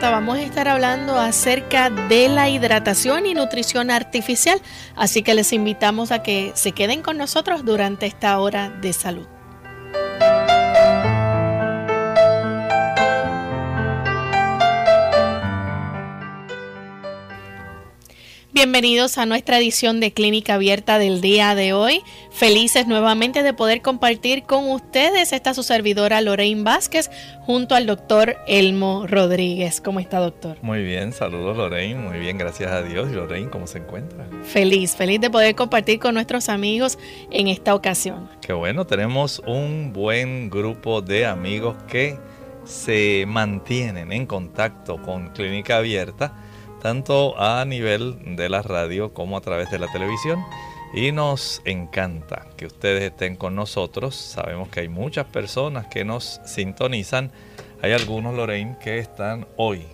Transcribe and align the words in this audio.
Vamos 0.00 0.38
a 0.38 0.42
estar 0.42 0.68
hablando 0.68 1.18
acerca 1.18 1.90
de 1.90 2.28
la 2.28 2.48
hidratación 2.48 3.26
y 3.26 3.34
nutrición 3.34 3.90
artificial, 3.90 4.60
así 4.94 5.22
que 5.22 5.34
les 5.34 5.52
invitamos 5.52 6.12
a 6.12 6.22
que 6.22 6.52
se 6.54 6.72
queden 6.72 7.02
con 7.02 7.18
nosotros 7.18 7.64
durante 7.64 8.06
esta 8.06 8.38
hora 8.38 8.70
de 8.70 8.92
salud. 8.92 9.26
Bienvenidos 18.56 19.18
a 19.18 19.26
nuestra 19.26 19.58
edición 19.58 20.00
de 20.00 20.14
Clínica 20.14 20.54
Abierta 20.54 20.98
del 20.98 21.20
día 21.20 21.54
de 21.54 21.74
hoy. 21.74 22.00
Felices 22.30 22.86
nuevamente 22.86 23.42
de 23.42 23.52
poder 23.52 23.82
compartir 23.82 24.44
con 24.44 24.70
ustedes. 24.70 25.34
Esta 25.34 25.52
su 25.52 25.62
servidora 25.62 26.22
Lorraine 26.22 26.62
Vázquez 26.62 27.10
junto 27.40 27.74
al 27.74 27.84
doctor 27.84 28.38
Elmo 28.46 29.06
Rodríguez. 29.06 29.82
¿Cómo 29.82 30.00
está, 30.00 30.20
doctor? 30.20 30.56
Muy 30.62 30.82
bien, 30.82 31.12
saludos 31.12 31.58
Lorraine. 31.58 32.00
Muy 32.00 32.18
bien, 32.18 32.38
gracias 32.38 32.72
a 32.72 32.82
Dios. 32.82 33.10
Lorraine, 33.12 33.50
¿cómo 33.50 33.66
se 33.66 33.76
encuentra? 33.76 34.26
Feliz, 34.44 34.96
feliz 34.96 35.20
de 35.20 35.28
poder 35.28 35.54
compartir 35.54 35.98
con 35.98 36.14
nuestros 36.14 36.48
amigos 36.48 36.98
en 37.30 37.48
esta 37.48 37.74
ocasión. 37.74 38.26
Qué 38.40 38.54
bueno, 38.54 38.86
tenemos 38.86 39.42
un 39.46 39.92
buen 39.92 40.48
grupo 40.48 41.02
de 41.02 41.26
amigos 41.26 41.76
que 41.88 42.16
se 42.64 43.26
mantienen 43.28 44.12
en 44.12 44.24
contacto 44.24 44.96
con 45.02 45.28
Clínica 45.34 45.76
Abierta 45.76 46.32
tanto 46.86 47.34
a 47.36 47.64
nivel 47.64 48.36
de 48.36 48.48
la 48.48 48.62
radio 48.62 49.12
como 49.12 49.36
a 49.36 49.40
través 49.40 49.72
de 49.72 49.80
la 49.80 49.90
televisión. 49.90 50.44
Y 50.94 51.10
nos 51.10 51.60
encanta 51.64 52.46
que 52.56 52.66
ustedes 52.66 53.02
estén 53.02 53.34
con 53.34 53.56
nosotros. 53.56 54.14
Sabemos 54.14 54.68
que 54.68 54.78
hay 54.78 54.88
muchas 54.88 55.26
personas 55.26 55.88
que 55.88 56.04
nos 56.04 56.40
sintonizan. 56.44 57.32
Hay 57.82 57.90
algunos, 57.90 58.36
Lorraine, 58.36 58.76
que 58.78 59.00
están 59.00 59.48
hoy 59.56 59.84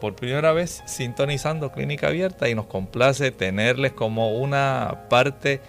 por 0.00 0.14
primera 0.14 0.52
vez 0.52 0.82
sintonizando 0.86 1.70
Clínica 1.70 2.06
Abierta 2.06 2.48
y 2.48 2.54
nos 2.54 2.64
complace 2.64 3.30
tenerles 3.30 3.92
como 3.92 4.38
una 4.38 5.04
parte 5.10 5.60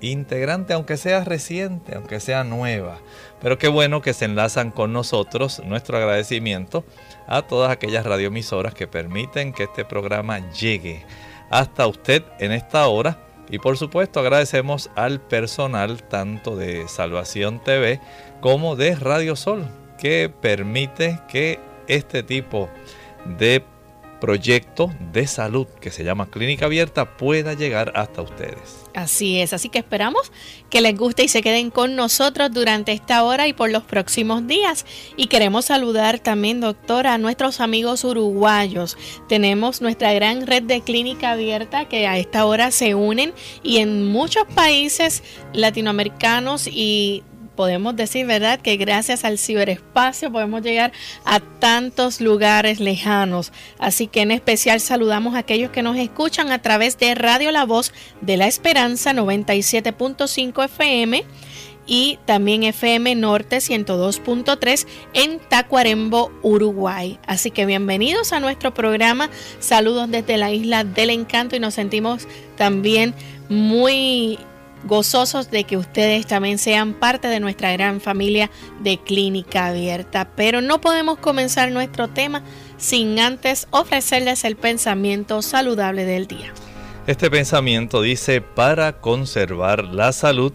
integrante, 0.00 0.74
aunque 0.74 0.96
sea 0.96 1.24
reciente, 1.24 1.96
aunque 1.96 2.20
sea 2.20 2.44
nueva. 2.44 2.98
Pero 3.42 3.58
qué 3.58 3.66
bueno 3.66 4.00
que 4.00 4.14
se 4.14 4.26
enlazan 4.26 4.70
con 4.70 4.92
nosotros. 4.92 5.60
Nuestro 5.64 5.96
agradecimiento 5.96 6.84
a 7.30 7.42
todas 7.42 7.70
aquellas 7.70 8.04
radioemisoras 8.04 8.74
que 8.74 8.88
permiten 8.88 9.52
que 9.52 9.62
este 9.62 9.84
programa 9.86 10.50
llegue 10.50 11.06
hasta 11.48 11.86
usted 11.86 12.24
en 12.40 12.52
esta 12.52 12.86
hora. 12.88 13.18
Y 13.48 13.58
por 13.58 13.78
supuesto 13.78 14.20
agradecemos 14.20 14.90
al 14.96 15.20
personal 15.20 16.02
tanto 16.02 16.56
de 16.56 16.86
Salvación 16.88 17.62
TV 17.62 18.00
como 18.40 18.76
de 18.76 18.94
Radio 18.96 19.36
Sol 19.36 19.66
que 19.98 20.28
permite 20.28 21.18
que 21.28 21.60
este 21.86 22.22
tipo 22.22 22.68
de 23.38 23.64
proyecto 24.20 24.92
de 25.12 25.26
salud 25.26 25.66
que 25.80 25.90
se 25.90 26.04
llama 26.04 26.30
Clínica 26.30 26.66
Abierta 26.66 27.16
pueda 27.16 27.54
llegar 27.54 27.92
hasta 27.96 28.22
ustedes. 28.22 28.80
Así 28.94 29.40
es, 29.40 29.52
así 29.52 29.68
que 29.68 29.78
esperamos 29.78 30.32
que 30.68 30.80
les 30.80 30.96
guste 30.96 31.24
y 31.24 31.28
se 31.28 31.42
queden 31.42 31.70
con 31.70 31.96
nosotros 31.96 32.50
durante 32.52 32.92
esta 32.92 33.24
hora 33.24 33.48
y 33.48 33.52
por 33.52 33.70
los 33.70 33.84
próximos 33.84 34.46
días. 34.46 34.84
Y 35.16 35.26
queremos 35.26 35.66
saludar 35.66 36.18
también, 36.18 36.60
doctora, 36.60 37.14
a 37.14 37.18
nuestros 37.18 37.60
amigos 37.60 38.04
uruguayos. 38.04 38.96
Tenemos 39.28 39.80
nuestra 39.80 40.12
gran 40.12 40.46
red 40.46 40.64
de 40.64 40.80
clínica 40.80 41.32
abierta 41.32 41.88
que 41.88 42.06
a 42.06 42.18
esta 42.18 42.44
hora 42.44 42.70
se 42.70 42.94
unen 42.94 43.32
y 43.62 43.78
en 43.78 44.06
muchos 44.06 44.44
países 44.54 45.22
latinoamericanos 45.52 46.66
y 46.66 47.22
podemos 47.60 47.94
decir, 47.94 48.24
¿verdad?, 48.24 48.58
que 48.58 48.78
gracias 48.78 49.22
al 49.22 49.36
ciberespacio 49.36 50.32
podemos 50.32 50.62
llegar 50.62 50.92
a 51.26 51.40
tantos 51.40 52.22
lugares 52.22 52.80
lejanos. 52.80 53.52
Así 53.78 54.06
que 54.06 54.22
en 54.22 54.30
especial 54.30 54.80
saludamos 54.80 55.34
a 55.34 55.40
aquellos 55.40 55.70
que 55.70 55.82
nos 55.82 55.98
escuchan 55.98 56.52
a 56.52 56.62
través 56.62 56.96
de 56.96 57.14
Radio 57.14 57.52
La 57.52 57.66
Voz 57.66 57.92
de 58.22 58.38
la 58.38 58.46
Esperanza 58.46 59.12
97.5 59.12 60.64
FM 60.64 61.22
y 61.86 62.18
también 62.24 62.62
FM 62.62 63.14
Norte 63.16 63.58
102.3 63.58 64.86
en 65.12 65.38
Tacuarembo, 65.38 66.32
Uruguay. 66.40 67.18
Así 67.26 67.50
que 67.50 67.66
bienvenidos 67.66 68.32
a 68.32 68.40
nuestro 68.40 68.72
programa. 68.72 69.28
Saludos 69.58 70.10
desde 70.10 70.38
la 70.38 70.50
isla 70.50 70.82
del 70.84 71.10
encanto 71.10 71.56
y 71.56 71.60
nos 71.60 71.74
sentimos 71.74 72.26
también 72.56 73.12
muy 73.50 74.38
gozosos 74.84 75.50
de 75.50 75.64
que 75.64 75.76
ustedes 75.76 76.26
también 76.26 76.58
sean 76.58 76.94
parte 76.94 77.28
de 77.28 77.40
nuestra 77.40 77.72
gran 77.72 78.00
familia 78.00 78.50
de 78.80 78.98
Clínica 78.98 79.66
Abierta. 79.66 80.30
Pero 80.36 80.60
no 80.60 80.80
podemos 80.80 81.18
comenzar 81.18 81.70
nuestro 81.72 82.08
tema 82.08 82.42
sin 82.76 83.18
antes 83.18 83.66
ofrecerles 83.70 84.44
el 84.44 84.56
pensamiento 84.56 85.42
saludable 85.42 86.04
del 86.04 86.26
día. 86.26 86.52
Este 87.06 87.30
pensamiento 87.30 88.02
dice, 88.02 88.40
para 88.40 89.00
conservar 89.00 89.84
la 89.84 90.12
salud, 90.12 90.52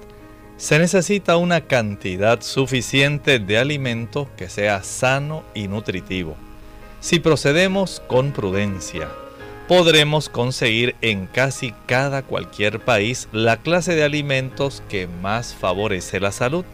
se 0.57 0.79
necesita 0.79 1.35
una 1.37 1.61
cantidad 1.61 2.41
suficiente 2.41 3.39
de 3.39 3.57
alimento 3.57 4.29
que 4.37 4.47
sea 4.49 4.83
sano 4.83 5.43
y 5.53 5.67
nutritivo. 5.67 6.37
Si 7.01 7.19
procedemos 7.19 8.01
con 8.07 8.31
prudencia, 8.31 9.09
podremos 9.67 10.29
conseguir 10.29 10.95
en 11.01 11.25
casi 11.25 11.73
cada 11.87 12.21
cualquier 12.21 12.79
país 12.79 13.27
la 13.31 13.57
clase 13.57 13.95
de 13.95 14.03
alimentos 14.03 14.83
que 14.89 15.07
más 15.07 15.55
favorece 15.55 16.19
la 16.19 16.31
salud. 16.31 16.65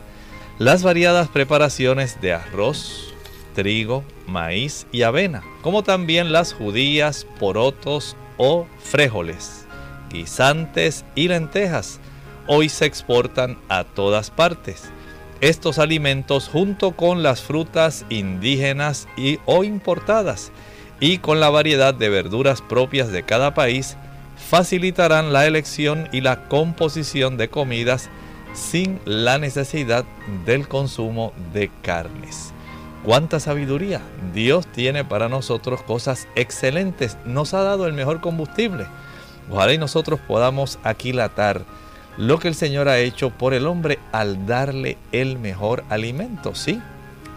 Las 0.60 0.84
variadas 0.84 1.30
preparaciones 1.30 2.20
de 2.22 2.34
arroz, 2.34 3.14
trigo, 3.56 4.04
maíz 4.28 4.86
y 4.92 5.04
avena, 5.04 5.42
como 5.62 5.84
también 5.84 6.32
las 6.32 6.54
judías, 6.54 7.26
porotos 7.40 8.16
o 8.38 8.68
frijoles, 8.84 9.66
guisantes 10.12 11.06
y 11.16 11.30
lentejas, 11.30 12.00
hoy 12.48 12.70
se 12.70 12.86
exportan 12.86 13.58
a 13.70 13.86
todas 13.86 14.30
partes. 14.30 14.84
Estos 15.40 15.80
alimentos 15.80 16.50
junto 16.50 16.92
con 16.92 17.24
las 17.24 17.42
frutas 17.42 18.06
indígenas 18.10 19.08
y 19.18 19.40
o 19.46 19.64
importadas 19.64 20.52
y 21.02 21.18
con 21.18 21.42
la 21.42 21.50
variedad 21.50 21.94
de 21.94 22.08
verduras 22.08 22.62
propias 22.62 23.12
de 23.12 23.24
cada 23.24 23.54
país, 23.54 23.98
facilitarán 24.50 25.34
la 25.34 25.46
elección 25.46 26.08
y 26.14 26.22
la 26.22 26.48
composición 26.48 27.36
de 27.36 27.50
comidas 27.50 28.10
sin 28.54 29.00
la 29.06 29.38
necesidad 29.38 30.06
del 30.46 30.68
consumo 30.68 31.34
de 31.54 31.70
carnes. 31.82 32.54
¡Cuánta 33.04 33.40
sabiduría! 33.40 34.00
Dios 34.34 34.68
tiene 34.68 35.04
para 35.04 35.28
nosotros 35.28 35.82
cosas 35.82 36.28
excelentes, 36.36 37.18
nos 37.26 37.54
ha 37.56 37.64
dado 37.64 37.88
el 37.88 37.94
mejor 37.94 38.22
combustible. 38.22 38.86
Ojalá 39.50 39.74
y 39.74 39.80
nosotros 39.80 40.20
podamos 40.28 40.78
aquilatar 40.84 41.66
lo 42.18 42.38
que 42.38 42.48
el 42.48 42.56
Señor 42.56 42.90
ha 42.90 43.00
hecho 43.00 43.32
por 43.32 43.56
el 43.56 43.66
hombre 43.66 43.98
al 44.12 44.46
darle 44.46 44.98
el 45.12 45.40
mejor 45.40 45.84
alimento, 45.90 46.54
¿sí? 46.54 46.80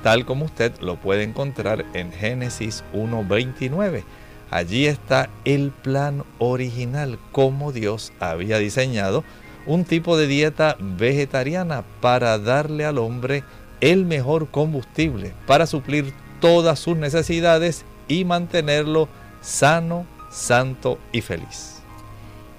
Tal 0.05 0.27
como 0.27 0.45
usted 0.45 0.79
lo 0.81 0.97
puede 0.97 1.23
encontrar 1.23 1.87
en 1.95 2.13
Génesis 2.13 2.85
1.29. 2.93 4.05
Allí 4.51 4.85
está 4.85 5.31
el 5.47 5.71
plan 5.71 6.25
original, 6.39 7.19
como 7.33 7.73
Dios 7.73 8.13
había 8.21 8.59
diseñado 8.59 9.25
un 9.65 9.87
tipo 9.87 10.19
de 10.19 10.27
dieta 10.27 10.77
vegetariana 10.79 11.85
para 12.03 12.39
darle 12.39 12.85
al 12.85 12.99
hombre 12.99 13.45
el 13.81 14.05
mejor 14.05 14.51
combustible 14.51 15.33
para 15.47 15.67
suplir 15.67 16.13
todas 16.39 16.79
sus 16.79 16.99
necesidades 16.99 17.87
y 18.07 18.27
mantenerlo 18.27 19.09
sano, 19.41 20.07
santo 20.31 20.99
y 21.13 21.23
feliz. 21.23 21.77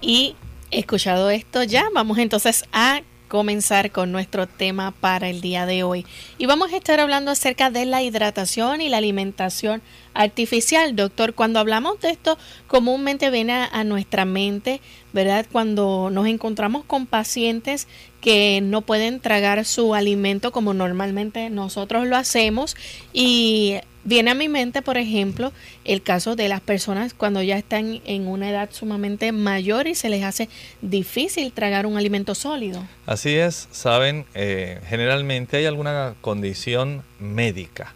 Y 0.02 0.36
escuchado 0.72 1.30
esto 1.30 1.62
ya, 1.62 1.90
vamos 1.94 2.18
entonces 2.18 2.66
a 2.74 3.02
comenzar 3.36 3.92
con 3.92 4.14
nuestro 4.14 4.48
tema 4.48 4.92
para 4.92 5.30
el 5.30 5.42
día 5.42 5.66
de 5.66 5.84
hoy. 5.84 6.06
Y 6.38 6.46
vamos 6.46 6.72
a 6.72 6.78
estar 6.78 7.02
hablando 7.02 7.32
acerca 7.32 7.70
de 7.70 7.86
la 7.86 8.02
hidratación 8.02 8.80
y 8.80 8.88
la 8.88 8.98
alimentación 8.98 9.82
artificial. 10.14 10.96
Doctor, 10.96 11.34
cuando 11.34 11.60
hablamos 11.60 12.00
de 12.00 12.12
esto, 12.12 12.38
comúnmente 12.68 13.30
viene 13.30 13.68
a, 13.72 13.84
nuestra 13.84 14.24
mente, 14.24 14.80
¿verdad? 15.12 15.46
Cuando 15.52 16.10
nos 16.10 16.28
encontramos 16.28 16.86
con 16.86 17.08
pacientes 17.08 17.90
que 18.22 18.62
no 18.64 18.82
pueden 18.82 19.20
tragar 19.20 19.66
su 19.66 19.94
alimento 19.94 20.54
como 20.54 20.74
normalmente 20.74 21.50
nosotros 21.50 22.08
lo 22.08 22.16
hacemos 22.16 22.78
y 23.12 23.76
Viene 24.08 24.30
a 24.30 24.36
mi 24.36 24.50
mente, 24.50 24.84
por 24.84 24.98
ejemplo, 24.98 25.52
el 25.84 26.04
caso 26.04 26.36
de 26.36 26.48
las 26.48 26.62
personas 26.62 27.16
cuando 27.16 27.42
ya 27.42 27.58
están 27.58 28.02
en 28.06 28.28
una 28.28 28.52
edad 28.52 28.70
sumamente 28.72 29.32
mayor 29.32 29.88
y 29.88 29.96
se 29.96 30.10
les 30.10 30.24
hace 30.24 30.48
difícil 30.84 31.52
tragar 31.52 31.88
un 31.88 31.98
alimento 31.98 32.36
sólido. 32.36 32.88
Así 33.08 33.34
es, 33.34 33.68
saben, 33.72 34.28
eh, 34.36 34.80
generalmente 34.88 35.58
hay 35.58 35.66
alguna 35.66 36.14
condición 36.22 37.02
médica 37.20 37.96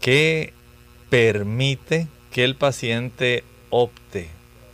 que 0.00 0.52
permite 1.08 2.06
que 2.30 2.44
el 2.44 2.54
paciente 2.54 3.42
opte 3.70 4.28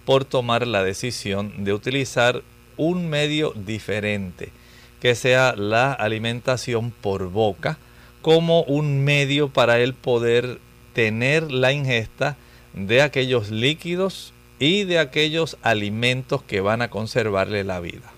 por 0.04 0.26
tomar 0.26 0.66
la 0.66 0.84
decisión 0.84 1.64
de 1.64 1.72
utilizar 1.72 2.42
un 2.76 3.08
medio 3.08 3.54
diferente, 3.56 4.50
que 5.00 5.14
sea 5.14 5.54
la 5.56 5.94
alimentación 5.94 6.90
por 6.90 7.30
boca, 7.30 7.78
como 8.20 8.62
un 8.64 9.04
medio 9.04 9.48
para 9.48 9.78
él 9.78 9.94
poder 9.94 10.58
tener 10.96 11.52
la 11.52 11.74
ingesta 11.74 12.38
de 12.72 13.02
aquellos 13.02 13.50
líquidos 13.50 14.32
y 14.58 14.84
de 14.84 14.98
aquellos 14.98 15.58
alimentos 15.60 16.42
que 16.42 16.62
van 16.62 16.80
a 16.80 16.88
conservarle 16.88 17.64
la 17.64 17.80
vida. 17.80 18.10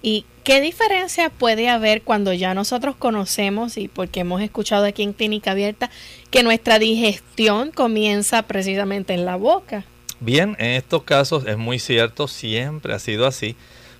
¿Y 0.00 0.24
qué 0.44 0.60
diferencia 0.60 1.28
puede 1.28 1.68
haber 1.68 2.02
cuando 2.02 2.32
ya 2.32 2.54
nosotros 2.54 2.94
conocemos 2.94 3.76
y 3.76 3.88
porque 3.88 4.20
hemos 4.20 4.40
escuchado 4.42 4.84
aquí 4.84 5.02
en 5.02 5.12
Clínica 5.12 5.50
Abierta 5.50 5.90
que 6.30 6.44
nuestra 6.44 6.78
digestión 6.78 7.72
comienza 7.72 8.42
precisamente 8.42 9.14
en 9.14 9.24
la 9.24 9.34
boca? 9.34 9.84
Bien, 10.20 10.54
en 10.60 10.76
estos 10.76 11.02
casos 11.02 11.46
es 11.48 11.58
muy 11.58 11.80
cierto, 11.80 12.28
siempre 12.28 12.94
ha 12.94 13.00
sido 13.00 13.26
así, 13.26 13.56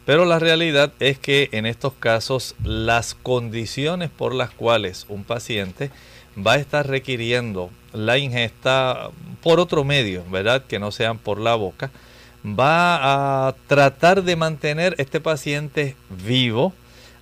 pero 0.07 0.25
la 0.25 0.39
realidad 0.39 0.93
es 1.01 1.19
que 1.19 1.49
en 1.51 1.67
estos 1.67 1.95
casos 1.95 2.55
las 2.63 3.17
condiciones 3.17 4.09
por 4.09 4.37
las 4.37 4.51
cuales 4.51 5.05
un 5.09 5.25
paciente 5.25 5.91
va 6.39 6.53
a 6.53 6.59
estar 6.59 6.87
requiriendo 6.87 7.71
la 7.93 8.19
ingesta 8.19 9.11
por 9.43 9.61
otro 9.61 9.85
medio, 9.85 10.25
¿verdad? 10.31 10.65
Que 10.67 10.79
no 10.79 10.91
sean 10.93 11.19
por 11.19 11.39
la 11.39 11.55
boca, 11.55 11.91
va 12.45 13.49
a 13.49 13.55
tratar 13.67 14.23
de 14.23 14.37
mantener 14.37 14.95
este 14.99 15.21
paciente 15.21 15.97
vivo, 16.25 16.73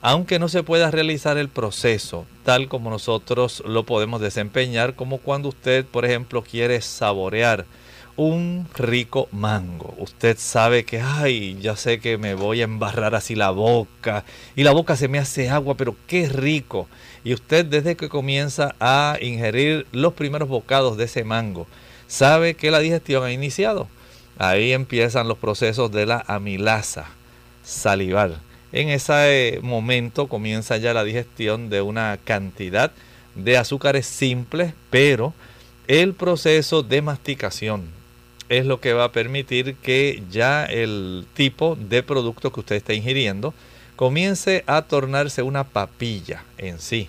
aunque 0.01 0.39
no 0.39 0.49
se 0.49 0.63
pueda 0.63 0.91
realizar 0.91 1.39
el 1.39 1.49
proceso 1.49 2.27
tal 2.47 2.69
como 2.69 2.91
nosotros 2.91 3.61
lo 3.67 3.83
podemos 3.83 4.21
desempeñar, 4.21 4.95
como 4.95 5.19
cuando 5.19 5.49
usted, 5.49 5.85
por 5.85 6.05
ejemplo, 6.05 6.43
quiere 6.43 6.81
saborear 6.81 7.67
un 8.17 8.69
rico 8.77 9.29
mango. 9.33 9.93
Usted 9.99 10.37
sabe 10.39 10.85
que, 10.85 11.01
ay, 11.01 11.59
ya 11.61 11.75
sé 11.75 11.99
que 11.99 12.19
me 12.19 12.35
voy 12.35 12.61
a 12.61 12.65
embarrar 12.65 13.17
así 13.17 13.35
la 13.35 13.51
boca 13.51 14.25
y 14.55 14.63
la 14.63 14.71
boca 14.71 14.95
se 14.95 15.09
me 15.09 15.19
hace 15.19 15.51
agua, 15.51 15.77
pero 15.77 15.97
qué 16.07 16.29
rico. 16.29 16.87
Y 17.27 17.35
usted 17.35 17.67
desde 17.67 17.97
que 17.97 18.09
comienza 18.09 18.77
a 18.79 19.19
ingerir 19.21 19.85
los 19.91 20.13
primeros 20.13 20.49
bocados 20.49 20.97
de 20.97 21.07
ese 21.07 21.25
mango, 21.25 21.67
sabe 22.07 22.55
que 22.55 22.71
la 22.71 22.79
digestión 22.79 23.25
ha 23.25 23.33
iniciado. 23.33 23.89
Ahí 24.39 24.71
empiezan 24.71 25.27
los 25.27 25.37
procesos 25.37 25.91
de 25.91 26.07
la 26.07 26.23
amilasa 26.29 27.09
salival. 27.65 28.41
En 28.71 28.91
ese 28.91 29.59
momento 29.61 30.29
comienza 30.29 30.77
ya 30.77 30.95
la 30.95 31.03
digestión 31.03 31.69
de 31.69 31.83
una 31.83 32.17
cantidad 32.23 32.93
de 33.35 33.59
azúcares 33.59 34.07
simples, 34.07 34.73
pero 34.91 35.35
el 35.89 36.15
proceso 36.15 36.85
de 36.85 37.03
masticación 37.03 37.87
es 38.49 38.67
lo 38.67 38.79
que 38.81 38.93
va 38.93 39.03
a 39.03 39.13
permitir 39.13 39.75
que 39.75 40.23
ya 40.31 40.65
el 40.65 41.27
tipo 41.35 41.75
de 41.75 42.05
producto 42.05 42.53
que 42.53 42.61
usted 42.61 42.77
está 42.77 42.95
ingiriendo 42.95 43.53
comience 43.97 44.63
a 44.69 44.83
tornarse 44.83 45.43
una 45.43 45.65
papilla 45.65 46.45
en 46.57 46.79
sí. 46.79 47.09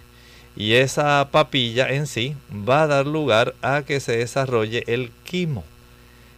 Y 0.58 0.74
esa 0.74 1.30
papilla 1.32 1.90
en 1.90 2.08
sí 2.08 2.36
va 2.52 2.84
a 2.84 2.88
dar 2.88 3.08
lugar 3.08 3.54
a 3.62 3.84
que 3.84 4.00
se 4.00 4.18
desarrolle 4.18 4.84
el 4.88 5.12
quimo. 5.24 5.64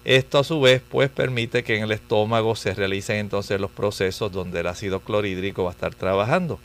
Esto 0.05 0.39
a 0.39 0.43
su 0.43 0.59
vez 0.61 0.81
pues 0.89 1.09
permite 1.09 1.63
que 1.63 1.77
en 1.77 1.83
el 1.83 1.91
estómago 1.91 2.55
se 2.55 2.73
realicen 2.73 3.17
entonces 3.17 3.59
los 3.59 3.71
procesos 3.71 4.31
donde 4.31 4.59
el 4.59 4.67
ácido 4.67 4.99
clorhídrico 4.99 5.63
va 5.63 5.71
a 5.71 5.73
estar 5.73 5.95
trabajando. 5.95 6.59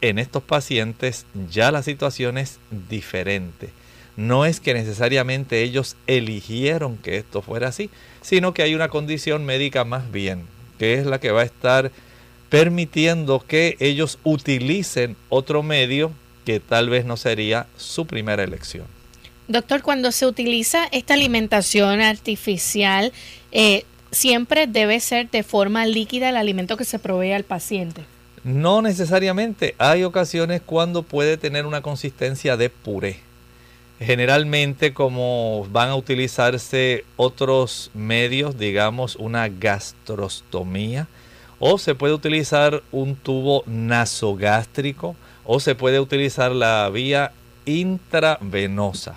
En 0.00 0.18
estos 0.18 0.42
pacientes 0.42 1.24
ya 1.50 1.70
la 1.70 1.82
situación 1.82 2.38
es 2.38 2.58
diferente 2.88 3.70
no 4.18 4.44
es 4.44 4.58
que 4.58 4.74
necesariamente 4.74 5.62
ellos 5.62 5.96
eligieron 6.08 6.96
que 6.96 7.18
esto 7.18 7.40
fuera 7.40 7.68
así, 7.68 7.88
sino 8.20 8.52
que 8.52 8.64
hay 8.64 8.74
una 8.74 8.88
condición 8.88 9.44
médica 9.44 9.84
más 9.84 10.10
bien, 10.10 10.42
que 10.76 10.94
es 10.94 11.06
la 11.06 11.20
que 11.20 11.30
va 11.30 11.42
a 11.42 11.44
estar 11.44 11.92
permitiendo 12.48 13.44
que 13.46 13.76
ellos 13.78 14.18
utilicen 14.24 15.14
otro 15.28 15.62
medio 15.62 16.10
que 16.48 16.60
tal 16.60 16.88
vez 16.88 17.04
no 17.04 17.18
sería 17.18 17.66
su 17.76 18.06
primera 18.06 18.42
elección. 18.42 18.86
Doctor, 19.48 19.82
cuando 19.82 20.10
se 20.12 20.24
utiliza 20.24 20.86
esta 20.92 21.12
alimentación 21.12 22.00
artificial, 22.00 23.12
eh, 23.52 23.84
siempre 24.12 24.66
debe 24.66 24.98
ser 25.00 25.28
de 25.28 25.42
forma 25.42 25.84
líquida 25.84 26.30
el 26.30 26.38
alimento 26.38 26.78
que 26.78 26.86
se 26.86 26.98
provee 26.98 27.32
al 27.32 27.44
paciente. 27.44 28.00
No 28.44 28.80
necesariamente. 28.80 29.74
Hay 29.76 30.04
ocasiones 30.04 30.62
cuando 30.64 31.02
puede 31.02 31.36
tener 31.36 31.66
una 31.66 31.82
consistencia 31.82 32.56
de 32.56 32.70
puré. 32.70 33.20
Generalmente 34.00 34.94
como 34.94 35.68
van 35.70 35.90
a 35.90 35.96
utilizarse 35.96 37.04
otros 37.18 37.90
medios, 37.92 38.58
digamos 38.58 39.16
una 39.16 39.50
gastrostomía, 39.50 41.08
o 41.58 41.76
se 41.76 41.94
puede 41.94 42.14
utilizar 42.14 42.82
un 42.90 43.16
tubo 43.16 43.64
nasogástrico, 43.66 45.14
o 45.50 45.60
se 45.60 45.74
puede 45.74 45.98
utilizar 45.98 46.52
la 46.52 46.88
vía 46.90 47.32
intravenosa. 47.64 49.16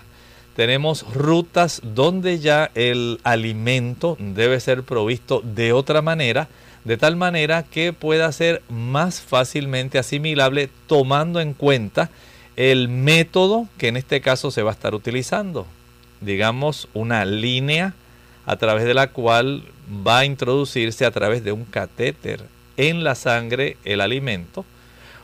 Tenemos 0.56 1.06
rutas 1.14 1.82
donde 1.84 2.40
ya 2.40 2.72
el 2.74 3.20
alimento 3.24 4.16
debe 4.18 4.62
ser 4.62 4.84
provisto 4.84 5.42
de 5.44 5.74
otra 5.74 6.02
manera, 6.02 6.48
de 6.86 6.96
tal 6.96 7.18
manera 7.18 7.64
que 7.64 7.92
pueda 7.92 8.32
ser 8.32 8.62
más 8.70 9.20
fácilmente 9.20 10.00
asimilable 10.00 10.70
tomando 10.88 11.42
en 11.42 11.54
cuenta 11.54 12.10
el 12.56 12.88
método 12.88 13.68
que 13.78 13.90
en 13.90 13.98
este 13.98 14.22
caso 14.22 14.52
se 14.52 14.64
va 14.64 14.72
a 14.72 14.74
estar 14.74 14.96
utilizando. 14.96 15.68
Digamos 16.22 16.88
una 16.94 17.26
línea 17.26 17.94
a 18.46 18.56
través 18.56 18.86
de 18.86 18.94
la 18.94 19.08
cual 19.08 19.66
va 20.08 20.20
a 20.20 20.26
introducirse 20.26 21.06
a 21.06 21.12
través 21.12 21.44
de 21.44 21.52
un 21.52 21.66
catéter 21.66 22.46
en 22.78 23.04
la 23.04 23.16
sangre 23.16 23.76
el 23.84 24.00
alimento. 24.00 24.64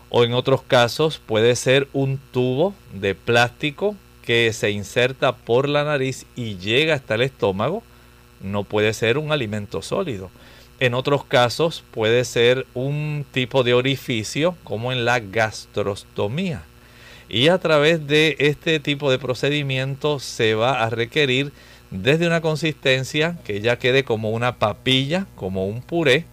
O 0.10 0.24
en 0.24 0.34
otros 0.34 0.62
casos 0.62 1.20
puede 1.26 1.56
ser 1.56 1.88
un 1.94 2.20
tubo 2.32 2.74
de 2.94 3.16
plástico 3.16 3.96
que 4.24 4.52
se 4.54 4.72
inserta 4.72 5.36
por 5.36 5.68
la 5.68 5.84
nariz 5.84 6.26
y 6.36 6.58
llega 6.58 6.96
hasta 6.96 7.16
el 7.16 7.22
estómago. 7.22 7.84
No 8.42 8.64
puede 8.64 8.94
ser 8.94 9.18
un 9.18 9.32
alimento 9.32 9.82
sólido. 9.82 10.30
En 10.80 10.94
otros 10.94 11.24
casos 11.24 11.84
puede 11.92 12.24
ser 12.24 12.68
un 12.74 13.26
tipo 13.32 13.64
de 13.64 13.74
orificio 13.74 14.56
como 14.64 14.92
en 14.92 15.06
la 15.06 15.20
gastrostomía 15.20 16.64
y 17.30 17.50
a 17.50 17.58
través 17.58 18.08
de 18.08 18.36
este 18.40 18.80
tipo 18.80 19.12
de 19.12 19.20
procedimiento 19.20 20.20
se 20.20 20.56
va 20.56 20.84
a 20.84 20.90
requerir 20.90 21.52
desde 21.92 22.28
una 22.28 22.42
consistencia 22.42 23.38
que 23.44 23.62
ya 23.62 23.80
quede 23.80 24.04
como 24.04 24.32
una 24.32 24.58
papilla, 24.58 25.28
como 25.36 25.68
un 25.68 25.82
puré, 25.82 26.26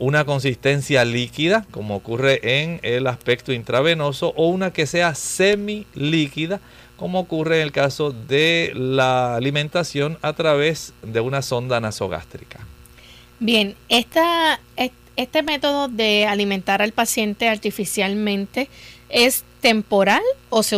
una 0.00 0.24
consistencia 0.24 1.04
líquida, 1.04 1.64
como 1.70 1.94
ocurre 1.94 2.62
en 2.62 2.80
el 2.82 3.06
aspecto 3.06 3.52
intravenoso, 3.52 4.32
o 4.34 4.48
una 4.48 4.72
que 4.72 4.86
sea 4.86 5.14
semilíquida, 5.14 6.60
como 6.96 7.20
ocurre 7.20 7.56
en 7.56 7.62
el 7.62 7.72
caso 7.72 8.10
de 8.10 8.72
la 8.74 9.36
alimentación 9.36 10.18
a 10.22 10.32
través 10.32 10.92
de 11.02 11.20
una 11.20 11.42
sonda 11.42 11.80
nasogástrica. 11.80 12.66
Bien, 13.38 13.76
esta, 13.88 14.60
este 15.16 15.42
método 15.42 15.88
de 15.88 16.26
alimentar 16.26 16.82
al 16.82 16.92
paciente 16.92 17.48
artificialmente 17.48 18.68
es 19.10 19.44
temporal 19.60 20.22
o 20.48 20.62
se, 20.62 20.76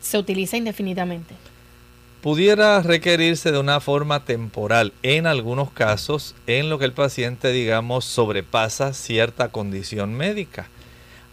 se 0.00 0.18
utiliza 0.18 0.56
indefinidamente? 0.56 1.34
Pudiera 2.22 2.80
requerirse 2.82 3.50
de 3.50 3.58
una 3.58 3.80
forma 3.80 4.24
temporal 4.24 4.92
en 5.02 5.26
algunos 5.26 5.70
casos 5.70 6.34
en 6.46 6.68
lo 6.68 6.78
que 6.78 6.84
el 6.84 6.92
paciente, 6.92 7.50
digamos, 7.50 8.04
sobrepasa 8.04 8.92
cierta 8.92 9.48
condición 9.48 10.14
médica. 10.14 10.68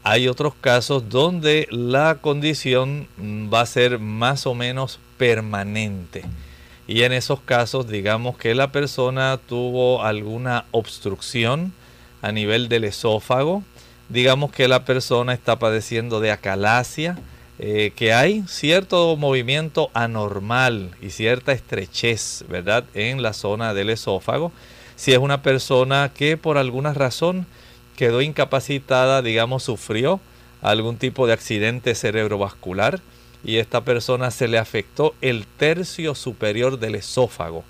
Hay 0.04 0.30
otros 0.30 0.54
casos 0.56 1.10
donde 1.10 1.68
la 1.70 2.20
condición 2.22 3.08
mm, 3.18 3.54
va 3.54 3.62
a 3.62 3.66
ser 3.66 4.00
más 4.00 4.48
o 4.48 4.56
menos 4.56 5.00
permanente. 5.18 6.24
Y 6.88 7.04
en 7.04 7.12
esos 7.12 7.42
casos, 7.42 7.90
digamos 7.90 8.38
que 8.38 8.56
la 8.56 8.72
persona 8.72 9.38
tuvo 9.38 10.04
alguna 10.04 10.66
obstrucción 10.72 11.74
a 12.22 12.32
nivel 12.32 12.70
del 12.70 12.86
esófago, 12.86 13.64
digamos 14.08 14.52
que 14.52 14.70
la 14.70 14.86
persona 14.86 15.34
está 15.34 15.60
padeciendo 15.60 16.22
de 16.22 16.32
acalasia, 16.32 17.18
eh, 17.60 17.92
que 17.96 18.14
hay 18.14 18.44
cierto 18.48 19.16
movimiento 19.18 19.90
anormal 19.94 20.92
y 21.02 21.10
cierta 21.10 21.54
estrechez, 21.54 22.46
¿verdad?, 22.48 22.84
en 22.94 23.22
la 23.24 23.34
zona 23.34 23.74
del 23.74 23.90
esófago. 23.90 24.52
Si 24.96 25.12
es 25.12 25.18
una 25.18 25.42
persona 25.42 26.12
que 26.14 26.38
por 26.38 26.58
alguna 26.58 26.94
razón 26.94 27.48
quedó 27.96 28.22
incapacitada, 28.22 29.22
digamos, 29.22 29.64
sufrió 29.64 30.20
algún 30.62 30.98
tipo 30.98 31.26
de 31.28 31.34
accidente 31.34 31.96
cerebrovascular 31.96 33.00
y 33.44 33.58
esta 33.58 33.82
persona 33.82 34.32
se 34.32 34.48
le 34.48 34.58
afectó 34.58 35.16
el 35.22 35.46
tercio 35.46 36.16
superior 36.16 36.80
del 36.80 36.96
esófago, 36.96 37.64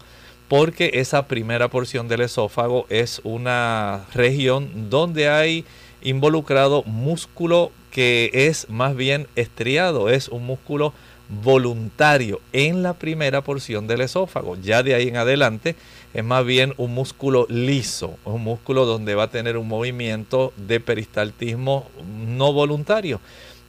porque 0.47 0.91
esa 0.95 1.27
primera 1.27 1.69
porción 1.69 2.07
del 2.07 2.21
esófago 2.21 2.85
es 2.89 3.21
una 3.23 4.05
región 4.13 4.89
donde 4.89 5.29
hay 5.29 5.65
involucrado 6.01 6.83
músculo 6.83 7.71
que 7.91 8.29
es 8.33 8.69
más 8.69 8.95
bien 8.95 9.27
estriado, 9.35 10.09
es 10.09 10.27
un 10.29 10.45
músculo 10.45 10.93
voluntario 11.29 12.39
en 12.53 12.83
la 12.83 12.93
primera 12.93 13.43
porción 13.43 13.87
del 13.87 14.01
esófago. 14.01 14.55
Ya 14.55 14.83
de 14.83 14.95
ahí 14.95 15.09
en 15.09 15.17
adelante 15.17 15.75
es 16.13 16.23
más 16.23 16.45
bien 16.45 16.73
un 16.77 16.93
músculo 16.93 17.45
liso, 17.49 18.17
un 18.23 18.43
músculo 18.43 18.85
donde 18.85 19.15
va 19.15 19.23
a 19.23 19.31
tener 19.31 19.57
un 19.57 19.67
movimiento 19.67 20.53
de 20.55 20.79
peristaltismo 20.79 21.89
no 22.27 22.53
voluntario. 22.53 23.19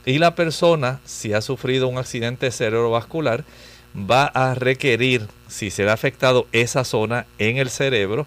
Y 0.05 0.17
la 0.19 0.35
persona, 0.35 1.01
si 1.05 1.33
ha 1.33 1.41
sufrido 1.41 1.87
un 1.87 1.97
accidente 1.97 2.51
cerebrovascular, 2.51 3.43
va 3.95 4.25
a 4.25 4.55
requerir, 4.55 5.27
si 5.47 5.71
se 5.71 5.87
ha 5.87 5.93
afectado 5.93 6.47
esa 6.51 6.83
zona 6.83 7.25
en 7.37 7.57
el 7.57 7.69
cerebro, 7.69 8.25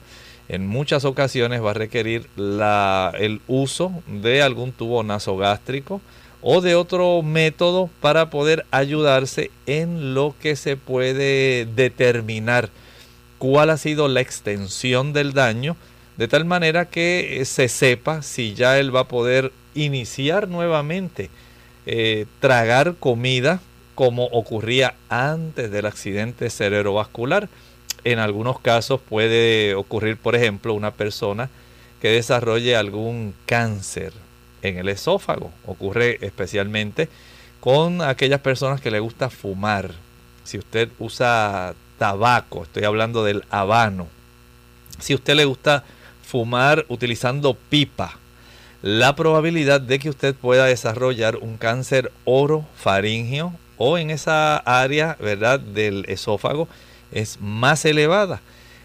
en 0.52 0.66
muchas 0.66 1.06
ocasiones 1.06 1.64
va 1.64 1.70
a 1.70 1.74
requerir 1.74 2.28
el 2.36 3.40
uso 3.48 3.90
de 4.06 4.42
algún 4.42 4.70
tubo 4.72 5.02
nasogástrico 5.02 6.02
o 6.42 6.60
de 6.60 6.74
otro 6.74 7.22
método 7.22 7.88
para 8.02 8.28
poder 8.28 8.66
ayudarse 8.70 9.50
en 9.64 10.12
lo 10.12 10.34
que 10.40 10.54
se 10.56 10.76
puede 10.76 11.64
determinar 11.64 12.68
cuál 13.38 13.70
ha 13.70 13.78
sido 13.78 14.08
la 14.08 14.20
extensión 14.20 15.14
del 15.14 15.32
daño, 15.32 15.74
de 16.18 16.28
tal 16.28 16.44
manera 16.44 16.84
que 16.84 17.42
se 17.46 17.68
sepa 17.68 18.20
si 18.20 18.52
ya 18.52 18.78
él 18.78 18.94
va 18.94 19.00
a 19.00 19.08
poder 19.08 19.52
iniciar 19.74 20.48
nuevamente 20.48 21.30
eh, 21.86 22.26
tragar 22.40 22.96
comida 23.00 23.62
como 23.94 24.26
ocurría 24.26 24.96
antes 25.08 25.70
del 25.70 25.86
accidente 25.86 26.50
cerebrovascular 26.50 27.48
en 28.04 28.18
algunos 28.18 28.58
casos 28.58 29.00
puede 29.00 29.74
ocurrir, 29.74 30.16
por 30.16 30.34
ejemplo, 30.34 30.74
una 30.74 30.92
persona 30.92 31.48
que 32.00 32.08
desarrolle 32.08 32.76
algún 32.76 33.34
cáncer 33.46 34.12
en 34.62 34.78
el 34.78 34.88
esófago. 34.88 35.52
Ocurre 35.66 36.18
especialmente 36.20 37.08
con 37.60 38.02
aquellas 38.02 38.40
personas 38.40 38.80
que 38.80 38.90
le 38.90 39.00
gusta 39.00 39.30
fumar. 39.30 39.92
Si 40.44 40.58
usted 40.58 40.88
usa 40.98 41.74
tabaco, 41.98 42.64
estoy 42.64 42.84
hablando 42.84 43.22
del 43.22 43.44
habano. 43.50 44.08
Si 44.98 45.14
usted 45.14 45.34
le 45.36 45.44
gusta 45.44 45.84
fumar 46.22 46.84
utilizando 46.88 47.54
pipa, 47.54 48.18
la 48.82 49.14
probabilidad 49.14 49.80
de 49.80 50.00
que 50.00 50.10
usted 50.10 50.34
pueda 50.34 50.64
desarrollar 50.64 51.36
un 51.36 51.56
cáncer 51.56 52.10
orofaringio 52.24 53.52
o 53.76 53.96
en 53.96 54.10
esa 54.10 54.56
área, 54.56 55.16
¿verdad?, 55.20 55.60
del 55.60 56.04
esófago 56.08 56.68
es 57.12 57.38
más 57.40 57.84
elevada. 57.84 58.40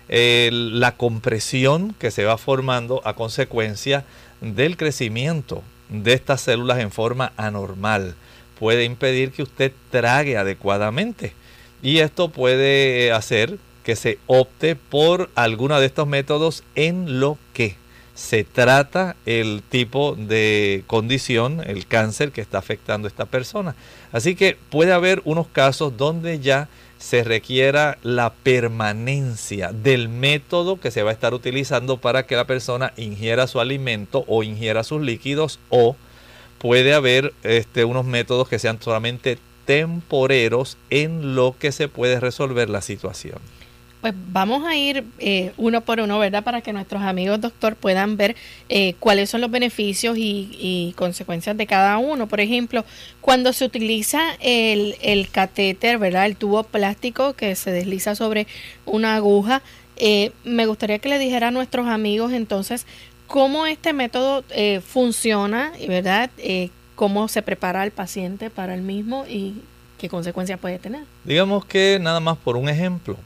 la 0.10 0.96
compresión 0.96 1.94
que 2.00 2.12
se 2.12 2.24
va 2.24 2.38
formando 2.38 3.02
a 3.04 3.14
consecuencia 3.14 4.06
del 4.42 4.78
crecimiento 4.78 5.64
de 5.90 6.14
estas 6.14 6.42
células 6.42 6.80
en 6.80 6.92
forma 6.92 7.34
anormal 7.38 8.16
puede 8.60 8.84
impedir 8.84 9.32
que 9.32 9.44
usted 9.44 9.72
trague 9.92 10.38
adecuadamente. 10.38 11.34
Y 11.82 12.00
esto 12.00 12.30
puede 12.30 13.12
hacer 13.12 13.58
que 13.84 13.96
se 13.96 14.20
opte 14.28 14.76
por 14.76 15.30
alguno 15.36 15.80
de 15.80 15.86
estos 15.86 16.08
métodos 16.08 16.64
en 16.76 17.20
lo 17.20 17.38
que 17.54 17.76
se 18.16 18.44
trata 18.44 19.16
el 19.26 19.62
tipo 19.62 20.16
de 20.18 20.84
condición, 20.88 21.62
el 21.66 21.86
cáncer 21.86 22.32
que 22.32 22.42
está 22.42 22.58
afectando 22.58 23.08
a 23.08 23.10
esta 23.10 23.26
persona. 23.26 23.76
Así 24.12 24.36
que 24.36 24.58
puede 24.72 24.92
haber 24.92 25.22
unos 25.24 25.48
casos 25.48 25.96
donde 25.96 26.40
ya 26.40 26.68
se 26.98 27.24
requiera 27.24 27.98
la 28.02 28.34
permanencia 28.34 29.72
del 29.72 30.10
método 30.10 30.80
que 30.80 30.92
se 30.92 31.04
va 31.04 31.12
a 31.12 31.14
estar 31.14 31.34
utilizando 31.34 31.98
para 31.98 32.26
que 32.26 32.36
la 32.36 32.46
persona 32.46 32.94
ingiera 32.98 33.48
su 33.48 33.60
alimento 33.60 34.24
o 34.28 34.44
ingiera 34.44 34.84
sus 34.84 35.02
líquidos 35.02 35.60
o 35.70 35.96
puede 36.58 36.94
haber 36.94 37.34
este, 37.44 37.86
unos 37.86 38.06
métodos 38.06 38.48
que 38.48 38.60
sean 38.60 38.82
solamente 38.82 39.38
temporeros 39.66 40.78
en 40.90 41.36
lo 41.36 41.56
que 41.60 41.72
se 41.72 41.88
puede 41.88 42.20
resolver 42.20 42.70
la 42.70 42.82
situación. 42.82 43.40
Pues 44.08 44.16
vamos 44.32 44.66
a 44.66 44.74
ir 44.74 45.04
eh, 45.20 45.52
uno 45.58 45.82
por 45.82 46.00
uno, 46.00 46.18
¿verdad? 46.18 46.42
Para 46.42 46.62
que 46.62 46.72
nuestros 46.72 47.02
amigos 47.02 47.42
doctor 47.42 47.76
puedan 47.76 48.16
ver 48.16 48.38
eh, 48.70 48.94
cuáles 49.02 49.30
son 49.30 49.42
los 49.42 49.52
beneficios 49.52 50.16
y, 50.18 50.94
consecuencias 50.96 51.58
de 51.58 51.68
cada 51.68 51.98
uno. 51.98 52.28
Por 52.28 52.40
ejemplo, 52.40 52.86
cuando 53.20 53.52
se 53.52 53.66
utiliza 53.66 54.22
el, 54.40 55.28
catéter, 55.30 55.98
¿verdad? 55.98 56.26
El 56.26 56.38
tubo 56.38 56.64
plástico 56.64 57.34
que 57.34 57.54
se 57.56 57.72
desliza 57.72 58.16
sobre 58.16 58.48
una 58.86 59.16
aguja, 59.16 59.62
eh, 59.98 60.32
me 60.46 60.68
gustaría 60.68 61.00
que 61.00 61.10
le 61.10 61.20
dijera 61.20 61.50
a 61.50 61.52
nuestros 61.52 61.88
amigos 61.88 62.32
entonces 62.32 62.86
cómo 63.28 63.66
este 63.66 63.92
método 63.92 64.46
funciona, 64.88 65.74
¿verdad? 65.86 66.30
cómo 66.96 67.28
se 67.28 67.42
prepara 67.42 67.84
el 67.84 67.92
paciente 67.92 68.50
para 68.50 68.74
el 68.74 68.84
mismo 68.84 69.26
y 69.28 69.56
qué 69.98 70.08
consecuencias 70.08 70.62
puede 70.62 70.80
tener. 70.80 71.04
Digamos 71.26 71.66
que 71.66 72.00
nada 72.02 72.22
más 72.22 72.38
por 72.38 72.56
un 72.56 72.70
ejemplo 72.70 73.18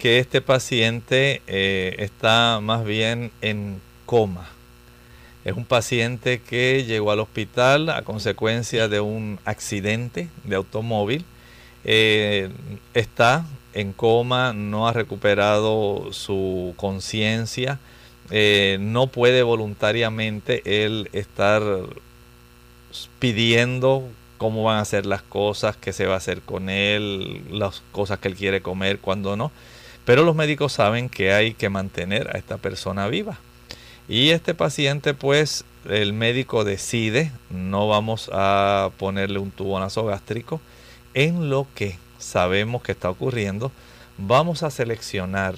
que 0.00 0.18
este 0.18 0.40
paciente 0.40 1.42
eh, 1.46 1.94
está 1.98 2.60
más 2.62 2.84
bien 2.84 3.30
en 3.42 3.80
coma. 4.06 4.48
Es 5.44 5.54
un 5.54 5.66
paciente 5.66 6.40
que 6.40 6.84
llegó 6.84 7.12
al 7.12 7.20
hospital 7.20 7.90
a 7.90 8.02
consecuencia 8.02 8.88
de 8.88 9.00
un 9.00 9.38
accidente 9.44 10.28
de 10.44 10.56
automóvil. 10.56 11.24
Eh, 11.84 12.48
está 12.94 13.44
en 13.74 13.92
coma, 13.92 14.54
no 14.54 14.88
ha 14.88 14.94
recuperado 14.94 16.12
su 16.12 16.72
conciencia, 16.76 17.78
eh, 18.30 18.78
no 18.80 19.06
puede 19.06 19.42
voluntariamente 19.42 20.84
él 20.84 21.10
estar 21.12 21.62
pidiendo 23.18 24.08
cómo 24.38 24.64
van 24.64 24.78
a 24.78 24.84
ser 24.86 25.04
las 25.04 25.20
cosas, 25.20 25.76
qué 25.76 25.92
se 25.92 26.06
va 26.06 26.14
a 26.14 26.18
hacer 26.18 26.40
con 26.40 26.70
él, 26.70 27.42
las 27.50 27.82
cosas 27.92 28.18
que 28.18 28.28
él 28.28 28.34
quiere 28.34 28.62
comer, 28.62 28.98
cuando 28.98 29.36
no. 29.36 29.52
Pero 30.10 30.24
los 30.24 30.34
médicos 30.34 30.72
saben 30.72 31.08
que 31.08 31.32
hay 31.32 31.54
que 31.54 31.68
mantener 31.68 32.34
a 32.34 32.38
esta 32.38 32.56
persona 32.56 33.06
viva. 33.06 33.38
Y 34.08 34.30
este 34.30 34.54
paciente, 34.54 35.14
pues, 35.14 35.64
el 35.88 36.12
médico 36.14 36.64
decide, 36.64 37.30
no 37.48 37.86
vamos 37.86 38.28
a 38.32 38.90
ponerle 38.98 39.38
un 39.38 39.52
tubo 39.52 39.78
nasogástrico. 39.78 40.60
En 41.14 41.48
lo 41.48 41.68
que 41.76 41.96
sabemos 42.18 42.82
que 42.82 42.90
está 42.90 43.08
ocurriendo, 43.08 43.70
vamos 44.18 44.64
a 44.64 44.72
seleccionar 44.72 45.54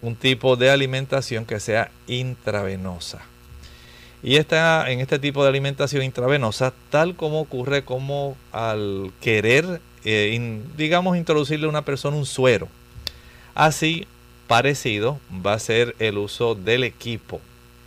un 0.00 0.16
tipo 0.16 0.56
de 0.56 0.70
alimentación 0.70 1.44
que 1.44 1.60
sea 1.60 1.92
intravenosa. 2.08 3.20
Y 4.24 4.34
esta, 4.34 4.90
en 4.90 4.98
este 4.98 5.20
tipo 5.20 5.44
de 5.44 5.50
alimentación 5.50 6.02
intravenosa, 6.02 6.72
tal 6.90 7.14
como 7.14 7.40
ocurre 7.40 7.84
como 7.84 8.36
al 8.50 9.12
querer, 9.20 9.80
eh, 10.04 10.60
digamos, 10.76 11.16
introducirle 11.16 11.66
a 11.66 11.68
una 11.68 11.84
persona 11.84 12.16
un 12.16 12.26
suero, 12.26 12.66
Así, 13.54 14.06
parecido 14.46 15.18
va 15.44 15.54
a 15.54 15.58
ser 15.58 15.94
el 15.98 16.18
uso 16.18 16.54
del 16.54 16.84
equipo, 16.84 17.40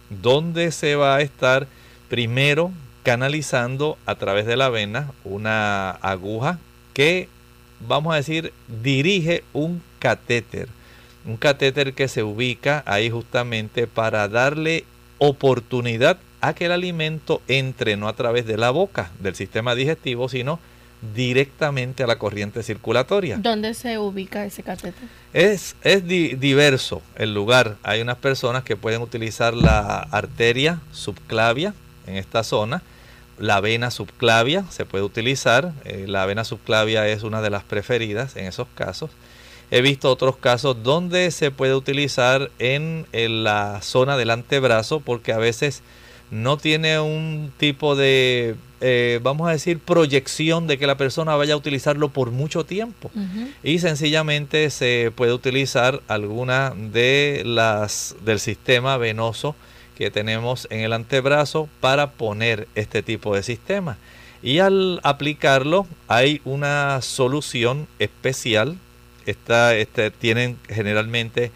donde 0.10 0.72
se 0.72 0.96
va 0.96 1.16
a 1.16 1.22
estar 1.22 1.68
primero 2.10 2.72
canalizando 3.04 3.98
a 4.06 4.16
través 4.16 4.46
de 4.46 4.58
la 4.58 4.70
vena 4.70 5.12
una 5.24 5.92
aguja 5.92 6.60
que, 6.94 7.30
vamos 7.88 8.14
a 8.14 8.18
decir, 8.18 8.52
dirige 8.82 9.44
un 9.54 9.82
catéter. 10.00 10.68
Un 11.26 11.38
catéter 11.38 11.94
que 11.94 12.08
se 12.08 12.24
ubica 12.24 12.84
ahí 12.86 13.10
justamente 13.10 13.88
para 13.88 14.28
darle 14.28 14.86
oportunidad 15.18 16.18
a 16.42 16.54
que 16.54 16.66
el 16.66 16.72
alimento 16.72 17.42
entre 17.48 17.98
no 17.98 18.08
a 18.08 18.16
través 18.16 18.46
de 18.46 18.58
la 18.58 18.70
boca, 18.70 19.12
del 19.20 19.36
sistema 19.36 19.74
digestivo, 19.74 20.30
sino 20.30 20.60
directamente 21.14 22.04
a 22.04 22.08
la 22.08 22.18
corriente 22.18 22.64
circulatoria. 22.64 23.38
¿Dónde 23.38 23.74
se 23.74 23.98
ubica 23.98 24.46
ese 24.46 24.64
catéter? 24.64 25.08
Es, 25.34 25.76
es 25.84 26.08
diverso 26.08 27.02
el 27.16 27.34
lugar. 27.34 27.78
Hay 27.84 28.02
unas 28.02 28.18
personas 28.18 28.64
que 28.64 28.76
pueden 28.76 29.02
utilizar 29.02 29.54
la 29.54 30.00
arteria 30.00 30.80
subclavia 30.92 31.74
en 32.08 32.16
esta 32.16 32.44
zona, 32.44 32.82
la 33.38 33.60
vena 33.60 33.92
subclavia 33.92 34.66
se 34.70 34.86
puede 34.86 35.04
utilizar. 35.04 35.74
Eh, 35.84 36.06
la 36.08 36.26
vena 36.26 36.44
subclavia 36.44 37.08
es 37.08 37.24
una 37.24 37.42
de 37.42 37.50
las 37.50 37.64
preferidas 37.64 38.36
en 38.36 38.46
esos 38.46 38.68
casos. 38.76 39.12
He 39.72 39.82
visto 39.82 40.10
otros 40.10 40.38
casos 40.38 40.84
donde 40.84 41.32
se 41.32 41.52
puede 41.52 41.74
utilizar 41.74 42.52
en, 42.60 43.08
la 43.12 43.82
zona 43.82 44.16
del 44.16 44.30
antebrazo 44.30 45.00
porque 45.00 45.34
a 45.34 45.38
veces 45.38 45.82
no 46.32 46.58
tiene 46.58 47.00
un 47.00 47.52
tipo 47.58 47.96
de, 47.96 48.56
eh, 48.88 49.20
vamos 49.24 49.48
a 49.48 49.52
decir, 49.52 49.80
proyección 49.80 50.68
de 50.68 50.78
que 50.78 50.86
la 50.86 50.96
persona 50.96 51.36
vaya 51.36 51.56
a 51.56 51.58
utilizarlo 51.58 52.10
por 52.10 52.30
mucho 52.30 52.66
tiempo. 52.66 53.10
Y 53.64 53.80
sencillamente 53.80 54.70
se 54.70 55.12
puede 55.16 55.34
utilizar 55.34 56.02
alguna 56.08 56.74
de 56.76 57.42
las 57.46 58.16
del 58.24 58.40
sistema 58.40 58.98
venoso 58.98 59.56
que 59.98 60.12
tenemos 60.12 60.68
en 60.70 60.82
el 60.82 60.94
antebrazo 60.94 61.68
para 61.80 62.12
poner 62.12 62.68
este 62.76 63.02
tipo 63.02 63.36
de 63.36 63.42
sistema. 63.42 63.98
Y 64.44 64.60
al 64.60 65.00
aplicarlo 65.02 65.88
hay 66.08 66.42
una 66.46 67.02
solución 67.02 67.88
especial 67.98 68.78
esta, 69.26 69.76
este, 69.76 70.12
tienen 70.12 70.58
generalmente 70.70 71.52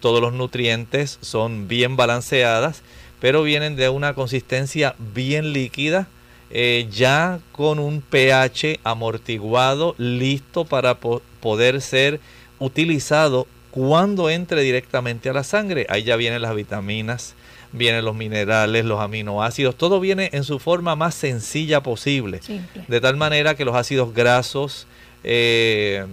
todos 0.00 0.20
los 0.20 0.32
nutrientes, 0.32 1.18
son 1.22 1.68
bien 1.68 1.96
balanceadas, 1.96 2.82
pero 3.20 3.42
vienen 3.42 3.76
de 3.76 3.88
una 3.88 4.12
consistencia 4.12 4.94
bien 5.14 5.52
líquida, 5.52 6.08
eh, 6.50 6.88
ya 6.90 7.40
con 7.52 7.78
un 7.78 8.00
pH 8.00 8.80
amortiguado, 8.84 9.94
listo 9.98 10.64
para 10.64 10.98
poder 10.98 11.80
ser 11.80 12.20
utilizado 12.58 13.46
cuando 13.70 14.30
entre 14.30 14.62
directamente 14.62 15.28
a 15.28 15.32
la 15.32 15.44
sangre. 15.44 15.86
Ahí 15.88 16.04
ya 16.04 16.16
vienen 16.16 16.42
las 16.42 16.54
vitaminas, 16.54 17.34
vienen 17.72 18.04
los 18.04 18.14
minerales, 18.14 18.84
los 18.84 19.00
aminoácidos, 19.00 19.76
todo 19.76 19.98
viene 19.98 20.30
en 20.32 20.44
su 20.44 20.58
forma 20.58 20.94
más 20.94 21.14
sencilla 21.14 21.82
posible. 21.82 22.40
De 22.88 23.00
tal 23.00 23.16
manera 23.16 23.56
que 23.56 23.64
los 23.64 23.74
ácidos 23.74 24.14
grasos, 24.14 24.86
eh, 25.24 26.06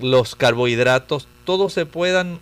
los 0.00 0.34
carbohidratos, 0.34 1.28
todos 1.44 1.72
se 1.72 1.86
puedan 1.86 2.40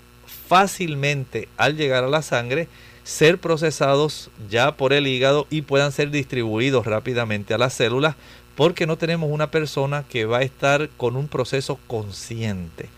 fácilmente 0.48 1.48
al 1.56 1.76
llegar 1.76 2.04
a 2.04 2.08
la 2.08 2.22
sangre 2.22 2.68
ser 3.04 3.38
procesados 3.38 4.30
ya 4.48 4.76
por 4.76 4.92
el 4.92 5.06
hígado 5.06 5.46
y 5.50 5.62
puedan 5.62 5.92
ser 5.92 6.10
distribuidos 6.10 6.86
rápidamente 6.86 7.54
a 7.54 7.58
las 7.58 7.74
células 7.74 8.16
porque 8.54 8.86
no 8.86 8.96
tenemos 8.96 9.30
una 9.30 9.50
persona 9.50 10.04
que 10.08 10.24
va 10.24 10.38
a 10.38 10.42
estar 10.42 10.88
con 10.96 11.16
un 11.16 11.28
proceso 11.28 11.78
consciente 11.86 12.88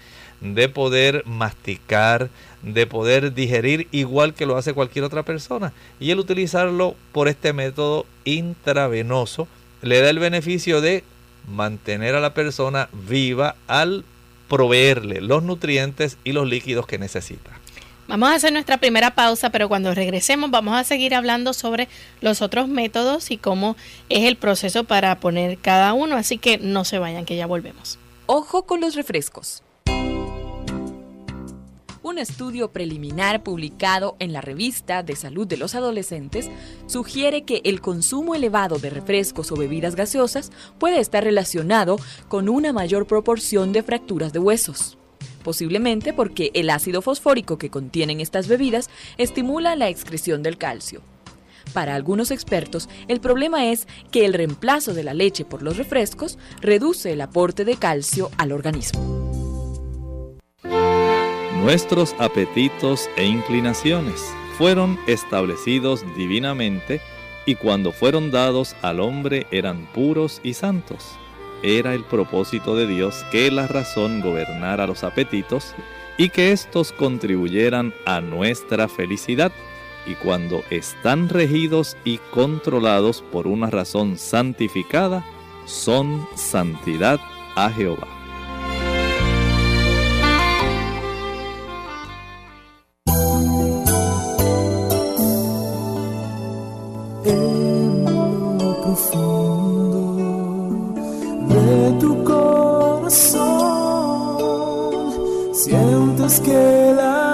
de 0.41 0.69
poder 0.69 1.23
masticar, 1.27 2.29
de 2.63 2.87
poder 2.87 3.33
digerir 3.33 3.89
igual 3.93 4.35
que 4.35 4.47
lo 4.47 4.57
hace 4.57 4.75
cualquier 4.75 5.05
otra 5.05 5.23
persona. 5.23 5.73
Y 6.01 6.11
el 6.11 6.19
utilizarlo 6.19 6.97
por 7.13 7.29
este 7.29 7.53
método 7.53 8.05
intravenoso 8.25 9.49
le 9.81 10.01
da 10.01 10.11
el 10.11 10.19
beneficio 10.19 10.81
de 10.81 11.05
mantener 11.49 12.15
a 12.15 12.21
la 12.21 12.35
persona 12.35 12.89
viva 12.93 13.57
al 13.67 14.05
proveerle 14.49 15.21
los 15.21 15.43
nutrientes 15.43 16.19
y 16.25 16.33
los 16.33 16.49
líquidos 16.49 16.87
que 16.87 16.99
necesita. 16.99 17.64
Vamos 18.07 18.29
a 18.29 18.35
hacer 18.35 18.53
nuestra 18.53 18.77
primera 18.77 19.15
pausa, 19.15 19.51
pero 19.51 19.69
cuando 19.69 19.95
regresemos 19.95 20.51
vamos 20.51 20.77
a 20.77 20.85
seguir 20.85 21.15
hablando 21.15 21.55
sobre 21.55 21.89
los 22.21 22.43
otros 22.43 22.69
métodos 22.69 23.31
y 23.31 23.39
cómo 23.39 23.77
es 24.11 24.25
el 24.25 24.37
proceso 24.37 24.85
para 24.85 25.19
poner 25.21 25.59
cada 25.59 25.95
uno, 25.95 26.17
así 26.17 26.37
que 26.37 26.59
no 26.59 26.85
se 26.85 26.99
vayan, 26.99 27.25
que 27.25 27.37
ya 27.37 27.47
volvemos. 27.47 27.99
Ojo 28.27 28.67
con 28.67 28.81
los 28.81 28.95
refrescos. 28.95 29.63
Un 32.03 32.19
estudio 32.19 32.71
preliminar 32.71 33.43
publicado 33.43 34.17
en 34.19 34.35
la 34.35 34.43
revista 34.43 35.03
de 35.03 35.17
salud 35.17 35.47
de 35.47 35.57
los 35.57 35.75
adolescentes 35.75 36.51
sugiere 36.87 37.45
que 37.45 37.63
el 37.65 37.81
consumo 37.81 38.35
elevado 38.35 38.79
de 38.79 38.91
refrescos 38.91 39.51
o 39.51 39.57
bebidas 39.57 39.97
gaseosas 39.97 40.53
puede 40.79 41.01
estar 41.01 41.25
relacionado 41.25 41.97
con 42.29 42.51
una 42.51 42.75
mayor 42.75 43.07
proporción 43.07 43.73
de 43.73 43.83
fracturas 43.83 44.35
de 44.35 44.41
huesos 44.41 44.99
posiblemente 45.43 46.13
porque 46.13 46.51
el 46.55 46.71
ácido 46.71 47.03
fosfórico 47.03 47.59
que 47.59 47.71
contienen 47.71 48.21
estas 48.21 48.49
bebidas 48.49 48.91
estimula 49.19 49.77
la 49.77 49.89
excreción 49.89 50.43
del 50.43 50.59
calcio. 50.59 51.03
Para 51.73 51.95
algunos 51.95 52.31
expertos, 52.31 52.89
el 53.09 53.21
problema 53.21 53.71
es 53.71 53.89
que 54.11 54.25
el 54.27 54.35
reemplazo 54.35 54.95
de 54.95 55.05
la 55.05 55.15
leche 55.15 55.45
por 55.45 55.63
los 55.63 55.77
refrescos 55.77 56.39
reduce 56.61 57.13
el 57.13 57.21
aporte 57.21 57.65
de 57.65 57.77
calcio 57.77 58.31
al 58.37 58.53
organismo 58.53 59.25
nuestros 61.65 62.15
apetitos 62.19 63.09
e 63.17 63.25
inclinaciones 63.25 64.21
fueron 64.59 64.99
establecidos 65.07 66.05
divinamente 66.15 67.01
y 67.47 67.55
cuando 67.55 67.91
fueron 67.91 68.31
dados 68.31 68.77
al 68.83 69.01
hombre 69.01 69.47
eran 69.51 69.87
puros 69.95 70.43
y 70.45 70.53
santos. 70.53 71.19
Era 71.65 71.95
el 71.95 72.05
propósito 72.05 72.77
de 72.77 72.87
Dios 72.87 73.25
que 73.33 73.51
la 73.51 73.67
razón 73.67 74.21
gobernara 74.21 74.87
los 74.87 75.03
apetitos 75.03 75.75
y 76.19 76.29
que 76.29 76.53
éstos 76.53 76.93
contribuyeran 76.93 77.95
a 78.05 78.21
nuestra 78.21 78.87
felicidad. 78.87 79.51
Y 80.07 80.15
cuando 80.17 80.63
están 80.69 81.31
regidos 81.31 81.97
y 82.05 82.19
controlados 82.19 83.23
por 83.33 83.47
una 83.47 83.71
razón 83.71 84.19
santificada, 84.19 85.25
son 85.65 86.29
santidad 86.35 87.19
a 87.57 87.71
Jehová. 87.71 88.24
Que 106.41 106.95
la 106.97 107.34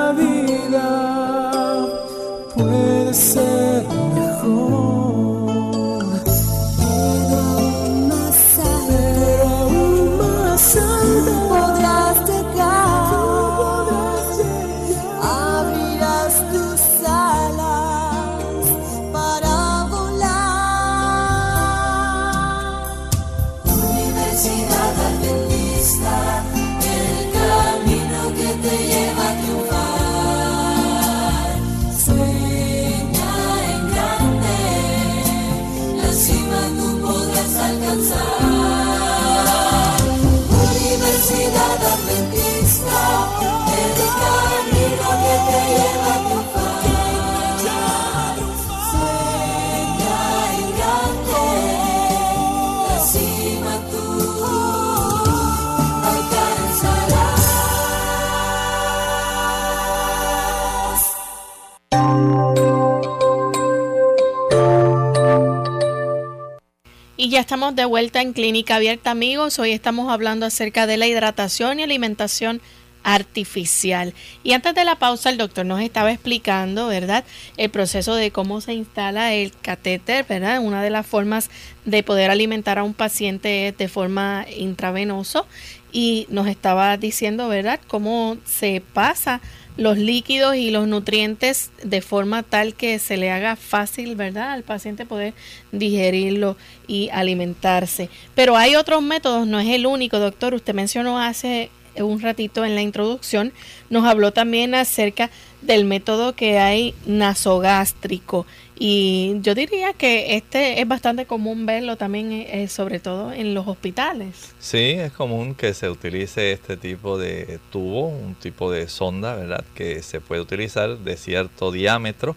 estamos 67.50 67.74
de 67.74 67.84
vuelta 67.84 68.22
en 68.22 68.32
Clínica 68.32 68.76
Abierta, 68.76 69.10
amigos. 69.10 69.58
Hoy 69.58 69.72
estamos 69.72 70.08
hablando 70.12 70.46
acerca 70.46 70.86
de 70.86 70.96
la 70.96 71.08
hidratación 71.08 71.80
y 71.80 71.82
alimentación 71.82 72.60
artificial. 73.02 74.14
Y 74.44 74.52
antes 74.52 74.72
de 74.72 74.84
la 74.84 75.00
pausa, 75.00 75.30
el 75.30 75.36
doctor 75.36 75.66
nos 75.66 75.80
estaba 75.80 76.12
explicando, 76.12 76.86
¿verdad?, 76.86 77.24
el 77.56 77.68
proceso 77.68 78.14
de 78.14 78.30
cómo 78.30 78.60
se 78.60 78.74
instala 78.74 79.34
el 79.34 79.52
catéter, 79.62 80.24
¿verdad? 80.28 80.60
Una 80.60 80.80
de 80.80 80.90
las 80.90 81.04
formas 81.04 81.50
de 81.84 82.04
poder 82.04 82.30
alimentar 82.30 82.78
a 82.78 82.84
un 82.84 82.94
paciente 82.94 83.66
es 83.66 83.76
de 83.76 83.88
forma 83.88 84.46
intravenoso. 84.56 85.44
Y 85.90 86.28
nos 86.30 86.46
estaba 86.46 86.96
diciendo, 86.98 87.48
¿verdad?, 87.48 87.80
cómo 87.88 88.36
se 88.44 88.80
pasa 88.92 89.40
los 89.80 89.96
líquidos 89.96 90.56
y 90.56 90.70
los 90.70 90.86
nutrientes 90.86 91.70
de 91.82 92.02
forma 92.02 92.42
tal 92.42 92.74
que 92.74 92.98
se 92.98 93.16
le 93.16 93.30
haga 93.30 93.56
fácil, 93.56 94.14
¿verdad?, 94.14 94.52
al 94.52 94.62
paciente 94.62 95.06
poder 95.06 95.32
digerirlo 95.72 96.58
y 96.86 97.08
alimentarse. 97.08 98.10
Pero 98.34 98.58
hay 98.58 98.76
otros 98.76 99.00
métodos, 99.00 99.46
no 99.46 99.58
es 99.58 99.68
el 99.68 99.86
único, 99.86 100.18
doctor. 100.18 100.52
Usted 100.52 100.74
mencionó 100.74 101.18
hace 101.18 101.70
un 101.96 102.20
ratito 102.20 102.66
en 102.66 102.74
la 102.74 102.82
introducción, 102.82 103.54
nos 103.88 104.04
habló 104.04 104.34
también 104.34 104.74
acerca 104.74 105.30
del 105.62 105.86
método 105.86 106.34
que 106.34 106.58
hay 106.58 106.94
nasogástrico. 107.06 108.44
Y 108.82 109.36
yo 109.42 109.54
diría 109.54 109.92
que 109.92 110.36
este 110.36 110.80
es 110.80 110.88
bastante 110.88 111.26
común 111.26 111.66
verlo 111.66 111.96
también, 111.96 112.32
eh, 112.32 112.66
sobre 112.66 112.98
todo 112.98 113.30
en 113.30 113.52
los 113.52 113.68
hospitales. 113.68 114.54
Sí, 114.58 114.92
es 114.96 115.12
común 115.12 115.54
que 115.54 115.74
se 115.74 115.90
utilice 115.90 116.52
este 116.52 116.78
tipo 116.78 117.18
de 117.18 117.58
tubo, 117.70 118.08
un 118.08 118.34
tipo 118.36 118.72
de 118.72 118.88
sonda, 118.88 119.36
¿verdad? 119.36 119.66
Que 119.74 120.02
se 120.02 120.22
puede 120.22 120.40
utilizar 120.40 120.96
de 120.96 121.18
cierto 121.18 121.72
diámetro 121.72 122.36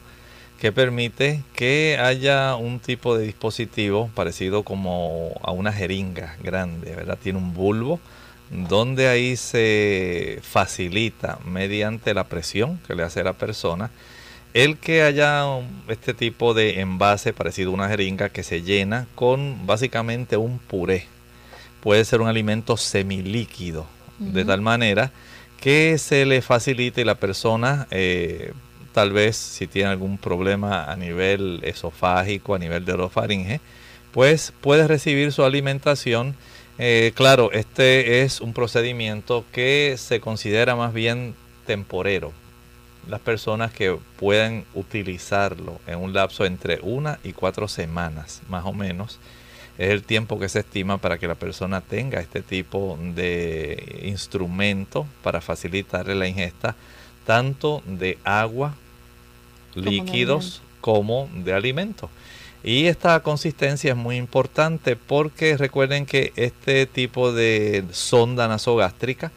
que 0.60 0.73
permite 0.73 1.41
que 1.56 1.97
haya 1.97 2.58
un 2.58 2.82
tipo 2.82 3.17
de 3.17 3.25
dispositivo 3.25 4.10
parecido 4.13 4.63
como 4.63 5.39
a 5.43 5.51
una 5.51 5.71
jeringa 5.71 6.36
grande, 6.43 6.93
¿verdad? 6.93 7.17
Tiene 7.23 7.39
un 7.39 7.53
bulbo 7.53 8.01
donde 8.49 9.08
ahí 9.08 9.38
se 9.38 10.39
facilita 10.41 11.39
mediante 11.45 12.13
la 12.13 12.25
presión 12.25 12.82
que 12.86 12.95
le 12.95 13.03
hace 13.03 13.23
la 13.23 13.32
persona 13.32 13.91
el 14.54 14.78
que 14.78 15.02
haya 15.02 15.46
este 15.88 16.13
tipo 16.13 16.54
de 16.54 16.80
envase 16.80 17.34
parecido 17.34 17.72
a 17.72 17.74
una 17.74 17.89
jeringa 17.89 18.30
que 18.30 18.44
se 18.44 18.62
llena 18.62 19.08
con 19.16 19.66
básicamente 19.66 20.38
un 20.38 20.60
puré. 20.60 21.08
Puede 21.82 22.06
ser 22.06 22.22
un 22.22 22.28
alimento 22.28 22.78
semilíquido, 22.78 23.86
de 24.20 24.46
tal 24.46 24.62
manera 24.62 25.12
que 25.63 25.98
se 25.98 26.26
le 26.26 26.42
facilite 26.42 27.00
y 27.00 27.06
la 27.06 27.16
persona, 27.16 27.88
eh, 27.89 28.52
tal 28.92 29.13
vez 29.13 29.38
si 29.38 29.66
tiene 29.66 29.89
algún 29.89 30.18
problema 30.18 30.92
a 30.92 30.98
nivel 30.98 31.62
esofágico, 31.63 32.54
a 32.54 32.60
nivel 32.60 32.84
de 32.84 32.92
orofaringe, 32.92 33.62
pues 34.12 34.52
puede 34.60 34.89
recibir 34.89 35.32
su 35.32 35.46
alimentación. 35.46 36.36
Eh, 36.80 37.13
claro, 37.16 37.50
este 37.54 38.24
es 38.24 38.42
un 38.42 38.52
procedimiento 38.52 39.46
que 39.54 39.96
se 39.98 40.20
considera 40.20 40.76
más 40.76 40.94
bien 40.94 41.34
temporero, 41.66 42.34
las 43.08 43.20
personas 43.20 43.72
que 43.72 43.98
pueden 44.18 44.66
utilizarlo 44.74 45.80
en 45.88 46.00
un 46.00 46.13
lapso 46.13 46.46
entre 46.46 46.80
una 46.82 47.20
y 47.24 47.34
cuatro 47.34 47.68
semanas, 47.68 48.42
más 48.50 48.66
o 48.66 48.74
menos, 48.74 49.20
es 49.78 49.89
el 49.89 50.04
tiempo 50.04 50.39
que 50.39 50.50
se 50.50 50.60
estima 50.60 50.98
para 50.98 51.18
que 51.18 51.28
la 51.28 51.36
persona 51.36 51.82
tenga 51.82 52.20
este 52.20 52.42
tipo 52.42 52.98
de 53.16 54.02
instrumento 54.04 55.08
para 55.24 55.42
facilitarle 55.42 56.16
la 56.16 56.28
ingesta 56.28 56.76
tanto 57.26 57.82
de 57.86 58.18
agua, 58.24 58.76
líquidos 59.76 60.62
como 60.82 61.30
de 61.34 61.54
alimentos. 61.54 62.10
Y 62.63 62.86
esta 62.86 63.20
consistencia 63.22 63.92
es 63.92 63.98
muy 63.98 64.16
importante 64.18 64.96
porque 64.96 65.58
recuerden 65.58 66.06
que 66.06 66.32
este 66.36 66.86
tipo 66.86 67.34
de 67.34 67.84
sonda 67.92 68.48
nasogástrica 68.48 69.32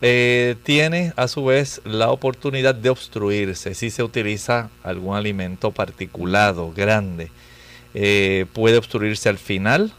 eh, 0.00 0.56
tiene 0.62 1.12
a 1.16 1.26
su 1.26 1.44
vez 1.44 1.80
la 1.84 2.10
oportunidad 2.10 2.74
de 2.74 2.90
obstruirse 2.90 3.74
si 3.74 3.90
se 3.90 4.02
utiliza 4.02 4.70
algún 4.82 5.16
alimento 5.16 5.72
particulado, 5.72 6.72
grande. 6.72 7.30
Eh, 7.94 8.46
puede 8.52 8.78
obstruirse 8.78 9.28
al 9.28 9.38
final 9.38 9.92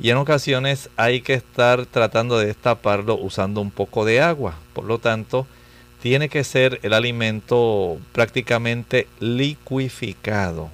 y 0.00 0.10
en 0.10 0.16
ocasiones 0.16 0.88
hay 0.96 1.20
que 1.20 1.34
estar 1.34 1.86
tratando 1.86 2.38
de 2.38 2.46
destaparlo 2.46 3.16
usando 3.16 3.60
un 3.60 3.70
poco 3.70 4.04
de 4.04 4.20
agua. 4.20 4.54
Por 4.72 4.84
lo 4.84 4.98
tanto, 4.98 5.46
tiene 6.00 6.28
que 6.28 6.44
ser 6.44 6.80
el 6.82 6.92
alimento 6.92 7.98
prácticamente 8.12 9.06
liquificado 9.20 10.70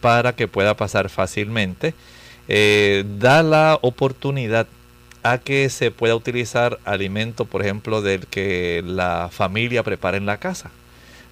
para 0.00 0.34
que 0.34 0.48
pueda 0.48 0.76
pasar 0.76 1.08
fácilmente. 1.08 1.94
Eh, 2.48 3.04
da 3.18 3.42
la 3.42 3.78
oportunidad 3.82 4.66
a 5.22 5.38
que 5.38 5.68
se 5.70 5.90
pueda 5.90 6.14
utilizar 6.16 6.78
alimento, 6.84 7.44
por 7.44 7.62
ejemplo, 7.62 8.02
del 8.02 8.26
que 8.26 8.82
la 8.84 9.28
familia 9.30 9.82
prepara 9.82 10.16
en 10.16 10.26
la 10.26 10.38
casa. 10.38 10.70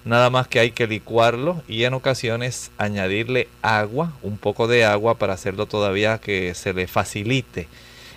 Nada 0.03 0.29
más 0.29 0.47
que 0.47 0.59
hay 0.59 0.71
que 0.71 0.87
licuarlo 0.87 1.61
y 1.67 1.83
en 1.83 1.93
ocasiones 1.93 2.71
añadirle 2.77 3.47
agua, 3.61 4.13
un 4.23 4.37
poco 4.37 4.67
de 4.67 4.83
agua 4.85 5.15
para 5.15 5.33
hacerlo 5.33 5.67
todavía 5.67 6.17
que 6.17 6.55
se 6.55 6.73
le 6.73 6.87
facilite 6.87 7.67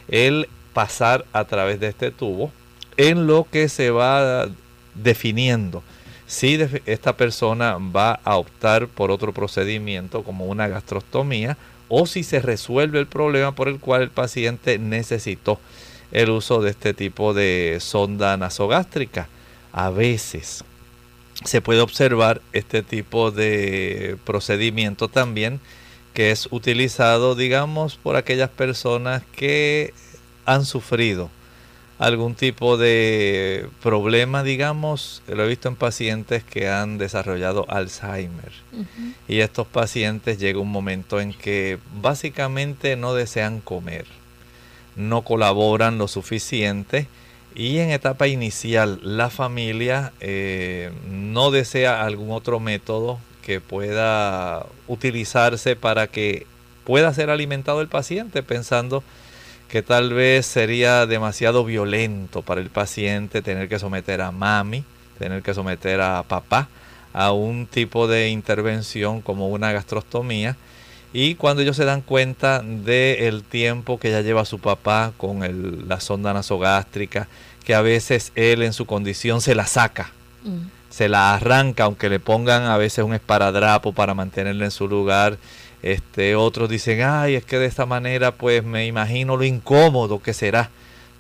el 0.08 0.48
pasar 0.72 1.24
a 1.32 1.44
través 1.44 1.80
de 1.80 1.88
este 1.88 2.10
tubo 2.10 2.50
en 2.96 3.26
lo 3.26 3.46
que 3.50 3.68
se 3.68 3.90
va 3.90 4.48
definiendo 4.94 5.82
si 6.26 6.58
esta 6.87 7.16
persona 7.16 7.76
va 7.78 8.18
a 8.24 8.37
optar 8.37 8.88
por 8.88 9.10
otro 9.10 9.32
procedimiento 9.32 10.22
como 10.22 10.46
una 10.46 10.68
gastrostomía 10.68 11.56
o 11.88 12.07
si 12.07 12.23
se 12.23 12.40
resuelve 12.40 12.99
el 12.99 13.07
problema 13.07 13.55
por 13.55 13.68
el 13.68 13.79
cual 13.79 14.03
el 14.03 14.11
paciente 14.11 14.79
necesitó 14.79 15.61
el 16.12 16.31
uso 16.31 16.62
de 16.62 16.70
este 16.70 16.94
tipo 16.94 17.35
de 17.35 17.79
sonda 17.81 18.37
nasogástrica. 18.37 19.29
A 19.73 19.90
veces 19.90 20.64
se 21.44 21.61
puede 21.61 21.81
observar 21.81 22.40
este 22.53 22.83
tipo 22.83 23.31
de 23.31 24.16
procedimiento 24.25 25.09
también 25.09 25.61
que 26.14 26.31
es 26.31 26.47
utilizado, 26.53 27.35
digamos, 27.35 27.97
por 27.97 28.14
aquellas 28.14 28.49
personas 28.49 29.25
que 29.33 29.92
han 30.47 30.64
sufrido 30.64 31.29
algún 31.98 32.35
tipo 32.35 32.76
de 32.76 33.68
problema, 33.83 34.42
digamos, 34.42 35.22
lo 35.28 35.44
he 35.44 35.48
visto 35.48 35.68
en 35.68 35.76
pacientes 35.76 36.42
que 36.42 36.68
han 36.68 36.98
desarrollado 36.98 37.66
Alzheimer. 37.68 38.52
Y 39.28 39.40
estos 39.40 39.66
pacientes 39.66 40.38
llega 40.38 40.59
un 40.59 40.72
momento 40.72 41.20
en 41.20 41.33
que 41.33 41.78
básicamente 42.00 42.96
no 42.96 43.14
desean 43.14 43.61
comer, 43.61 44.07
no 44.96 45.22
colaboran 45.22 45.98
lo 45.98 46.09
suficiente 46.09 47.07
y 47.54 47.78
en 47.78 47.90
etapa 47.90 48.26
inicial 48.26 48.98
la 49.02 49.30
familia 49.30 50.12
eh, 50.20 50.90
no 51.09 51.52
desea 51.52 52.02
algún 52.02 52.33
otro 52.33 52.59
método 52.59 53.20
que 53.42 53.61
pueda 53.61 54.66
utilizarse 54.88 55.76
para 55.76 56.09
que 56.09 56.46
pueda 56.85 57.14
ser 57.14 57.30
alimentado 57.30 57.80
el 57.80 57.88
paciente 57.88 58.42
pensando 58.42 59.04
que 59.68 59.83
tal 59.83 60.12
vez 60.12 60.46
sería 60.46 61.07
demasiado 61.07 61.64
violento 61.64 62.42
para 62.42 62.61
el 62.61 62.70
paciente 62.70 63.42
tener 63.42 63.68
que 63.68 63.79
someter 63.79 64.20
a 64.20 64.31
mami, 64.31 64.85
tener 65.18 65.42
que 65.42 65.55
someter 65.55 66.00
a 66.00 66.22
papá 66.22 66.68
a 67.12 67.33
un 67.33 67.66
tipo 67.66 68.07
de 68.09 68.29
intervención 68.29 69.22
como 69.22 69.48
una 69.48 69.72
gastrostomía. 69.72 70.57
Y 71.12 71.37
cuando 71.37 71.62
ellos 71.62 71.77
se 71.77 71.85
dan 71.85 72.03
cuenta 72.03 72.61
del 72.61 73.44
tiempo 73.44 74.00
que 74.00 74.11
ya 74.11 74.20
lleva 74.20 74.44
su 74.44 74.59
papá 74.59 75.12
con 75.16 75.88
la 75.88 76.00
sonda 76.00 76.35
nasogástrica, 76.35 77.29
que 77.64 77.74
a 77.74 77.83
veces 77.83 78.33
él 78.35 78.62
en 78.62 78.72
su 78.72 78.85
condición 78.85 79.40
se 79.40 79.55
la 79.55 79.66
saca, 79.66 80.11
mm. 80.42 80.59
se 80.90 81.09
la 81.09 81.35
arranca, 81.35 81.85
aunque 81.85 82.09
le 82.09 82.18
pongan 82.18 82.64
a 82.64 82.77
veces 82.77 83.05
un 83.05 83.14
esparadrapo 83.14 83.92
para 83.92 84.14
mantenerla 84.14 84.64
en 84.64 84.70
su 84.72 84.88
lugar 84.88 85.38
este, 85.85 86.35
otros 86.35 86.70
dicen, 86.70 87.03
ay, 87.03 87.35
es 87.35 87.44
que 87.44 87.59
de 87.59 87.66
esta 87.66 87.85
manera 87.85 88.33
pues 88.33 88.64
me 88.64 88.87
imagino 88.87 89.37
lo 89.37 89.44
incómodo 89.44 90.23
que 90.23 90.33
será 90.33 90.70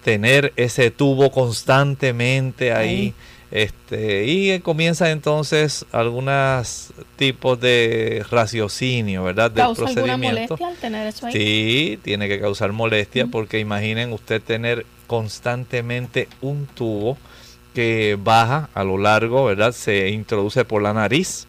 tener 0.02 0.54
ese 0.56 0.90
tubo 0.90 1.30
constantemente 1.30 2.72
ahí. 2.72 3.12
Este, 3.50 4.24
y 4.24 4.58
comienza 4.60 5.10
entonces 5.10 5.84
algunos 5.92 6.94
tipos 7.16 7.60
de 7.60 8.24
raciocinio, 8.30 9.22
¿verdad? 9.24 9.50
Del 9.50 9.64
¿Causa 9.64 9.82
procedimiento. 9.82 10.56
molestia 10.56 10.66
al 10.66 10.76
tener 10.76 11.06
eso 11.08 11.26
ahí? 11.26 11.32
Sí, 11.34 11.98
tiene 12.02 12.26
que 12.26 12.40
causar 12.40 12.72
molestia 12.72 13.26
porque 13.26 13.58
imaginen 13.58 14.14
usted 14.14 14.40
tener 14.40 14.86
constantemente 15.06 16.26
un 16.40 16.66
tubo 16.66 17.18
que 17.74 18.16
baja 18.18 18.70
a 18.72 18.82
lo 18.82 18.96
largo, 18.96 19.44
¿verdad? 19.44 19.72
Se 19.72 20.08
introduce 20.08 20.64
por 20.64 20.80
la 20.80 20.94
nariz, 20.94 21.46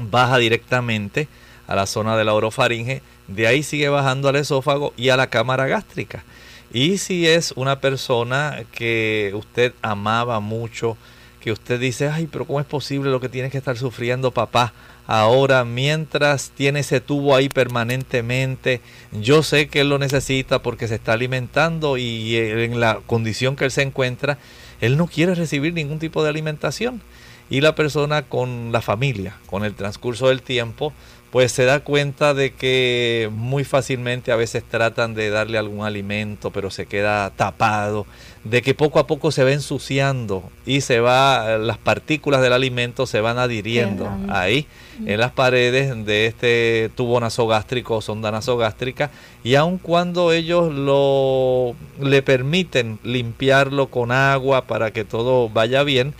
baja 0.00 0.38
directamente 0.38 1.28
a 1.66 1.74
la 1.74 1.86
zona 1.86 2.16
de 2.16 2.24
la 2.24 2.34
orofaringe, 2.34 3.02
de 3.28 3.46
ahí 3.46 3.62
sigue 3.62 3.88
bajando 3.88 4.28
al 4.28 4.36
esófago 4.36 4.92
y 4.96 5.08
a 5.08 5.16
la 5.16 5.28
cámara 5.28 5.66
gástrica. 5.66 6.24
Y 6.72 6.98
si 6.98 7.26
es 7.28 7.52
una 7.56 7.80
persona 7.80 8.64
que 8.72 9.32
usted 9.34 9.72
amaba 9.80 10.40
mucho, 10.40 10.96
que 11.40 11.52
usted 11.52 11.78
dice, 11.78 12.08
ay, 12.08 12.26
pero 12.26 12.46
¿cómo 12.46 12.58
es 12.58 12.66
posible 12.66 13.10
lo 13.10 13.20
que 13.20 13.28
tiene 13.28 13.50
que 13.50 13.58
estar 13.58 13.76
sufriendo 13.76 14.30
papá 14.30 14.72
ahora 15.06 15.62
mientras 15.64 16.50
tiene 16.50 16.80
ese 16.80 17.00
tubo 17.00 17.36
ahí 17.36 17.48
permanentemente? 17.48 18.80
Yo 19.12 19.42
sé 19.42 19.68
que 19.68 19.82
él 19.82 19.90
lo 19.90 19.98
necesita 19.98 20.62
porque 20.62 20.88
se 20.88 20.94
está 20.94 21.12
alimentando 21.12 21.98
y 21.98 22.34
en 22.36 22.80
la 22.80 23.00
condición 23.06 23.56
que 23.56 23.66
él 23.66 23.70
se 23.70 23.82
encuentra, 23.82 24.38
él 24.80 24.96
no 24.96 25.06
quiere 25.06 25.34
recibir 25.34 25.74
ningún 25.74 25.98
tipo 25.98 26.22
de 26.22 26.30
alimentación. 26.30 27.02
Y 27.50 27.60
la 27.60 27.74
persona 27.74 28.22
con 28.22 28.72
la 28.72 28.80
familia, 28.80 29.36
con 29.46 29.64
el 29.64 29.74
transcurso 29.74 30.28
del 30.28 30.40
tiempo, 30.40 30.94
pues 31.34 31.50
se 31.50 31.64
da 31.64 31.80
cuenta 31.80 32.32
de 32.32 32.52
que 32.52 33.28
muy 33.32 33.64
fácilmente 33.64 34.30
a 34.30 34.36
veces 34.36 34.62
tratan 34.62 35.14
de 35.14 35.30
darle 35.30 35.58
algún 35.58 35.84
alimento, 35.84 36.52
pero 36.52 36.70
se 36.70 36.86
queda 36.86 37.28
tapado, 37.30 38.06
de 38.44 38.62
que 38.62 38.72
poco 38.72 39.00
a 39.00 39.08
poco 39.08 39.32
se 39.32 39.42
va 39.42 39.50
ensuciando 39.50 40.44
y 40.64 40.82
se 40.82 41.00
va, 41.00 41.58
las 41.58 41.76
partículas 41.76 42.40
del 42.40 42.52
alimento 42.52 43.04
se 43.06 43.20
van 43.20 43.38
adhiriendo 43.38 44.08
ahí 44.28 44.68
en 45.06 45.18
las 45.18 45.32
paredes 45.32 46.06
de 46.06 46.26
este 46.26 46.92
tubo 46.94 47.18
nasogástrico 47.18 47.96
o 47.96 48.00
sonda 48.00 48.30
nasogástrica 48.30 49.10
y 49.42 49.56
aun 49.56 49.78
cuando 49.78 50.30
ellos 50.30 50.72
lo 50.72 51.74
le 52.00 52.22
permiten 52.22 53.00
limpiarlo 53.02 53.88
con 53.88 54.12
agua 54.12 54.68
para 54.68 54.92
que 54.92 55.04
todo 55.04 55.48
vaya 55.48 55.82
bien, 55.82 56.14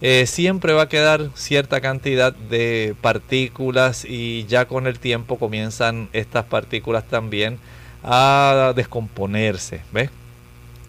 eh, 0.00 0.26
siempre 0.26 0.72
va 0.72 0.82
a 0.82 0.88
quedar 0.88 1.30
cierta 1.34 1.80
cantidad 1.80 2.34
de 2.34 2.94
partículas 3.00 4.04
y 4.04 4.44
ya 4.46 4.66
con 4.66 4.86
el 4.86 4.98
tiempo 4.98 5.38
comienzan 5.38 6.08
estas 6.12 6.44
partículas 6.44 7.04
también 7.04 7.58
a 8.02 8.72
descomponerse, 8.76 9.80
¿ves? 9.92 10.10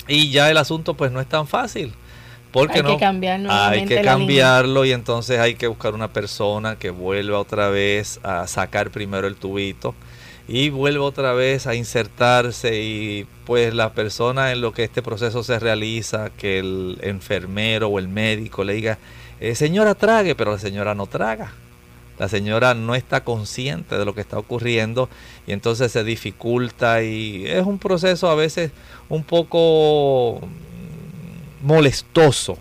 Y 0.08 0.32
ya 0.32 0.52
el 0.52 0.58
asunto 0.58 0.94
pues 0.96 1.12
no 1.12 1.22
es 1.22 1.28
tan 1.28 1.48
fácil. 1.48 1.94
Porque 2.52 2.78
hay 2.78 2.84
no, 2.84 2.94
que 2.94 3.00
cambiar 3.00 3.42
hay 3.50 3.86
que 3.86 4.02
cambiarlo 4.02 4.86
y 4.86 4.94
entonces 4.94 5.40
hay 5.40 5.56
que 5.56 5.68
buscar 5.68 5.94
una 5.94 6.08
persona 6.08 6.78
que 6.78 6.90
vuelva 6.90 7.38
otra 7.38 7.70
vez 7.70 8.22
a 8.24 8.48
sacar 8.48 8.92
primero 8.92 9.28
el 9.28 9.36
tubito 9.36 9.94
y 10.48 10.70
vuelve 10.70 11.00
otra 11.00 11.34
vez 11.34 11.66
a 11.66 11.76
insertarse 11.76 12.82
y 12.82 13.28
pues 13.46 13.74
la 13.74 13.94
persona 13.94 14.52
en 14.52 14.62
lo 14.62 14.74
que 14.74 14.84
este 14.84 15.02
proceso 15.02 15.44
se 15.44 15.60
realiza, 15.60 16.30
que 16.30 16.60
el 16.60 17.00
enfermero 17.02 17.88
o 17.88 18.00
el 18.00 18.08
médico 18.08 18.64
le 18.64 18.74
diga, 18.74 19.00
eh, 19.40 19.56
señora 19.56 19.96
trague, 19.96 20.36
pero 20.36 20.52
la 20.52 20.60
señora 20.60 20.94
no 20.96 21.08
traga. 21.08 21.54
La 22.18 22.30
señora 22.30 22.74
no 22.76 22.96
está 22.96 23.26
consciente 23.26 23.98
de 23.98 24.06
lo 24.06 24.16
que 24.16 24.22
está 24.22 24.38
ocurriendo 24.38 25.10
y 25.48 25.52
entonces 25.52 25.92
se 25.92 26.04
dificulta 26.06 27.04
y 27.04 27.46
es 27.46 27.66
un 27.66 27.78
proceso 27.78 28.30
a 28.30 28.36
veces 28.36 28.72
un 29.10 29.24
poco 29.24 30.40
molestoso. 31.62 32.58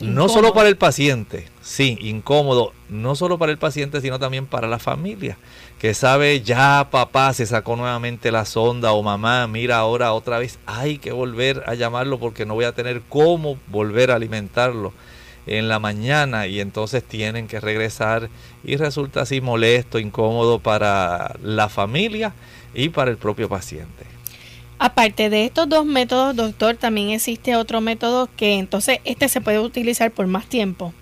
No 0.00 0.28
solo 0.28 0.52
para 0.52 0.68
el 0.68 0.76
paciente, 0.76 1.46
sí, 1.62 1.96
incómodo, 2.00 2.72
no 2.88 3.14
solo 3.14 3.38
para 3.38 3.52
el 3.52 3.58
paciente, 3.58 4.00
sino 4.00 4.18
también 4.18 4.46
para 4.46 4.66
la 4.66 4.78
familia 4.78 5.38
que 5.84 5.92
sabe 5.92 6.40
ya 6.40 6.88
papá 6.90 7.34
se 7.34 7.44
sacó 7.44 7.76
nuevamente 7.76 8.32
la 8.32 8.46
sonda 8.46 8.92
o 8.92 9.02
mamá 9.02 9.46
mira 9.46 9.76
ahora 9.76 10.14
otra 10.14 10.38
vez 10.38 10.58
hay 10.64 10.96
que 10.96 11.12
volver 11.12 11.62
a 11.66 11.74
llamarlo 11.74 12.18
porque 12.18 12.46
no 12.46 12.54
voy 12.54 12.64
a 12.64 12.72
tener 12.72 13.02
cómo 13.06 13.58
volver 13.66 14.10
a 14.10 14.14
alimentarlo 14.14 14.94
en 15.46 15.68
la 15.68 15.78
mañana 15.78 16.46
y 16.46 16.60
entonces 16.60 17.04
tienen 17.04 17.48
que 17.48 17.60
regresar 17.60 18.30
y 18.62 18.76
resulta 18.76 19.20
así 19.20 19.42
molesto, 19.42 19.98
incómodo 19.98 20.58
para 20.58 21.36
la 21.42 21.68
familia 21.68 22.32
y 22.72 22.88
para 22.88 23.10
el 23.10 23.18
propio 23.18 23.50
paciente. 23.50 24.13
Aparte 24.78 25.30
de 25.30 25.44
estos 25.44 25.68
dos 25.68 25.86
métodos, 25.86 26.34
doctor, 26.36 26.76
también 26.76 27.10
existe 27.10 27.56
otro 27.56 27.80
método 27.80 28.28
que 28.36 28.54
entonces 28.54 28.98
este 29.04 29.28
se 29.28 29.40
puede 29.40 29.58
utilizar 29.60 30.10
por 30.10 30.26
más 30.26 30.46
tiempo. 30.46 30.92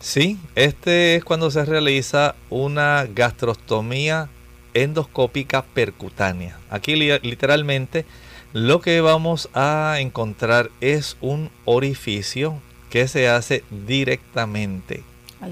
Sí, 0.00 0.38
este 0.54 1.16
es 1.16 1.24
cuando 1.24 1.50
se 1.50 1.64
realiza 1.64 2.34
una 2.50 3.06
gastrostomía 3.06 4.28
endoscópica 4.74 5.62
percutánea. 5.62 6.58
Aquí 6.68 6.94
literalmente 6.94 8.04
lo 8.52 8.80
que 8.80 9.00
vamos 9.00 9.48
a 9.54 9.96
encontrar 9.98 10.70
es 10.80 11.16
un 11.20 11.50
orificio 11.64 12.60
que 12.90 13.08
se 13.08 13.28
hace 13.28 13.64
directamente 13.86 15.02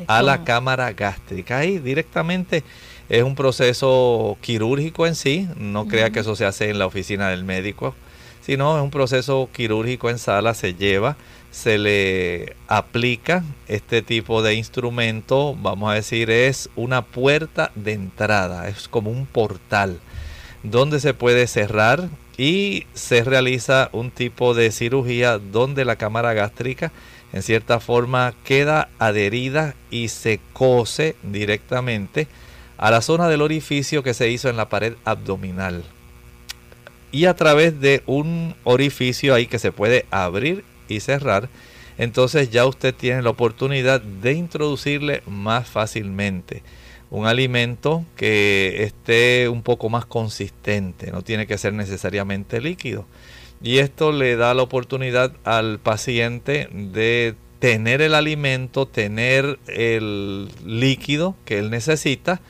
a 0.06 0.22
la 0.22 0.44
cámara 0.44 0.92
gástrica. 0.92 1.58
Ahí 1.58 1.78
directamente 1.78 2.62
es 3.08 3.22
un 3.22 3.34
proceso 3.34 4.36
quirúrgico 4.40 5.06
en 5.06 5.14
sí, 5.14 5.48
no 5.56 5.86
crea 5.86 6.10
que 6.10 6.20
eso 6.20 6.36
se 6.36 6.44
hace 6.44 6.70
en 6.70 6.78
la 6.78 6.86
oficina 6.86 7.28
del 7.28 7.44
médico, 7.44 7.94
sino 8.40 8.76
es 8.76 8.82
un 8.82 8.90
proceso 8.90 9.48
quirúrgico 9.52 10.10
en 10.10 10.18
sala, 10.18 10.54
se 10.54 10.74
lleva 10.74 11.16
se 11.52 11.76
le 11.76 12.56
aplica 12.66 13.44
este 13.68 14.00
tipo 14.00 14.42
de 14.42 14.54
instrumento, 14.54 15.54
vamos 15.54 15.92
a 15.92 15.94
decir, 15.94 16.30
es 16.30 16.70
una 16.76 17.02
puerta 17.02 17.70
de 17.74 17.92
entrada, 17.92 18.68
es 18.68 18.88
como 18.88 19.10
un 19.10 19.26
portal 19.26 20.00
donde 20.62 20.98
se 20.98 21.12
puede 21.12 21.46
cerrar 21.46 22.08
y 22.38 22.86
se 22.94 23.22
realiza 23.22 23.90
un 23.92 24.10
tipo 24.10 24.54
de 24.54 24.72
cirugía 24.72 25.38
donde 25.38 25.84
la 25.84 25.96
cámara 25.96 26.32
gástrica 26.32 26.90
en 27.34 27.42
cierta 27.42 27.80
forma 27.80 28.32
queda 28.44 28.88
adherida 28.98 29.74
y 29.90 30.08
se 30.08 30.40
cose 30.54 31.16
directamente 31.22 32.28
a 32.78 32.90
la 32.90 33.00
zona 33.00 33.28
del 33.28 33.42
orificio 33.42 34.02
que 34.02 34.14
se 34.14 34.30
hizo 34.30 34.48
en 34.48 34.56
la 34.56 34.68
pared 34.68 34.94
abdominal. 35.04 35.84
Y 37.10 37.26
a 37.26 37.34
través 37.34 37.80
de 37.80 38.02
un 38.06 38.54
orificio 38.64 39.34
ahí 39.34 39.46
que 39.46 39.58
se 39.58 39.72
puede 39.72 40.06
abrir 40.10 40.64
y 40.88 41.00
cerrar, 41.00 41.48
entonces 41.98 42.50
ya 42.50 42.66
usted 42.66 42.94
tiene 42.94 43.22
la 43.22 43.30
oportunidad 43.30 44.00
de 44.00 44.32
introducirle 44.32 45.22
más 45.26 45.68
fácilmente 45.68 46.62
un 47.12 47.26
alimento 47.26 48.06
que 48.16 48.84
esté 48.84 49.50
un 49.50 49.62
poco 49.62 49.90
más 49.90 50.06
consistente, 50.06 51.12
no 51.12 51.20
tiene 51.20 51.46
que 51.46 51.58
ser 51.58 51.74
necesariamente 51.74 52.58
líquido. 52.58 53.04
Y 53.62 53.78
esto 53.78 54.12
le 54.12 54.34
da 54.36 54.54
la 54.54 54.62
oportunidad 54.62 55.34
al 55.44 55.78
paciente 55.78 56.70
de 56.72 57.34
tener 57.62 58.02
el 58.02 58.16
alimento, 58.16 58.86
tener 58.86 59.60
el 59.68 60.48
líquido 60.66 61.36
que 61.44 61.60
él 61.60 61.70
necesita, 61.70 62.40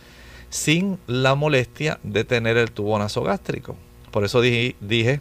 sin 0.48 0.98
la 1.06 1.34
molestia 1.34 2.00
de 2.02 2.24
tener 2.24 2.56
el 2.56 2.70
tubo 2.70 2.98
nasogástrico. 2.98 3.76
Por 4.10 4.24
eso 4.24 4.40
dije, 4.40 4.74
dije 4.80 5.20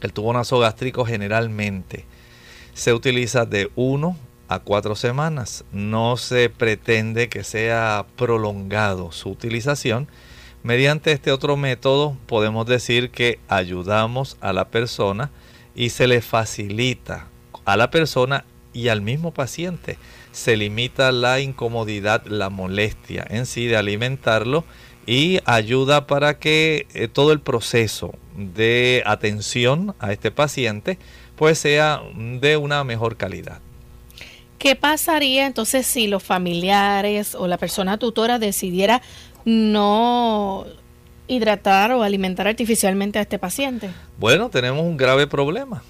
el 0.00 0.14
tubo 0.14 0.32
nasogástrico 0.32 1.04
generalmente 1.04 2.06
se 2.72 2.94
utiliza 2.94 3.44
de 3.44 3.70
1 3.74 4.16
a 4.48 4.60
4 4.60 4.96
semanas. 4.96 5.66
No 5.70 6.16
se 6.16 6.48
pretende 6.48 7.28
que 7.28 7.44
sea 7.44 8.06
prolongado 8.16 9.12
su 9.12 9.28
utilización. 9.28 10.08
Mediante 10.62 11.12
este 11.12 11.30
otro 11.30 11.58
método 11.58 12.16
podemos 12.24 12.64
decir 12.64 13.10
que 13.10 13.38
ayudamos 13.48 14.38
a 14.40 14.54
la 14.54 14.64
persona 14.68 15.30
y 15.74 15.90
se 15.90 16.06
le 16.06 16.22
facilita 16.22 17.26
a 17.66 17.76
la 17.76 17.90
persona 17.90 18.46
y 18.74 18.88
al 18.88 19.00
mismo 19.00 19.32
paciente. 19.32 19.96
Se 20.32 20.56
limita 20.56 21.12
la 21.12 21.40
incomodidad, 21.40 22.26
la 22.26 22.50
molestia 22.50 23.24
en 23.30 23.46
sí 23.46 23.66
de 23.66 23.78
alimentarlo 23.78 24.64
y 25.06 25.40
ayuda 25.46 26.06
para 26.06 26.38
que 26.38 26.86
eh, 26.92 27.08
todo 27.08 27.32
el 27.32 27.40
proceso 27.40 28.14
de 28.36 29.02
atención 29.06 29.94
a 29.98 30.12
este 30.12 30.30
paciente 30.30 30.98
pues 31.36 31.58
sea 31.58 32.02
de 32.14 32.56
una 32.56 32.84
mejor 32.84 33.16
calidad. 33.16 33.60
¿Qué 34.58 34.76
pasaría 34.76 35.46
entonces 35.46 35.86
si 35.86 36.06
los 36.06 36.22
familiares 36.22 37.34
o 37.34 37.46
la 37.46 37.58
persona 37.58 37.98
tutora 37.98 38.38
decidiera 38.38 39.02
no 39.44 40.64
hidratar 41.26 41.92
o 41.92 42.02
alimentar 42.02 42.48
artificialmente 42.48 43.18
a 43.18 43.22
este 43.22 43.38
paciente? 43.38 43.90
Bueno, 44.18 44.48
tenemos 44.48 44.82
un 44.82 44.96
grave 44.96 45.26
problema. 45.26 45.82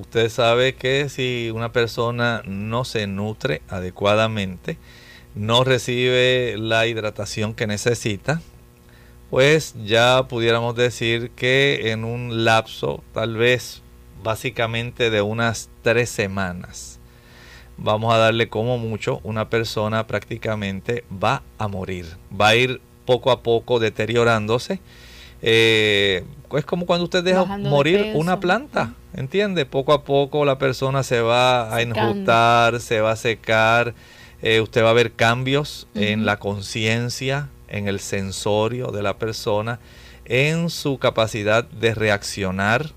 Usted 0.00 0.30
sabe 0.30 0.74
que 0.74 1.10
si 1.10 1.52
una 1.54 1.72
persona 1.72 2.42
no 2.46 2.86
se 2.86 3.06
nutre 3.06 3.60
adecuadamente, 3.68 4.78
no 5.34 5.62
recibe 5.62 6.56
la 6.56 6.86
hidratación 6.86 7.52
que 7.52 7.66
necesita, 7.66 8.40
pues 9.28 9.74
ya 9.84 10.26
pudiéramos 10.26 10.74
decir 10.74 11.32
que 11.32 11.90
en 11.90 12.04
un 12.04 12.46
lapso 12.46 13.04
tal 13.12 13.36
vez 13.36 13.82
básicamente 14.22 15.10
de 15.10 15.20
unas 15.20 15.68
tres 15.82 16.08
semanas. 16.08 16.98
Vamos 17.76 18.14
a 18.14 18.16
darle 18.16 18.48
como 18.48 18.78
mucho, 18.78 19.20
una 19.22 19.50
persona 19.50 20.06
prácticamente 20.06 21.04
va 21.12 21.42
a 21.58 21.68
morir, 21.68 22.06
va 22.40 22.48
a 22.48 22.56
ir 22.56 22.80
poco 23.04 23.30
a 23.30 23.42
poco 23.42 23.78
deteriorándose. 23.78 24.80
Eh, 25.42 26.24
es 26.56 26.64
como 26.64 26.86
cuando 26.86 27.04
usted 27.04 27.22
deja 27.22 27.44
morir 27.44 28.12
una 28.14 28.40
planta, 28.40 28.94
¿entiende? 29.14 29.66
Poco 29.66 29.92
a 29.92 30.04
poco 30.04 30.44
la 30.44 30.58
persona 30.58 31.02
se 31.02 31.20
va 31.20 31.74
a 31.74 31.82
enjutar, 31.82 32.80
se 32.80 33.00
va 33.00 33.12
a 33.12 33.16
secar, 33.16 33.94
eh, 34.42 34.60
usted 34.60 34.82
va 34.82 34.90
a 34.90 34.94
ver 34.94 35.12
cambios 35.12 35.86
en 35.94 36.24
la 36.24 36.38
conciencia, 36.38 37.48
en 37.68 37.88
el 37.88 38.00
sensorio 38.00 38.88
de 38.88 39.02
la 39.02 39.18
persona, 39.18 39.80
en 40.24 40.70
su 40.70 40.98
capacidad 40.98 41.64
de 41.64 41.94
reaccionar 41.94 42.92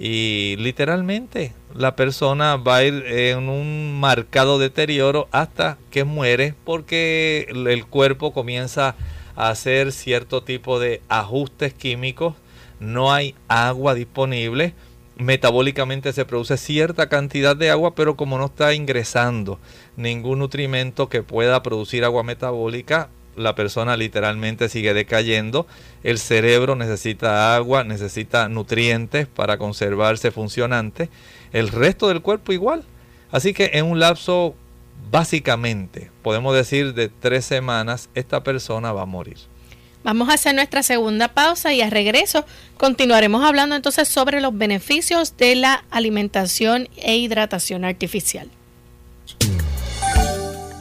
y 0.00 0.54
literalmente 0.58 1.52
la 1.74 1.96
persona 1.96 2.56
va 2.56 2.76
a 2.76 2.84
ir 2.84 3.04
en 3.06 3.48
un 3.48 3.98
marcado 3.98 4.58
deterioro 4.58 5.28
hasta 5.32 5.76
que 5.90 6.04
muere 6.04 6.54
porque 6.64 7.48
el 7.50 7.84
cuerpo 7.86 8.32
comienza 8.32 8.94
a 9.34 9.48
hacer 9.50 9.90
cierto 9.92 10.42
tipo 10.42 10.78
de 10.78 11.02
ajustes 11.08 11.74
químicos, 11.74 12.34
no 12.78 13.12
hay 13.12 13.34
agua 13.48 13.94
disponible, 13.94 14.74
metabólicamente 15.18 16.12
se 16.12 16.24
produce 16.24 16.56
cierta 16.56 17.08
cantidad 17.08 17.56
de 17.56 17.70
agua, 17.70 17.94
pero 17.94 18.16
como 18.16 18.38
no 18.38 18.46
está 18.46 18.72
ingresando 18.74 19.58
ningún 19.96 20.38
nutrimento 20.38 21.08
que 21.08 21.22
pueda 21.22 21.62
producir 21.62 22.04
agua 22.04 22.22
metabólica, 22.22 23.10
la 23.36 23.54
persona 23.54 23.96
literalmente 23.96 24.68
sigue 24.68 24.94
decayendo, 24.94 25.66
el 26.02 26.18
cerebro 26.18 26.76
necesita 26.76 27.54
agua, 27.56 27.84
necesita 27.84 28.48
nutrientes 28.48 29.26
para 29.26 29.58
conservarse 29.58 30.30
funcionante, 30.30 31.08
el 31.52 31.68
resto 31.68 32.08
del 32.08 32.22
cuerpo 32.22 32.52
igual. 32.52 32.84
Así 33.30 33.52
que 33.52 33.70
en 33.74 33.86
un 33.86 34.00
lapso, 34.00 34.54
básicamente, 35.10 36.10
podemos 36.22 36.54
decir 36.54 36.94
de 36.94 37.08
tres 37.08 37.44
semanas, 37.44 38.08
esta 38.14 38.42
persona 38.42 38.92
va 38.92 39.02
a 39.02 39.06
morir. 39.06 39.38
Vamos 40.04 40.28
a 40.28 40.34
hacer 40.34 40.54
nuestra 40.54 40.82
segunda 40.82 41.28
pausa 41.28 41.72
y 41.72 41.82
a 41.82 41.90
regreso 41.90 42.44
continuaremos 42.76 43.44
hablando 43.44 43.74
entonces 43.74 44.08
sobre 44.08 44.40
los 44.40 44.56
beneficios 44.56 45.36
de 45.36 45.56
la 45.56 45.84
alimentación 45.90 46.88
e 46.96 47.16
hidratación 47.16 47.84
artificial. 47.84 48.48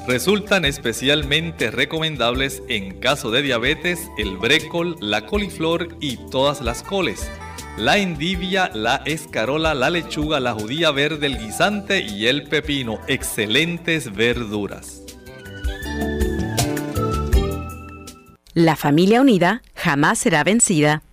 Resultan 0.07 0.63
especialmente 0.63 1.69
recomendables 1.69 2.63
en 2.69 2.99
caso 3.01 3.29
de 3.29 3.41
diabetes 3.41 3.99
el 4.17 4.37
brécol, 4.37 4.95
la 5.01 5.25
coliflor 5.25 5.97
y 5.99 6.15
todas 6.31 6.61
las 6.61 6.81
coles, 6.81 7.29
la 7.77 7.97
endivia, 7.97 8.71
la 8.73 9.01
escarola, 9.05 9.73
la 9.73 9.89
lechuga, 9.89 10.39
la 10.39 10.53
judía 10.53 10.91
verde, 10.91 11.27
el 11.27 11.37
guisante 11.37 11.99
y 11.99 12.27
el 12.27 12.43
pepino. 12.43 12.99
Excelentes 13.07 14.13
verduras. 14.13 15.01
La 18.57 18.75
familia 18.75 19.21
unida 19.21 19.61
jamás 19.75 20.17
será 20.17 20.43
vencida. 20.43 21.03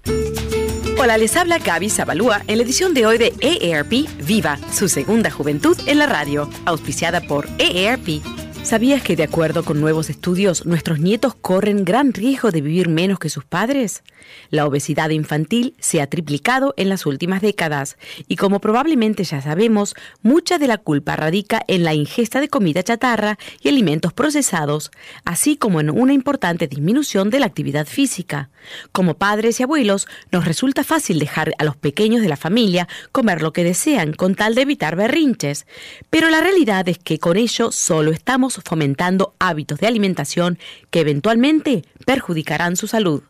Hola, 0.98 1.18
les 1.18 1.36
habla 1.36 1.58
Gaby 1.58 1.90
Zabalúa 1.90 2.40
en 2.46 2.56
la 2.56 2.64
edición 2.64 2.94
de 2.94 3.04
hoy 3.04 3.18
de 3.18 3.34
EARP 3.38 4.08
Viva, 4.26 4.58
su 4.72 4.88
segunda 4.88 5.30
juventud 5.30 5.76
en 5.84 5.98
la 5.98 6.06
radio, 6.06 6.48
auspiciada 6.64 7.20
por 7.20 7.46
EARP. 7.58 8.22
¿Sabías 8.64 9.02
que 9.02 9.14
de 9.14 9.24
acuerdo 9.24 9.62
con 9.62 9.78
nuevos 9.78 10.08
estudios, 10.08 10.64
nuestros 10.64 10.98
nietos 10.98 11.34
corren 11.34 11.84
gran 11.84 12.14
riesgo 12.14 12.50
de 12.50 12.62
vivir 12.62 12.88
menos 12.88 13.18
que 13.18 13.28
sus 13.28 13.44
padres? 13.44 14.02
La 14.48 14.66
obesidad 14.66 15.10
infantil 15.10 15.74
se 15.80 16.00
ha 16.00 16.06
triplicado 16.06 16.72
en 16.78 16.88
las 16.88 17.04
últimas 17.04 17.42
décadas 17.42 17.98
y 18.26 18.36
como 18.36 18.60
probablemente 18.60 19.22
ya 19.22 19.42
sabemos, 19.42 19.94
mucha 20.22 20.56
de 20.56 20.66
la 20.66 20.78
culpa 20.78 21.14
radica 21.14 21.62
en 21.68 21.84
la 21.84 21.92
ingesta 21.92 22.40
de 22.40 22.48
comida 22.48 22.82
chatarra 22.82 23.38
y 23.60 23.68
alimentos 23.68 24.14
procesados, 24.14 24.90
así 25.26 25.58
como 25.58 25.80
en 25.80 25.90
una 25.90 26.14
importante 26.14 26.66
disminución 26.66 27.28
de 27.28 27.40
la 27.40 27.46
actividad 27.46 27.86
física. 27.86 28.48
Como 28.92 29.18
padres 29.18 29.60
y 29.60 29.62
abuelos, 29.62 30.08
nos 30.32 30.46
resulta 30.46 30.84
fácil 30.84 31.18
dejar 31.18 31.52
a 31.58 31.64
los 31.64 31.76
pequeños 31.76 32.22
de 32.22 32.30
la 32.30 32.38
familia 32.38 32.88
comer 33.12 33.42
lo 33.42 33.52
que 33.52 33.62
desean 33.62 34.14
con 34.14 34.34
tal 34.34 34.54
de 34.54 34.62
evitar 34.62 34.96
berrinches, 34.96 35.66
pero 36.08 36.30
la 36.30 36.40
realidad 36.40 36.88
es 36.88 36.96
que 36.96 37.18
con 37.18 37.36
ello 37.36 37.70
solo 37.70 38.10
estamos 38.10 38.53
fomentando 38.62 39.34
hábitos 39.38 39.80
de 39.80 39.86
alimentación 39.86 40.58
que 40.90 41.00
eventualmente 41.00 41.84
perjudicarán 42.04 42.76
su 42.76 42.86
salud. 42.86 43.22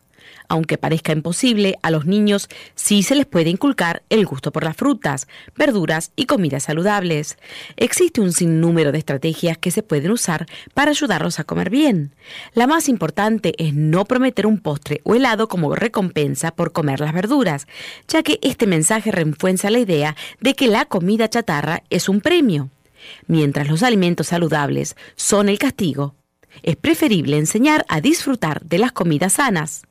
Aunque 0.49 0.79
parezca 0.79 1.13
imposible, 1.13 1.79
a 1.83 1.91
los 1.91 2.07
niños 2.07 2.49
sí 2.75 3.03
se 3.03 3.15
les 3.15 3.27
puede 3.27 3.51
inculcar 3.51 4.03
el 4.11 4.27
gusto 4.27 4.53
por 4.53 4.65
las 4.65 4.77
frutas, 4.77 5.27
verduras 5.57 6.13
y 6.17 6.27
comidas 6.27 6.65
saludables. 6.65 7.39
Existe 7.77 8.21
un 8.21 8.33
sinnúmero 8.33 8.93
de 8.93 8.99
estrategias 8.99 9.59
que 9.59 9.71
se 9.71 9.83
pueden 9.83 10.11
usar 10.11 10.47
para 10.75 10.91
ayudarlos 10.91 11.41
a 11.41 11.45
comer 11.45 11.71
bien. 11.71 12.15
La 12.53 12.67
más 12.67 12.89
importante 12.89 13.55
es 13.59 13.75
no 13.75 14.05
prometer 14.05 14.47
un 14.47 14.59
postre 14.59 15.01
o 15.05 15.15
helado 15.15 15.49
como 15.49 15.75
recompensa 15.75 16.51
por 16.51 16.73
comer 16.73 17.01
las 17.01 17.15
verduras, 17.15 17.67
ya 18.09 18.23
que 18.23 18.39
este 18.43 18.67
mensaje 18.67 19.11
refuerza 19.11 19.71
la 19.71 19.79
idea 19.79 20.15
de 20.41 20.55
que 20.55 20.69
la 20.69 20.85
comida 20.85 21.29
chatarra 21.29 21.83
es 21.91 22.09
un 22.09 22.21
premio. 22.21 22.71
Mientras 23.27 23.69
los 23.69 23.83
alimentos 23.83 24.29
saludables 24.29 24.97
son 25.17 25.49
el 25.49 25.59
castigo, 25.59 26.15
es 26.63 26.77
preferible 26.77 27.37
enseñar 27.37 27.85
a 27.89 28.01
disfrutar 28.01 28.63
de 28.63 28.79
las 28.79 28.93
comidas 28.93 29.35
sanas. 29.35 29.83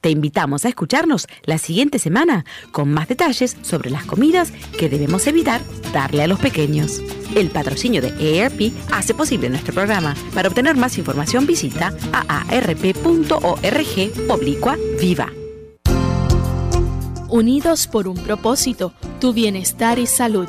Te 0.00 0.10
invitamos 0.10 0.64
a 0.64 0.68
escucharnos 0.68 1.28
la 1.44 1.58
siguiente 1.58 1.98
semana 1.98 2.44
con 2.72 2.92
más 2.92 3.08
detalles 3.08 3.56
sobre 3.62 3.90
las 3.90 4.04
comidas 4.04 4.52
que 4.76 4.88
debemos 4.88 5.26
evitar 5.26 5.60
darle 5.92 6.22
a 6.22 6.26
los 6.26 6.40
pequeños. 6.40 7.00
El 7.34 7.50
patrocinio 7.50 8.02
de 8.02 8.40
ERP 8.40 8.72
hace 8.90 9.14
posible 9.14 9.48
nuestro 9.48 9.74
programa. 9.74 10.14
Para 10.34 10.48
obtener 10.48 10.76
más 10.76 10.98
información 10.98 11.46
visita 11.46 11.92
aarp.org 12.12 13.40
oblicua 14.28 14.76
viva. 15.00 15.32
Unidos 17.28 17.86
por 17.86 18.08
un 18.08 18.16
propósito, 18.16 18.94
tu 19.20 19.34
bienestar 19.34 19.98
y 19.98 20.06
salud. 20.06 20.48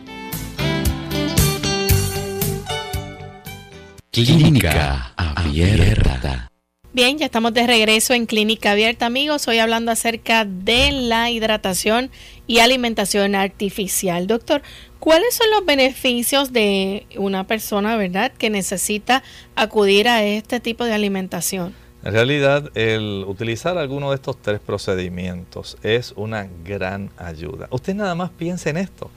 Clínica 4.13 5.13
Abierta. 5.15 6.49
Bien, 6.91 7.17
ya 7.17 7.27
estamos 7.27 7.53
de 7.53 7.65
regreso 7.65 8.13
en 8.13 8.25
Clínica 8.25 8.71
Abierta, 8.71 9.05
amigos. 9.05 9.47
Hoy 9.47 9.59
hablando 9.59 9.89
acerca 9.89 10.43
de 10.43 10.91
la 10.91 11.29
hidratación 11.29 12.11
y 12.45 12.59
alimentación 12.59 13.35
artificial. 13.35 14.27
Doctor, 14.27 14.63
¿cuáles 14.99 15.33
son 15.33 15.49
los 15.51 15.65
beneficios 15.65 16.51
de 16.51 17.07
una 17.15 17.47
persona, 17.47 17.95
verdad, 17.95 18.33
que 18.33 18.49
necesita 18.49 19.23
acudir 19.55 20.09
a 20.09 20.25
este 20.25 20.59
tipo 20.59 20.83
de 20.83 20.91
alimentación? 20.91 21.73
En 22.03 22.11
realidad, 22.11 22.69
el 22.75 23.23
utilizar 23.25 23.77
alguno 23.77 24.09
de 24.09 24.15
estos 24.15 24.41
tres 24.41 24.59
procedimientos 24.59 25.77
es 25.83 26.11
una 26.17 26.49
gran 26.65 27.11
ayuda. 27.17 27.69
Usted 27.71 27.95
nada 27.95 28.15
más 28.15 28.29
piense 28.31 28.71
en 28.71 28.75
esto. 28.75 29.09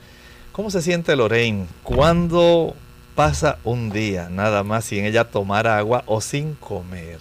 ¿Cómo 0.52 0.70
se 0.70 0.83
siente 0.83 1.16
Lorraine 1.16 1.66
cuando 1.83 2.76
pasa 3.14 3.59
un 3.64 3.90
día 3.90 4.29
nada 4.29 4.62
más 4.62 4.87
sin 4.87 5.05
ella 5.05 5.24
tomar 5.24 5.66
agua 5.66 6.03
o 6.07 6.20
sin 6.20 6.55
comer. 6.55 7.18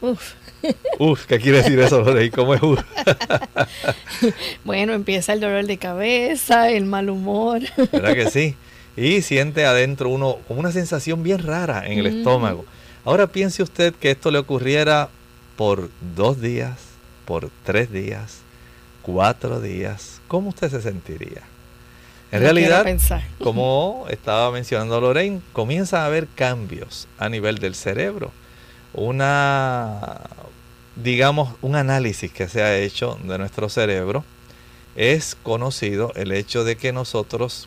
Uf. 0.00 0.34
Uf, 0.98 1.26
¿qué 1.26 1.38
quiere 1.38 1.58
decir 1.58 1.78
eso, 1.80 2.02
Lorey? 2.02 2.30
¿Cómo 2.30 2.54
es 2.54 2.60
bueno, 4.64 4.92
empieza 4.92 5.32
el 5.32 5.40
dolor 5.40 5.66
de 5.66 5.78
cabeza, 5.78 6.70
el 6.70 6.84
mal 6.84 7.10
humor. 7.10 7.62
¿Verdad 7.92 8.14
que 8.14 8.30
sí? 8.30 8.56
Y 8.96 9.22
siente 9.22 9.64
adentro 9.64 10.08
uno 10.08 10.38
como 10.48 10.60
una 10.60 10.72
sensación 10.72 11.22
bien 11.22 11.38
rara 11.38 11.86
en 11.86 11.98
el 11.98 12.12
mm. 12.12 12.18
estómago. 12.18 12.64
Ahora 13.04 13.28
piense 13.28 13.62
usted 13.62 13.94
que 13.94 14.10
esto 14.10 14.30
le 14.30 14.38
ocurriera 14.38 15.08
por 15.56 15.90
dos 16.14 16.40
días, 16.40 16.78
por 17.24 17.50
tres 17.64 17.90
días, 17.90 18.40
cuatro 19.02 19.60
días. 19.60 20.20
¿Cómo 20.28 20.50
usted 20.50 20.70
se 20.70 20.82
sentiría? 20.82 21.42
En 22.32 22.40
realidad, 22.40 22.86
como 23.42 24.06
estaba 24.08 24.52
mencionando 24.52 25.00
Lorraine, 25.00 25.40
comienza 25.52 26.02
a 26.02 26.06
haber 26.06 26.28
cambios 26.28 27.08
a 27.18 27.28
nivel 27.28 27.58
del 27.58 27.74
cerebro. 27.74 28.30
Una, 28.92 30.20
digamos, 30.94 31.56
un 31.60 31.74
análisis 31.74 32.30
que 32.30 32.48
se 32.48 32.62
ha 32.62 32.78
hecho 32.78 33.18
de 33.24 33.36
nuestro 33.36 33.68
cerebro 33.68 34.24
es 34.94 35.36
conocido 35.42 36.12
el 36.14 36.30
hecho 36.30 36.62
de 36.62 36.76
que 36.76 36.92
nosotros 36.92 37.66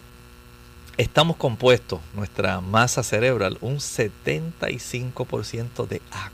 estamos 0.97 1.36
compuestos, 1.36 1.99
nuestra 2.13 2.62
masa 2.62 3.04
cerebral, 3.04 3.58
un 3.60 3.80
75% 3.80 5.88
de 5.88 6.02
agua. 6.12 6.32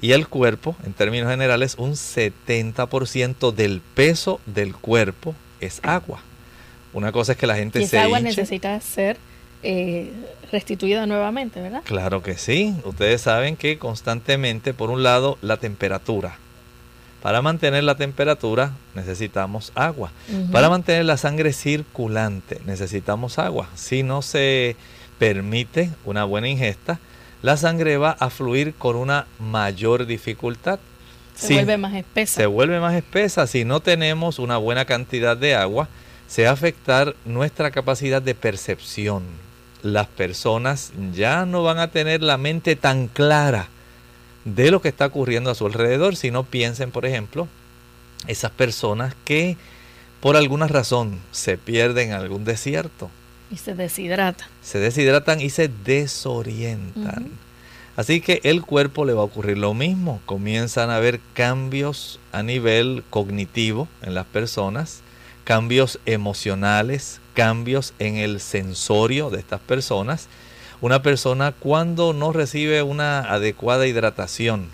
Y 0.00 0.12
el 0.12 0.28
cuerpo, 0.28 0.76
en 0.84 0.92
términos 0.92 1.30
generales, 1.30 1.74
un 1.78 1.92
70% 1.92 3.52
del 3.52 3.80
peso 3.80 4.40
del 4.46 4.76
cuerpo 4.76 5.34
es 5.60 5.80
agua. 5.82 6.22
Una 6.92 7.12
cosa 7.12 7.32
es 7.32 7.38
que 7.38 7.46
la 7.46 7.56
gente 7.56 7.80
y 7.80 7.84
esa 7.84 8.02
agua 8.02 8.20
necesita 8.20 8.78
ser 8.80 9.16
eh, 9.62 10.10
restituida 10.50 11.06
nuevamente, 11.06 11.60
¿verdad? 11.60 11.82
Claro 11.84 12.22
que 12.22 12.36
sí. 12.36 12.74
Ustedes 12.84 13.20
saben 13.20 13.56
que 13.56 13.78
constantemente, 13.78 14.74
por 14.74 14.90
un 14.90 15.02
lado, 15.02 15.38
la 15.42 15.58
temperatura. 15.58 16.36
Para 17.22 17.42
mantener 17.42 17.84
la 17.84 17.96
temperatura 17.96 18.72
necesitamos 18.94 19.72
agua. 19.74 20.10
Para 20.50 20.70
mantener 20.70 21.04
la 21.04 21.18
sangre 21.18 21.52
circulante 21.52 22.60
necesitamos 22.64 23.38
agua. 23.38 23.68
Si 23.74 24.02
no 24.02 24.22
se 24.22 24.74
permite 25.18 25.90
una 26.06 26.24
buena 26.24 26.48
ingesta, 26.48 26.98
la 27.42 27.58
sangre 27.58 27.98
va 27.98 28.12
a 28.12 28.30
fluir 28.30 28.72
con 28.72 28.96
una 28.96 29.26
mayor 29.38 30.06
dificultad. 30.06 30.80
Se 31.34 31.54
vuelve 31.54 31.76
más 31.76 31.94
espesa. 31.94 32.40
Se 32.40 32.46
vuelve 32.46 32.80
más 32.80 32.94
espesa 32.94 33.46
si 33.46 33.66
no 33.66 33.80
tenemos 33.80 34.38
una 34.38 34.56
buena 34.56 34.86
cantidad 34.86 35.36
de 35.36 35.54
agua 35.54 35.88
se 36.30 36.44
va 36.44 36.50
a 36.50 36.52
afectar 36.52 37.16
nuestra 37.24 37.72
capacidad 37.72 38.22
de 38.22 38.36
percepción. 38.36 39.24
Las 39.82 40.06
personas 40.06 40.92
ya 41.12 41.44
no 41.44 41.64
van 41.64 41.80
a 41.80 41.90
tener 41.90 42.22
la 42.22 42.38
mente 42.38 42.76
tan 42.76 43.08
clara 43.08 43.68
de 44.44 44.70
lo 44.70 44.80
que 44.80 44.88
está 44.88 45.06
ocurriendo 45.06 45.50
a 45.50 45.56
su 45.56 45.66
alrededor, 45.66 46.14
sino 46.14 46.44
piensen, 46.44 46.92
por 46.92 47.04
ejemplo, 47.04 47.48
esas 48.28 48.52
personas 48.52 49.16
que 49.24 49.56
por 50.20 50.36
alguna 50.36 50.68
razón 50.68 51.18
se 51.32 51.58
pierden 51.58 52.10
en 52.10 52.14
algún 52.14 52.44
desierto. 52.44 53.10
Y 53.50 53.56
se 53.56 53.74
deshidratan. 53.74 54.46
Se 54.62 54.78
deshidratan 54.78 55.40
y 55.40 55.50
se 55.50 55.68
desorientan. 55.84 57.28
Así 57.96 58.20
que 58.20 58.40
el 58.44 58.62
cuerpo 58.62 59.04
le 59.04 59.14
va 59.14 59.22
a 59.22 59.24
ocurrir 59.24 59.58
lo 59.58 59.74
mismo. 59.74 60.20
Comienzan 60.26 60.90
a 60.90 60.96
haber 60.96 61.18
cambios 61.34 62.20
a 62.30 62.44
nivel 62.44 63.02
cognitivo 63.10 63.88
en 64.02 64.14
las 64.14 64.26
personas, 64.26 65.02
cambios 65.50 65.98
emocionales, 66.06 67.20
cambios 67.34 67.92
en 67.98 68.14
el 68.14 68.38
sensorio 68.38 69.30
de 69.30 69.40
estas 69.40 69.58
personas. 69.60 70.28
Una 70.80 71.02
persona 71.02 71.50
cuando 71.50 72.12
no 72.12 72.32
recibe 72.32 72.84
una 72.84 73.18
adecuada 73.22 73.88
hidratación 73.88 74.68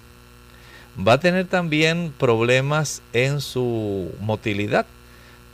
va 1.01 1.15
a 1.15 1.21
tener 1.21 1.47
también 1.47 2.13
problemas 2.19 3.01
en 3.15 3.41
su 3.41 4.13
motilidad 4.21 4.85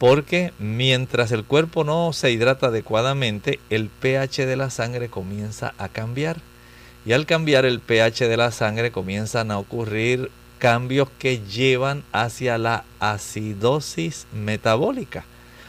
porque 0.00 0.52
mientras 0.58 1.30
el 1.30 1.44
cuerpo 1.44 1.84
no 1.84 2.12
se 2.12 2.32
hidrata 2.32 2.66
adecuadamente, 2.66 3.60
el 3.70 3.90
pH 3.90 4.44
de 4.44 4.56
la 4.56 4.70
sangre 4.70 5.08
comienza 5.08 5.72
a 5.78 5.88
cambiar. 5.88 6.38
Y 7.06 7.12
al 7.12 7.26
cambiar 7.26 7.64
el 7.64 7.78
pH 7.78 8.26
de 8.26 8.36
la 8.36 8.50
sangre 8.50 8.90
comienzan 8.90 9.52
a 9.52 9.58
ocurrir 9.58 10.32
cambios 10.62 11.08
que 11.18 11.40
llevan 11.40 12.04
hacia 12.12 12.56
la 12.56 12.84
acidosis 13.00 14.28
metabólica. 14.32 15.24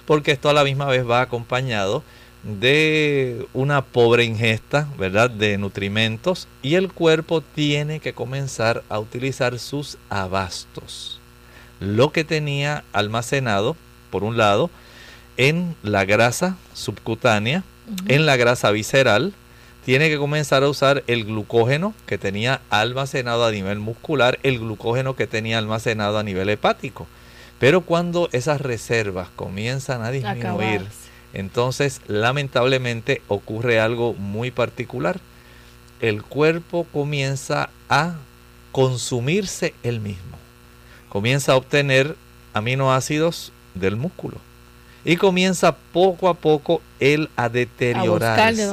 Porque 0.06 0.34
esto 0.34 0.52
a 0.52 0.54
la 0.54 0.64
misma 0.64 0.86
vez 0.86 1.10
va 1.10 1.22
acompañado 1.22 2.04
de 2.44 3.48
una 3.56 3.82
pobre 3.82 4.24
ingesta, 4.24 4.88
¿verdad?, 4.96 5.32
de 5.32 5.58
nutrimentos 5.58 6.48
y 6.62 6.76
el 6.76 6.92
cuerpo 6.94 7.42
tiene 7.42 8.02
que 8.02 8.14
comenzar 8.14 8.84
a 8.88 9.00
utilizar 9.00 9.58
sus 9.58 9.98
abastos. 10.12 11.20
Lo 11.80 12.12
que 12.12 12.24
tenía 12.24 12.84
almacenado 12.94 13.76
por 14.12 14.24
un 14.24 14.38
lado, 14.38 14.70
en 15.38 15.76
la 15.82 16.06
grasa 16.06 16.56
subcutánea, 16.76 17.64
en 18.08 18.28
la 18.28 18.36
grasa 18.36 18.70
visceral, 18.70 19.34
tiene 19.86 20.10
que 20.10 20.18
comenzar 20.18 20.64
a 20.64 20.70
usar 20.70 21.04
el 21.08 21.26
glucógeno 21.26 21.94
que 22.06 22.18
tenía 22.18 22.62
almacenado 22.70 23.46
a 23.46 23.52
nivel 23.52 23.80
muscular, 23.80 24.40
el 24.44 24.60
glucógeno 24.60 25.16
que 25.16 25.28
tenía 25.28 25.58
almacenado 25.58 26.18
a 26.18 26.24
nivel 26.24 26.50
hepático. 26.50 27.08
Pero 27.60 27.82
cuando 27.82 28.30
esas 28.32 28.62
reservas 28.62 29.30
comienzan 29.36 30.04
a 30.04 30.12
disminuir, 30.12 30.82
entonces 31.34 32.02
lamentablemente 32.08 33.22
ocurre 33.28 33.80
algo 33.80 34.14
muy 34.14 34.52
particular. 34.52 35.20
El 36.00 36.24
cuerpo 36.24 36.86
comienza 36.92 37.70
a 37.90 38.16
consumirse 38.72 39.74
el 39.84 40.00
mismo. 40.00 40.38
Comienza 41.10 41.54
a 41.54 41.56
obtener 41.58 42.16
aminoácidos 42.54 43.52
del 43.74 43.96
músculo. 43.96 44.38
Y 45.06 45.18
comienza 45.18 45.76
poco 45.76 46.30
a 46.30 46.34
poco 46.34 46.82
él 47.00 47.30
a 47.36 47.50
deteriorarse. 47.50 48.68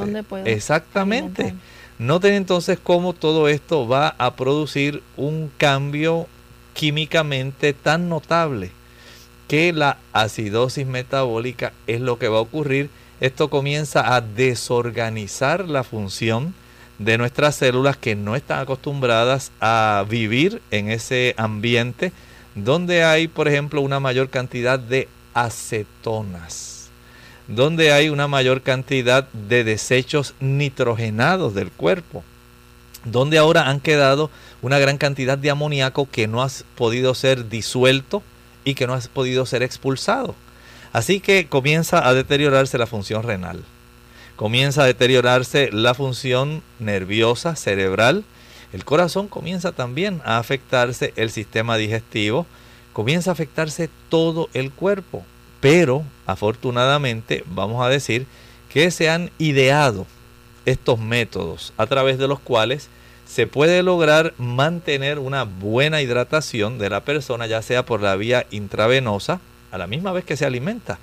Exactamente. 0.45 1.53
Noten 1.99 2.33
entonces 2.33 2.79
cómo 2.81 3.13
todo 3.13 3.47
esto 3.47 3.87
va 3.87 4.15
a 4.17 4.35
producir 4.35 5.03
un 5.17 5.51
cambio 5.57 6.27
químicamente 6.73 7.73
tan 7.73 8.09
notable 8.09 8.71
que 9.47 9.73
la 9.73 9.97
acidosis 10.13 10.87
metabólica 10.87 11.73
es 11.85 11.99
lo 11.99 12.17
que 12.17 12.29
va 12.29 12.37
a 12.37 12.41
ocurrir. 12.41 12.89
Esto 13.19 13.49
comienza 13.49 14.15
a 14.15 14.21
desorganizar 14.21 15.67
la 15.67 15.83
función 15.83 16.55
de 16.97 17.17
nuestras 17.17 17.55
células 17.55 17.97
que 17.97 18.15
no 18.15 18.35
están 18.35 18.59
acostumbradas 18.59 19.51
a 19.59 20.05
vivir 20.09 20.61
en 20.71 20.89
ese 20.89 21.35
ambiente 21.37 22.13
donde 22.55 23.03
hay, 23.03 23.27
por 23.27 23.47
ejemplo, 23.47 23.81
una 23.81 23.99
mayor 23.99 24.29
cantidad 24.29 24.79
de 24.79 25.07
acetonas, 25.33 26.89
donde 27.47 27.91
hay 27.91 28.09
una 28.09 28.27
mayor 28.27 28.61
cantidad 28.61 29.27
de 29.33 29.63
desechos 29.63 30.33
nitrogenados 30.39 31.53
del 31.53 31.71
cuerpo, 31.71 32.23
donde 33.05 33.37
ahora 33.37 33.69
han 33.69 33.79
quedado 33.79 34.29
una 34.61 34.79
gran 34.79 34.97
cantidad 34.97 35.37
de 35.37 35.49
amoníaco 35.49 36.07
que 36.09 36.27
no 36.27 36.43
ha 36.43 36.49
podido 36.75 37.15
ser 37.15 37.49
disuelto 37.49 38.23
y 38.63 38.75
que 38.75 38.87
no 38.87 38.93
ha 38.93 38.99
podido 38.99 39.45
ser 39.45 39.63
expulsado. 39.63 40.35
Así 40.93 41.19
que 41.19 41.47
comienza 41.47 42.07
a 42.07 42.13
deteriorarse 42.13 42.77
la 42.77 42.85
función 42.85 43.23
renal, 43.23 43.63
comienza 44.35 44.83
a 44.83 44.85
deteriorarse 44.85 45.69
la 45.71 45.93
función 45.93 46.61
nerviosa, 46.79 47.55
cerebral, 47.55 48.23
el 48.73 48.85
corazón 48.85 49.27
comienza 49.27 49.73
también 49.73 50.21
a 50.23 50.37
afectarse 50.37 51.13
el 51.15 51.29
sistema 51.29 51.77
digestivo, 51.77 52.45
comienza 52.93 53.31
a 53.31 53.33
afectarse 53.33 53.89
todo 54.09 54.49
el 54.53 54.71
cuerpo. 54.71 55.23
Pero 55.59 56.03
afortunadamente 56.25 57.43
vamos 57.47 57.85
a 57.85 57.89
decir 57.89 58.25
que 58.71 58.89
se 58.91 59.09
han 59.09 59.29
ideado 59.37 60.07
estos 60.65 60.99
métodos 60.99 61.73
a 61.77 61.87
través 61.87 62.17
de 62.17 62.27
los 62.27 62.39
cuales 62.39 62.89
se 63.25 63.47
puede 63.47 63.81
lograr 63.81 64.33
mantener 64.37 65.19
una 65.19 65.43
buena 65.43 66.01
hidratación 66.01 66.77
de 66.77 66.89
la 66.89 67.01
persona, 67.05 67.47
ya 67.47 67.61
sea 67.61 67.85
por 67.85 68.01
la 68.01 68.15
vía 68.15 68.45
intravenosa, 68.51 69.39
a 69.71 69.77
la 69.77 69.87
misma 69.87 70.11
vez 70.11 70.25
que 70.25 70.35
se 70.35 70.45
alimenta, 70.45 70.99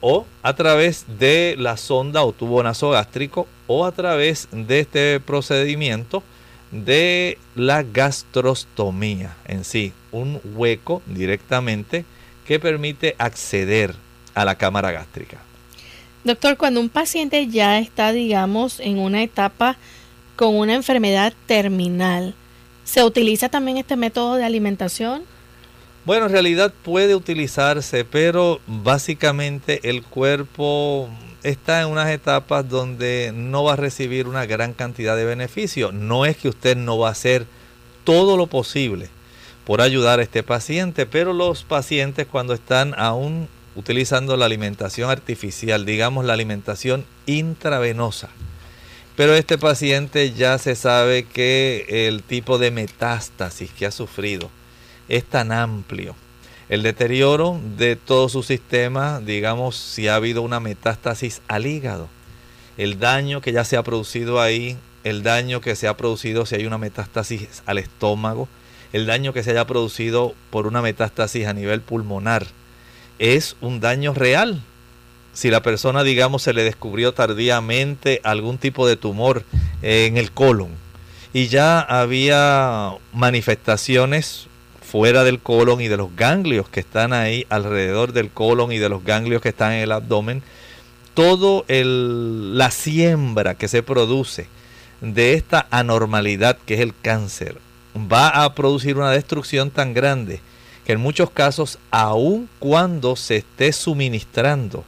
o 0.00 0.24
a 0.42 0.54
través 0.54 1.04
de 1.18 1.54
la 1.58 1.76
sonda 1.76 2.22
o 2.22 2.32
tubo 2.32 2.62
nasogástrico, 2.62 3.46
o 3.66 3.84
a 3.84 3.92
través 3.92 4.48
de 4.52 4.80
este 4.80 5.20
procedimiento 5.20 6.22
de 6.70 7.38
la 7.54 7.82
gastrostomía 7.82 9.36
en 9.46 9.64
sí, 9.64 9.92
un 10.12 10.40
hueco 10.54 11.02
directamente 11.06 12.04
que 12.46 12.58
permite 12.58 13.14
acceder 13.18 13.94
a 14.34 14.44
la 14.44 14.56
cámara 14.56 14.92
gástrica. 14.92 15.38
Doctor, 16.24 16.56
cuando 16.56 16.80
un 16.80 16.88
paciente 16.88 17.46
ya 17.46 17.78
está, 17.78 18.12
digamos, 18.12 18.80
en 18.80 18.98
una 18.98 19.22
etapa 19.22 19.76
con 20.34 20.56
una 20.56 20.74
enfermedad 20.74 21.32
terminal, 21.46 22.34
¿se 22.84 23.04
utiliza 23.04 23.48
también 23.48 23.76
este 23.78 23.96
método 23.96 24.34
de 24.34 24.44
alimentación? 24.44 25.22
Bueno, 26.04 26.26
en 26.26 26.32
realidad 26.32 26.72
puede 26.84 27.14
utilizarse, 27.14 28.04
pero 28.04 28.60
básicamente 28.66 29.88
el 29.88 30.02
cuerpo 30.02 31.08
está 31.46 31.80
en 31.80 31.88
unas 31.88 32.10
etapas 32.10 32.68
donde 32.68 33.32
no 33.32 33.62
va 33.62 33.74
a 33.74 33.76
recibir 33.76 34.26
una 34.26 34.46
gran 34.46 34.72
cantidad 34.72 35.16
de 35.16 35.24
beneficios. 35.24 35.94
No 35.94 36.26
es 36.26 36.36
que 36.36 36.48
usted 36.48 36.76
no 36.76 36.98
va 36.98 37.08
a 37.08 37.12
hacer 37.12 37.46
todo 38.02 38.36
lo 38.36 38.48
posible 38.48 39.08
por 39.64 39.80
ayudar 39.80 40.18
a 40.18 40.24
este 40.24 40.42
paciente, 40.42 41.06
pero 41.06 41.32
los 41.32 41.62
pacientes 41.62 42.26
cuando 42.26 42.52
están 42.52 42.94
aún 42.98 43.48
utilizando 43.76 44.36
la 44.36 44.46
alimentación 44.46 45.08
artificial, 45.08 45.86
digamos 45.86 46.24
la 46.24 46.32
alimentación 46.32 47.04
intravenosa, 47.26 48.28
pero 49.14 49.34
este 49.34 49.56
paciente 49.56 50.32
ya 50.32 50.58
se 50.58 50.74
sabe 50.74 51.24
que 51.24 52.06
el 52.08 52.22
tipo 52.22 52.58
de 52.58 52.72
metástasis 52.72 53.70
que 53.70 53.86
ha 53.86 53.92
sufrido 53.92 54.50
es 55.08 55.24
tan 55.24 55.52
amplio 55.52 56.16
el 56.68 56.82
deterioro 56.82 57.60
de 57.76 57.96
todo 57.96 58.28
su 58.28 58.42
sistema, 58.42 59.20
digamos, 59.20 59.76
si 59.76 60.08
ha 60.08 60.16
habido 60.16 60.42
una 60.42 60.60
metástasis 60.60 61.40
al 61.48 61.66
hígado, 61.66 62.08
el 62.76 62.98
daño 62.98 63.40
que 63.40 63.52
ya 63.52 63.64
se 63.64 63.76
ha 63.76 63.82
producido 63.82 64.40
ahí, 64.40 64.76
el 65.04 65.22
daño 65.22 65.60
que 65.60 65.76
se 65.76 65.88
ha 65.88 65.96
producido 65.96 66.46
si 66.46 66.56
hay 66.56 66.66
una 66.66 66.78
metástasis 66.78 67.62
al 67.66 67.78
estómago, 67.78 68.48
el 68.92 69.06
daño 69.06 69.32
que 69.32 69.42
se 69.42 69.50
haya 69.52 69.66
producido 69.66 70.34
por 70.50 70.66
una 70.66 70.82
metástasis 70.82 71.46
a 71.46 71.52
nivel 71.52 71.80
pulmonar, 71.80 72.46
es 73.18 73.56
un 73.60 73.80
daño 73.80 74.14
real. 74.14 74.62
Si 75.32 75.50
la 75.50 75.62
persona, 75.62 76.02
digamos, 76.02 76.42
se 76.42 76.54
le 76.54 76.64
descubrió 76.64 77.12
tardíamente 77.12 78.20
algún 78.24 78.58
tipo 78.58 78.88
de 78.88 78.96
tumor 78.96 79.44
en 79.82 80.16
el 80.16 80.32
colon 80.32 80.70
y 81.32 81.48
ya 81.48 81.80
había 81.80 82.92
manifestaciones 83.12 84.46
fuera 84.86 85.24
del 85.24 85.40
colon 85.40 85.80
y 85.80 85.88
de 85.88 85.96
los 85.96 86.14
ganglios 86.14 86.68
que 86.68 86.80
están 86.80 87.12
ahí 87.12 87.44
alrededor 87.48 88.12
del 88.12 88.30
colon 88.30 88.72
y 88.72 88.78
de 88.78 88.88
los 88.88 89.04
ganglios 89.04 89.42
que 89.42 89.48
están 89.48 89.72
en 89.72 89.80
el 89.80 89.92
abdomen, 89.92 90.42
todo 91.14 91.64
el, 91.68 92.56
la 92.56 92.70
siembra 92.70 93.54
que 93.54 93.68
se 93.68 93.82
produce 93.82 94.46
de 95.00 95.34
esta 95.34 95.66
anormalidad 95.70 96.56
que 96.64 96.74
es 96.74 96.80
el 96.80 96.94
cáncer 97.00 97.58
va 97.96 98.28
a 98.28 98.54
producir 98.54 98.96
una 98.96 99.10
destrucción 99.10 99.70
tan 99.70 99.92
grande 99.92 100.40
que 100.84 100.92
en 100.92 101.00
muchos 101.00 101.30
casos, 101.30 101.78
aun 101.90 102.48
cuando 102.60 103.16
se 103.16 103.36
esté 103.38 103.72
suministrando 103.72 104.84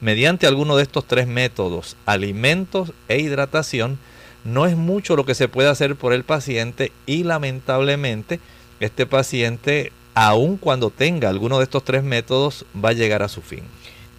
mediante 0.00 0.46
alguno 0.46 0.76
de 0.76 0.84
estos 0.84 1.06
tres 1.06 1.26
métodos, 1.26 1.96
alimentos 2.06 2.92
e 3.08 3.20
hidratación, 3.20 3.98
no 4.44 4.66
es 4.66 4.76
mucho 4.76 5.14
lo 5.14 5.26
que 5.26 5.34
se 5.34 5.48
puede 5.48 5.68
hacer 5.68 5.94
por 5.94 6.12
el 6.12 6.24
paciente 6.24 6.90
y 7.06 7.24
lamentablemente 7.24 8.40
este 8.84 9.06
paciente, 9.06 9.92
aun 10.14 10.56
cuando 10.56 10.90
tenga 10.90 11.28
alguno 11.28 11.58
de 11.58 11.64
estos 11.64 11.84
tres 11.84 12.02
métodos, 12.02 12.64
va 12.74 12.90
a 12.90 12.94
llegar 12.94 13.22
a 13.22 13.28
su 13.28 13.42
fin. 13.42 13.62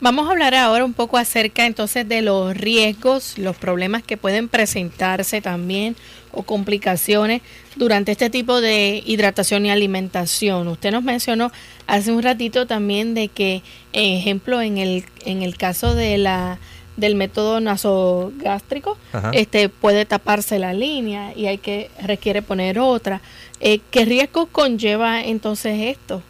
Vamos 0.04 0.28
a 0.28 0.32
hablar 0.32 0.54
ahora 0.54 0.84
un 0.84 0.94
poco 0.94 1.18
acerca 1.18 1.66
entonces 1.66 2.08
de 2.10 2.22
los 2.22 2.58
riesgos, 2.58 3.38
los 3.38 3.56
problemas 3.56 4.04
que 4.04 4.18
pueden 4.18 4.50
presentarse 4.50 5.40
también 5.40 5.96
o 6.34 6.44
complicaciones 6.44 7.42
durante 7.78 8.12
este 8.12 8.30
tipo 8.30 8.60
de 8.60 9.02
hidratación 9.06 9.66
y 9.66 9.72
alimentación. 9.72 10.68
Usted 10.68 10.92
nos 10.92 11.04
mencionó 11.04 11.54
hace 11.88 12.12
un 12.12 12.22
ratito 12.22 12.68
también 12.68 13.14
de 13.14 13.30
que, 13.30 13.62
ejemplo, 13.94 14.62
en 14.62 14.78
el, 14.78 15.06
en 15.26 15.42
el 15.42 15.56
caso 15.56 15.96
de 15.96 16.18
la 16.18 16.60
del 16.98 17.16
método 17.16 17.60
nasogástrico, 17.60 18.98
este 19.32 19.70
puede 19.70 20.06
taparse 20.06 20.60
la 20.60 20.74
línea 20.74 21.34
y 21.36 21.48
hay 21.48 21.58
que 21.58 21.90
requiere 22.02 22.42
poner 22.42 22.80
otra. 22.80 23.22
Eh, 23.60 23.80
¿Qué 23.92 24.06
riesgos 24.06 24.48
conlleva 24.52 25.22
entonces 25.22 25.98
esto? 25.98 26.22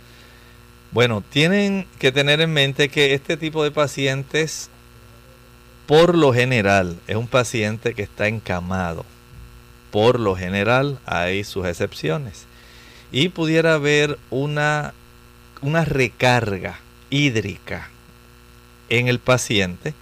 Bueno, 0.92 1.24
tienen 1.28 1.88
que 2.00 2.12
tener 2.12 2.40
en 2.40 2.54
mente 2.54 2.90
que 2.90 3.14
este 3.14 3.36
tipo 3.36 3.64
de 3.64 3.72
pacientes 3.72 4.70
por 5.88 6.18
lo 6.18 6.34
general 6.34 7.00
es 7.08 7.16
un 7.16 7.28
paciente 7.28 7.94
que 7.94 8.04
está 8.04 8.28
encamado. 8.28 9.06
Por 9.92 10.20
lo 10.20 10.36
general 10.36 11.00
hay 11.06 11.44
sus 11.44 11.66
excepciones. 11.66 12.46
Y 13.12 13.30
pudiera 13.30 13.74
haber 13.74 14.18
una, 14.30 14.94
una 15.62 15.84
recarga 15.84 16.80
hídrica 17.10 17.90
en 18.90 19.08
el 19.08 19.20
paciente 19.20 19.94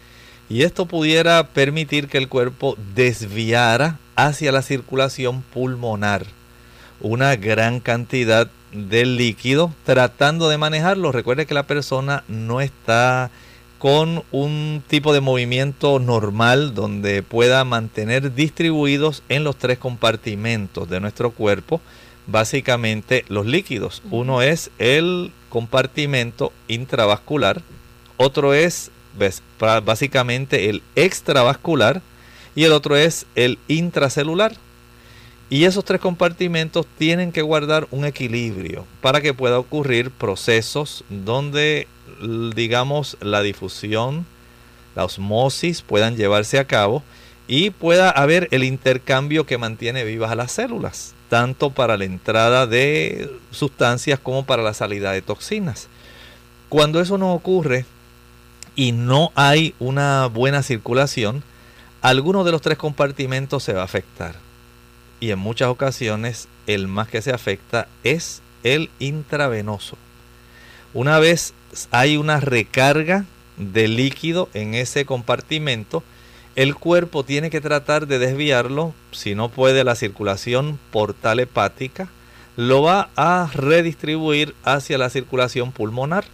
y 0.51 0.63
esto 0.63 0.85
pudiera 0.85 1.47
permitir 1.47 2.09
que 2.09 2.17
el 2.17 2.27
cuerpo 2.27 2.75
desviara 2.93 3.99
hacia 4.17 4.51
la 4.51 4.61
circulación 4.61 5.43
pulmonar 5.43 6.25
una 6.99 7.37
gran 7.37 7.79
cantidad 7.79 8.49
de 8.73 9.05
líquido 9.05 9.73
tratando 9.85 10.49
de 10.49 10.57
manejarlo. 10.57 11.13
Recuerde 11.13 11.45
que 11.45 11.53
la 11.53 11.67
persona 11.67 12.25
no 12.27 12.59
está 12.59 13.31
con 13.79 14.23
un 14.31 14.83
tipo 14.87 15.13
de 15.13 15.21
movimiento 15.21 15.99
normal 15.99 16.73
donde 16.75 17.23
pueda 17.23 17.63
mantener 17.63 18.35
distribuidos 18.35 19.23
en 19.29 19.45
los 19.45 19.55
tres 19.55 19.77
compartimentos 19.77 20.89
de 20.89 20.99
nuestro 20.99 21.31
cuerpo 21.31 21.79
básicamente 22.27 23.23
los 23.29 23.45
líquidos. 23.45 24.03
Uno 24.11 24.41
es 24.41 24.69
el 24.79 25.31
compartimento 25.47 26.51
intravascular, 26.67 27.61
otro 28.17 28.53
es 28.53 28.91
básicamente 29.83 30.69
el 30.69 30.81
extravascular 30.95 32.01
y 32.55 32.63
el 32.63 32.71
otro 32.71 32.95
es 32.95 33.25
el 33.35 33.59
intracelular. 33.67 34.53
Y 35.49 35.65
esos 35.65 35.83
tres 35.83 35.99
compartimentos 35.99 36.85
tienen 36.97 37.33
que 37.33 37.41
guardar 37.41 37.87
un 37.91 38.05
equilibrio 38.05 38.85
para 39.01 39.19
que 39.19 39.33
pueda 39.33 39.59
ocurrir 39.59 40.09
procesos 40.09 41.03
donde 41.09 41.87
digamos, 42.55 43.17
la 43.21 43.41
difusión, 43.41 44.25
la 44.95 45.05
osmosis 45.05 45.81
puedan 45.81 46.15
llevarse 46.15 46.59
a 46.59 46.65
cabo 46.65 47.03
y 47.47 47.71
pueda 47.71 48.09
haber 48.09 48.47
el 48.51 48.63
intercambio 48.63 49.45
que 49.45 49.57
mantiene 49.57 50.03
vivas 50.03 50.31
a 50.31 50.35
las 50.35 50.51
células, 50.51 51.13
tanto 51.29 51.71
para 51.71 51.97
la 51.97 52.05
entrada 52.05 52.67
de 52.67 53.29
sustancias 53.51 54.19
como 54.19 54.45
para 54.45 54.63
la 54.63 54.73
salida 54.73 55.11
de 55.11 55.21
toxinas. 55.21 55.87
Cuando 56.69 57.01
eso 57.01 57.17
no 57.17 57.33
ocurre 57.33 57.85
y 58.75 58.91
no 58.91 59.31
hay 59.35 59.75
una 59.79 60.27
buena 60.27 60.63
circulación, 60.63 61.43
alguno 62.01 62.43
de 62.43 62.51
los 62.51 62.61
tres 62.61 62.77
compartimentos 62.77 63.63
se 63.63 63.73
va 63.73 63.81
a 63.81 63.85
afectar. 63.85 64.35
Y 65.19 65.31
en 65.31 65.39
muchas 65.39 65.69
ocasiones 65.69 66.47
el 66.67 66.87
más 66.87 67.07
que 67.07 67.21
se 67.21 67.31
afecta 67.31 67.87
es 68.03 68.41
el 68.63 68.89
intravenoso. 68.99 69.97
Una 70.93 71.19
vez 71.19 71.53
hay 71.91 72.17
una 72.17 72.39
recarga 72.39 73.25
de 73.57 73.87
líquido 73.87 74.49
en 74.53 74.73
ese 74.73 75.05
compartimento, 75.05 76.03
el 76.55 76.75
cuerpo 76.75 77.23
tiene 77.23 77.49
que 77.49 77.61
tratar 77.61 78.07
de 78.07 78.19
desviarlo, 78.19 78.93
si 79.11 79.35
no 79.35 79.49
puede 79.49 79.83
la 79.83 79.95
circulación 79.95 80.79
portal 80.91 81.39
hepática, 81.39 82.09
lo 82.57 82.81
va 82.81 83.09
a 83.15 83.49
redistribuir 83.53 84.53
hacia 84.63 84.97
la 84.97 85.09
circulación 85.09 85.71
pulmonar 85.71 86.25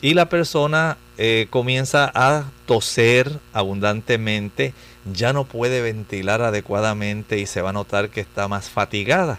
y 0.00 0.14
la 0.14 0.28
persona 0.28 0.96
eh, 1.16 1.46
comienza 1.50 2.10
a 2.14 2.50
toser 2.66 3.38
abundantemente, 3.52 4.74
ya 5.12 5.32
no 5.32 5.44
puede 5.44 5.80
ventilar 5.80 6.42
adecuadamente 6.42 7.38
y 7.38 7.46
se 7.46 7.62
va 7.62 7.70
a 7.70 7.74
notar 7.74 8.08
que 8.08 8.20
está 8.20 8.48
más 8.48 8.68
fatigada. 8.68 9.38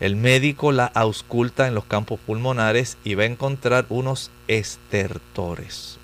El 0.00 0.16
médico 0.16 0.72
la 0.72 0.86
ausculta 0.86 1.66
en 1.66 1.74
los 1.74 1.84
campos 1.84 2.20
pulmonares 2.26 2.98
y 3.04 3.14
va 3.14 3.22
a 3.22 3.26
encontrar 3.26 3.86
unos 3.88 4.30
estertores, 4.48 5.98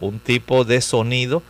un 0.00 0.18
tipo 0.18 0.64
de 0.64 0.80
sonido 0.80 1.42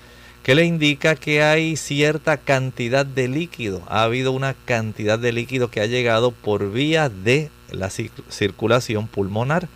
que 0.42 0.54
le 0.54 0.64
indica 0.64 1.14
que 1.14 1.42
hay 1.42 1.76
cierta 1.76 2.36
cantidad 2.36 3.06
de 3.06 3.28
líquido. 3.28 3.82
Ha 3.88 4.02
habido 4.02 4.32
una 4.32 4.54
cantidad 4.64 5.18
de 5.18 5.32
líquido 5.32 5.70
que 5.70 5.80
ha 5.80 5.86
llegado 5.86 6.32
por 6.32 6.70
vía 6.72 7.08
de 7.08 7.50
la 7.70 7.90
circulación 7.90 9.06
pulmonar. 9.06 9.68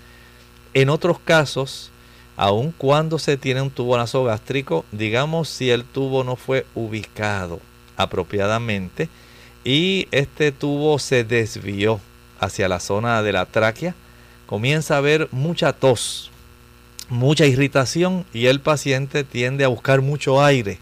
En 0.75 0.91
otros 0.91 1.19
casos, 1.21 1.91
aun 2.39 2.73
cuando 2.79 3.19
se 3.19 3.37
tiene 3.37 3.61
un 3.61 3.71
tubo 3.71 3.99
nasogástrico, 3.99 4.85
digamos 4.93 5.49
si 5.49 5.71
el 5.71 5.85
tubo 5.85 6.23
no 6.23 6.37
fue 6.37 6.65
ubicado 6.77 7.61
apropiadamente, 7.97 9.09
y 9.65 10.07
este 10.13 10.53
tubo 10.53 11.01
se 11.01 11.25
desvió 11.25 12.01
hacia 12.39 12.69
la 12.69 12.79
zona 12.79 13.23
de 13.25 13.33
la 13.33 13.45
tráquea, 13.45 13.97
comienza 14.47 14.95
a 14.95 14.99
haber 14.99 15.29
mucha 15.33 15.73
tos, 15.73 16.31
mucha 17.09 17.45
irritación 17.45 18.25
y 18.33 18.47
el 18.47 18.61
paciente 18.61 19.25
tiende 19.25 19.65
a 19.65 19.69
buscar 19.69 20.01
mucho 20.01 20.43
aire. 20.43 20.79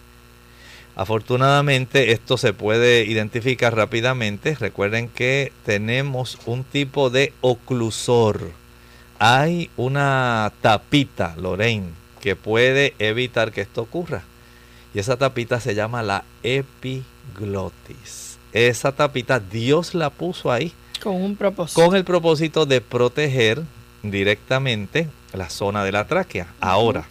Afortunadamente 0.94 2.12
esto 2.12 2.36
se 2.36 2.52
puede 2.52 3.04
identificar 3.04 3.74
rápidamente. 3.74 4.54
Recuerden 4.54 5.09
que 5.09 5.52
tenemos 5.64 6.38
un 6.46 6.64
tipo 6.64 7.11
de 7.11 7.32
oclusor. 7.40 8.50
Hay 9.19 9.71
una 9.77 10.53
tapita, 10.61 11.35
Lorraine, 11.37 11.91
que 12.21 12.37
puede 12.37 12.95
evitar 12.99 13.53
que 13.53 13.62
esto 13.62 13.83
ocurra. 13.83 14.25
Y 14.95 14.99
esa 14.99 15.17
tapita 15.17 15.61
se 15.61 15.75
llama 15.75 16.03
la 16.03 16.25
epiglotis 16.43 18.27
esa 18.64 18.93
tapita 18.93 19.39
Dios 19.39 19.95
la 19.95 20.11
puso 20.11 20.51
ahí. 20.51 20.73
Con 21.03 21.17
un 21.17 21.37
propósito. 21.37 21.85
Con 21.85 21.95
el 21.95 22.05
propósito 22.05 22.64
de 22.64 22.81
proteger 22.81 23.62
directamente 24.03 25.09
la 25.35 25.51
zona 25.51 25.85
de 25.85 25.93
la 25.93 26.07
tráquea. 26.07 26.47
Ahora, 26.61 27.07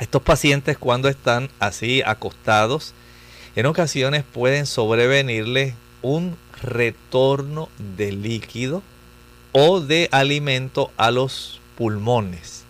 estos 0.00 0.22
pacientes 0.22 0.78
cuando 0.78 1.08
están 1.08 1.50
así 1.58 2.02
acostados, 2.04 2.94
en 3.56 3.66
ocasiones 3.66 4.24
pueden 4.24 4.64
sobrevenirle 4.64 5.74
un 6.00 6.36
retorno 6.62 7.68
de 7.96 8.12
líquido 8.12 8.82
o 9.54 9.80
de 9.80 10.08
alimento 10.10 10.90
a 10.96 11.12
los 11.12 11.60
pulmones. 11.78 12.64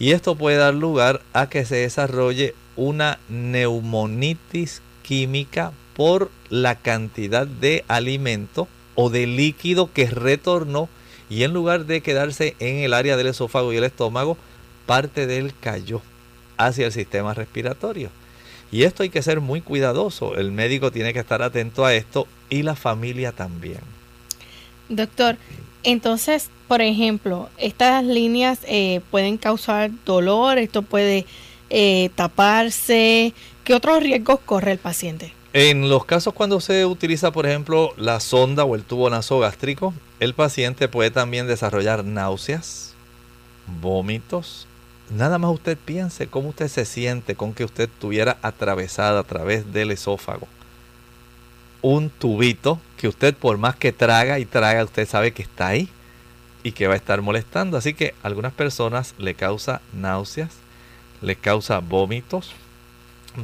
Y 0.00 0.10
esto 0.10 0.34
puede 0.34 0.56
dar 0.56 0.74
lugar 0.74 1.22
a 1.32 1.48
que 1.48 1.64
se 1.64 1.76
desarrolle 1.76 2.54
una 2.76 3.18
neumonitis 3.28 4.82
química 5.02 5.72
por 5.94 6.30
la 6.50 6.74
cantidad 6.74 7.46
de 7.46 7.84
alimento 7.88 8.68
o 8.96 9.10
de 9.10 9.26
líquido 9.28 9.92
que 9.92 10.06
retornó 10.06 10.88
y 11.30 11.44
en 11.44 11.52
lugar 11.52 11.86
de 11.86 12.00
quedarse 12.00 12.56
en 12.58 12.78
el 12.78 12.94
área 12.94 13.16
del 13.16 13.28
esófago 13.28 13.72
y 13.72 13.76
el 13.76 13.84
estómago, 13.84 14.36
parte 14.86 15.26
de 15.28 15.38
él 15.38 15.52
cayó 15.60 16.02
hacia 16.56 16.86
el 16.86 16.92
sistema 16.92 17.32
respiratorio. 17.32 18.10
Y 18.72 18.82
esto 18.82 19.04
hay 19.04 19.10
que 19.10 19.22
ser 19.22 19.40
muy 19.40 19.60
cuidadoso. 19.60 20.36
El 20.36 20.50
médico 20.50 20.90
tiene 20.90 21.12
que 21.12 21.20
estar 21.20 21.42
atento 21.42 21.84
a 21.84 21.94
esto 21.94 22.26
y 22.50 22.62
la 22.62 22.74
familia 22.74 23.32
también. 23.32 23.80
Doctor, 24.88 25.36
entonces, 25.82 26.50
por 26.66 26.80
ejemplo, 26.82 27.48
estas 27.56 28.04
líneas 28.04 28.60
eh, 28.66 29.00
pueden 29.10 29.38
causar 29.38 29.90
dolor, 30.04 30.58
esto 30.58 30.82
puede 30.82 31.26
eh, 31.70 32.10
taparse. 32.14 33.32
¿Qué 33.64 33.74
otros 33.74 34.02
riesgos 34.02 34.40
corre 34.44 34.72
el 34.72 34.78
paciente? 34.78 35.32
En 35.52 35.88
los 35.88 36.04
casos 36.04 36.34
cuando 36.34 36.60
se 36.60 36.84
utiliza, 36.84 37.32
por 37.32 37.46
ejemplo, 37.46 37.92
la 37.96 38.20
sonda 38.20 38.64
o 38.64 38.74
el 38.74 38.84
tubo 38.84 39.08
nasogástrico, 39.08 39.94
el 40.20 40.34
paciente 40.34 40.88
puede 40.88 41.10
también 41.10 41.46
desarrollar 41.46 42.04
náuseas, 42.04 42.94
vómitos. 43.80 44.66
Nada 45.10 45.38
más 45.38 45.52
usted 45.52 45.78
piense 45.82 46.26
cómo 46.26 46.50
usted 46.50 46.68
se 46.68 46.84
siente 46.84 47.34
con 47.34 47.54
que 47.54 47.64
usted 47.64 47.88
tuviera 47.98 48.36
atravesada 48.42 49.20
a 49.20 49.24
través 49.24 49.72
del 49.72 49.90
esófago 49.90 50.46
un 51.82 52.10
tubito 52.10 52.80
que 52.98 53.08
usted 53.08 53.34
por 53.34 53.56
más 53.56 53.76
que 53.76 53.92
traga 53.92 54.38
y 54.38 54.44
traga, 54.44 54.84
usted 54.84 55.08
sabe 55.08 55.32
que 55.32 55.42
está 55.42 55.68
ahí 55.68 55.88
y 56.62 56.72
que 56.72 56.86
va 56.86 56.94
a 56.94 56.98
estar 56.98 57.22
molestando. 57.22 57.76
Así 57.78 57.94
que 57.94 58.14
a 58.22 58.26
algunas 58.26 58.52
personas 58.52 59.14
le 59.16 59.34
causa 59.34 59.80
náuseas, 59.94 60.50
le 61.22 61.36
causa 61.36 61.78
vómitos, 61.78 62.52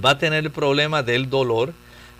va 0.05 0.11
a 0.11 0.19
tener 0.19 0.45
el 0.45 0.51
problema 0.51 1.03
del 1.03 1.31
dolor 1.31 1.73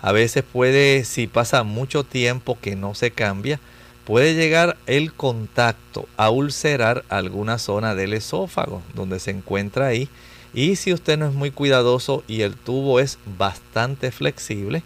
a 0.05 0.11
veces 0.11 0.43
puede, 0.43 1.03
si 1.03 1.25
pasa 1.25 1.63
mucho 1.63 2.03
tiempo 2.03 2.59
que 2.61 2.75
no 2.75 2.93
se 2.93 3.09
cambia, 3.09 3.59
puede 4.03 4.35
llegar 4.35 4.77
el 4.85 5.11
contacto 5.11 6.07
a 6.15 6.29
ulcerar 6.29 7.03
alguna 7.09 7.57
zona 7.57 7.95
del 7.95 8.13
esófago 8.13 8.83
donde 8.93 9.19
se 9.19 9.31
encuentra 9.31 9.87
ahí. 9.87 10.07
Y 10.53 10.75
si 10.75 10.93
usted 10.93 11.17
no 11.17 11.27
es 11.27 11.33
muy 11.33 11.49
cuidadoso 11.49 12.23
y 12.27 12.41
el 12.41 12.55
tubo 12.55 12.99
es 12.99 13.17
bastante 13.37 14.11
flexible, 14.11 14.83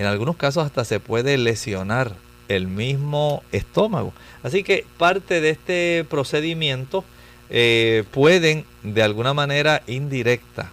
En 0.00 0.06
algunos 0.06 0.36
casos 0.36 0.64
hasta 0.64 0.86
se 0.86 0.98
puede 0.98 1.36
lesionar 1.36 2.16
el 2.48 2.68
mismo 2.68 3.42
estómago. 3.52 4.14
Así 4.42 4.62
que 4.62 4.86
parte 4.96 5.42
de 5.42 5.50
este 5.50 6.06
procedimiento 6.08 7.04
eh, 7.50 8.04
pueden 8.10 8.64
de 8.82 9.02
alguna 9.02 9.34
manera 9.34 9.82
indirecta 9.86 10.70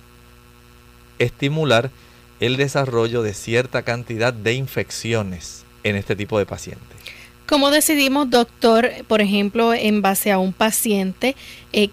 estimular 1.19 1.91
el 2.39 2.55
desarrollo 2.55 3.21
de 3.21 3.33
cierta 3.33 3.81
cantidad 3.81 4.31
de 4.31 4.53
infecciones 4.53 5.65
en 5.83 5.97
este 5.97 6.15
tipo 6.15 6.39
de 6.39 6.45
pacientes. 6.45 6.97
¿Cómo 7.47 7.69
decidimos, 7.69 8.29
doctor, 8.29 8.89
por 9.09 9.19
ejemplo, 9.19 9.73
en 9.73 10.01
base 10.01 10.31
a 10.31 10.39
un 10.39 10.53
paciente 10.53 11.35
eh, 11.73 11.89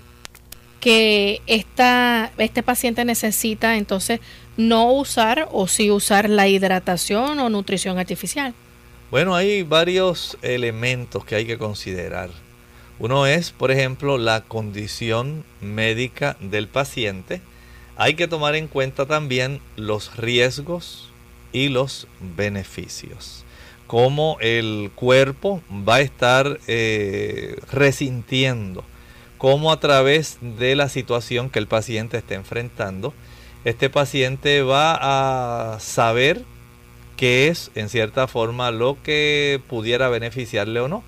que 0.78 1.42
esta, 1.48 2.30
este 2.38 2.62
paciente 2.62 3.04
necesita 3.04 3.76
entonces 3.76 4.20
no 4.56 4.92
usar 4.92 5.48
o 5.52 5.66
sí 5.66 5.90
usar 5.90 6.28
la 6.28 6.48
hidratación 6.48 7.38
o 7.38 7.48
nutrición 7.48 7.98
artificial? 7.98 8.54
Bueno, 9.10 9.34
hay 9.34 9.62
varios 9.62 10.36
elementos 10.42 11.24
que 11.24 11.36
hay 11.36 11.46
que 11.46 11.58
considerar. 11.58 12.30
Uno 12.98 13.26
es, 13.26 13.50
por 13.50 13.70
ejemplo, 13.70 14.18
la 14.18 14.42
condición 14.42 15.44
médica 15.60 16.36
del 16.40 16.68
paciente. 16.68 17.40
Hay 17.96 18.14
que 18.14 18.28
tomar 18.28 18.54
en 18.54 18.68
cuenta 18.68 19.06
también 19.06 19.60
los 19.76 20.16
riesgos 20.16 21.10
y 21.52 21.68
los 21.68 22.06
beneficios. 22.36 23.44
Cómo 23.86 24.36
el 24.40 24.90
cuerpo 24.94 25.60
va 25.70 25.96
a 25.96 26.00
estar 26.00 26.58
eh, 26.66 27.56
resintiendo, 27.70 28.84
cómo 29.38 29.70
a 29.70 29.80
través 29.80 30.38
de 30.40 30.74
la 30.74 30.88
situación 30.88 31.50
que 31.50 31.58
el 31.58 31.66
paciente 31.66 32.16
está 32.16 32.34
enfrentando, 32.34 33.12
este 33.64 33.90
paciente 33.90 34.62
va 34.62 35.74
a 35.74 35.80
saber 35.80 36.42
qué 37.16 37.48
es 37.48 37.70
en 37.74 37.88
cierta 37.88 38.26
forma 38.26 38.70
lo 38.70 39.02
que 39.02 39.60
pudiera 39.68 40.08
beneficiarle 40.08 40.80
o 40.80 40.88
no. 40.88 41.02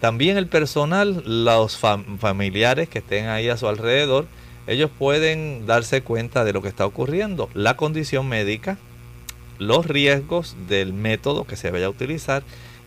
También 0.00 0.36
el 0.36 0.48
personal, 0.48 1.22
los 1.24 1.78
familiares 1.78 2.88
que 2.88 2.98
estén 2.98 3.28
ahí 3.28 3.48
a 3.48 3.56
su 3.56 3.68
alrededor, 3.68 4.26
ellos 4.66 4.90
pueden 4.98 5.66
darse 5.66 6.02
cuenta 6.02 6.44
de 6.44 6.52
lo 6.52 6.60
que 6.60 6.68
está 6.68 6.86
ocurriendo, 6.86 7.48
la 7.54 7.76
condición 7.76 8.28
médica, 8.28 8.78
los 9.58 9.86
riesgos 9.86 10.56
del 10.68 10.92
método 10.92 11.44
que 11.44 11.56
se 11.56 11.70
vaya 11.70 11.86
a 11.86 11.90
utilizar 11.90 12.42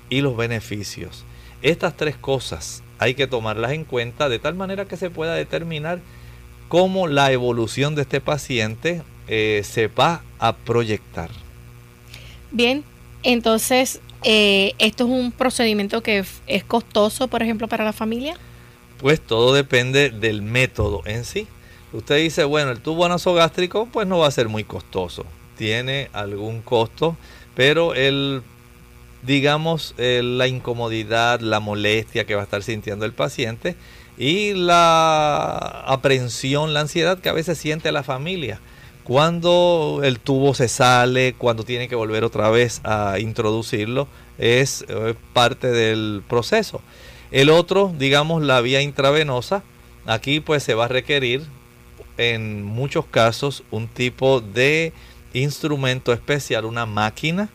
y 0.09 0.21
los 0.21 0.35
beneficios. 0.35 1.23
Estas 1.61 1.95
tres 1.95 2.17
cosas 2.17 2.83
hay 2.99 3.13
que 3.13 3.27
tomarlas 3.27 3.71
en 3.71 3.85
cuenta 3.85 4.27
de 4.27 4.39
tal 4.39 4.55
manera 4.55 4.85
que 4.85 4.97
se 4.97 5.09
pueda 5.09 5.35
determinar 5.35 5.99
cómo 6.67 7.07
la 7.07 7.31
evolución 7.31 7.95
de 7.95 8.03
este 8.03 8.21
paciente 8.21 9.01
eh, 9.27 9.61
se 9.63 9.87
va 9.87 10.23
a 10.39 10.55
proyectar. 10.55 11.29
Bien, 12.51 12.83
entonces, 13.23 14.01
eh, 14.23 14.73
¿esto 14.77 15.05
es 15.05 15.09
un 15.09 15.31
procedimiento 15.31 16.01
que 16.01 16.23
es 16.47 16.63
costoso, 16.63 17.27
por 17.27 17.41
ejemplo, 17.41 17.67
para 17.67 17.83
la 17.83 17.93
familia? 17.93 18.35
Pues 18.99 19.19
todo 19.19 19.53
depende 19.53 20.09
del 20.09 20.41
método 20.41 21.01
en 21.05 21.25
sí. 21.25 21.47
Usted 21.91 22.17
dice, 22.17 22.43
bueno, 22.43 22.71
el 22.71 22.81
tubo 22.81 23.07
nasogástrico 23.07 23.87
pues 23.91 24.07
no 24.07 24.19
va 24.19 24.27
a 24.27 24.31
ser 24.31 24.49
muy 24.49 24.63
costoso. 24.63 25.25
Tiene 25.57 26.09
algún 26.13 26.61
costo, 26.61 27.15
pero 27.55 27.93
el 27.93 28.41
digamos 29.23 29.95
la 29.97 30.47
incomodidad, 30.47 31.39
la 31.39 31.59
molestia 31.59 32.25
que 32.25 32.35
va 32.35 32.41
a 32.41 32.43
estar 32.43 32.61
sintiendo 32.61 33.05
el 33.05 33.13
paciente 33.13 33.75
y 34.17 34.53
la 34.53 35.57
aprensión, 35.85 36.73
la 36.73 36.81
ansiedad 36.81 37.19
que 37.19 37.29
a 37.29 37.33
veces 37.33 37.57
siente 37.57 37.91
la 37.91 38.03
familia 38.03 38.59
cuando 39.05 40.01
el 40.03 40.19
tubo 40.19 40.55
se 40.55 40.67
sale, 40.67 41.35
cuando 41.37 41.63
tiene 41.63 41.87
que 41.87 41.93
volver 41.93 42.23
otra 42.23 42.49
vez 42.49 42.81
a 42.83 43.19
introducirlo, 43.19 44.07
es 44.39 44.83
eh, 44.89 45.13
parte 45.31 45.67
del 45.67 46.23
proceso. 46.27 46.81
El 47.29 47.51
otro, 47.51 47.93
digamos, 47.95 48.41
la 48.41 48.61
vía 48.61 48.81
intravenosa, 48.81 49.61
aquí 50.07 50.39
pues 50.39 50.63
se 50.63 50.73
va 50.73 50.85
a 50.85 50.87
requerir 50.87 51.43
en 52.17 52.63
muchos 52.63 53.05
casos 53.05 53.63
un 53.69 53.87
tipo 53.87 54.41
de 54.41 54.91
instrumento 55.33 56.11
especial, 56.11 56.65
una 56.65 56.87
máquina. 56.87 57.49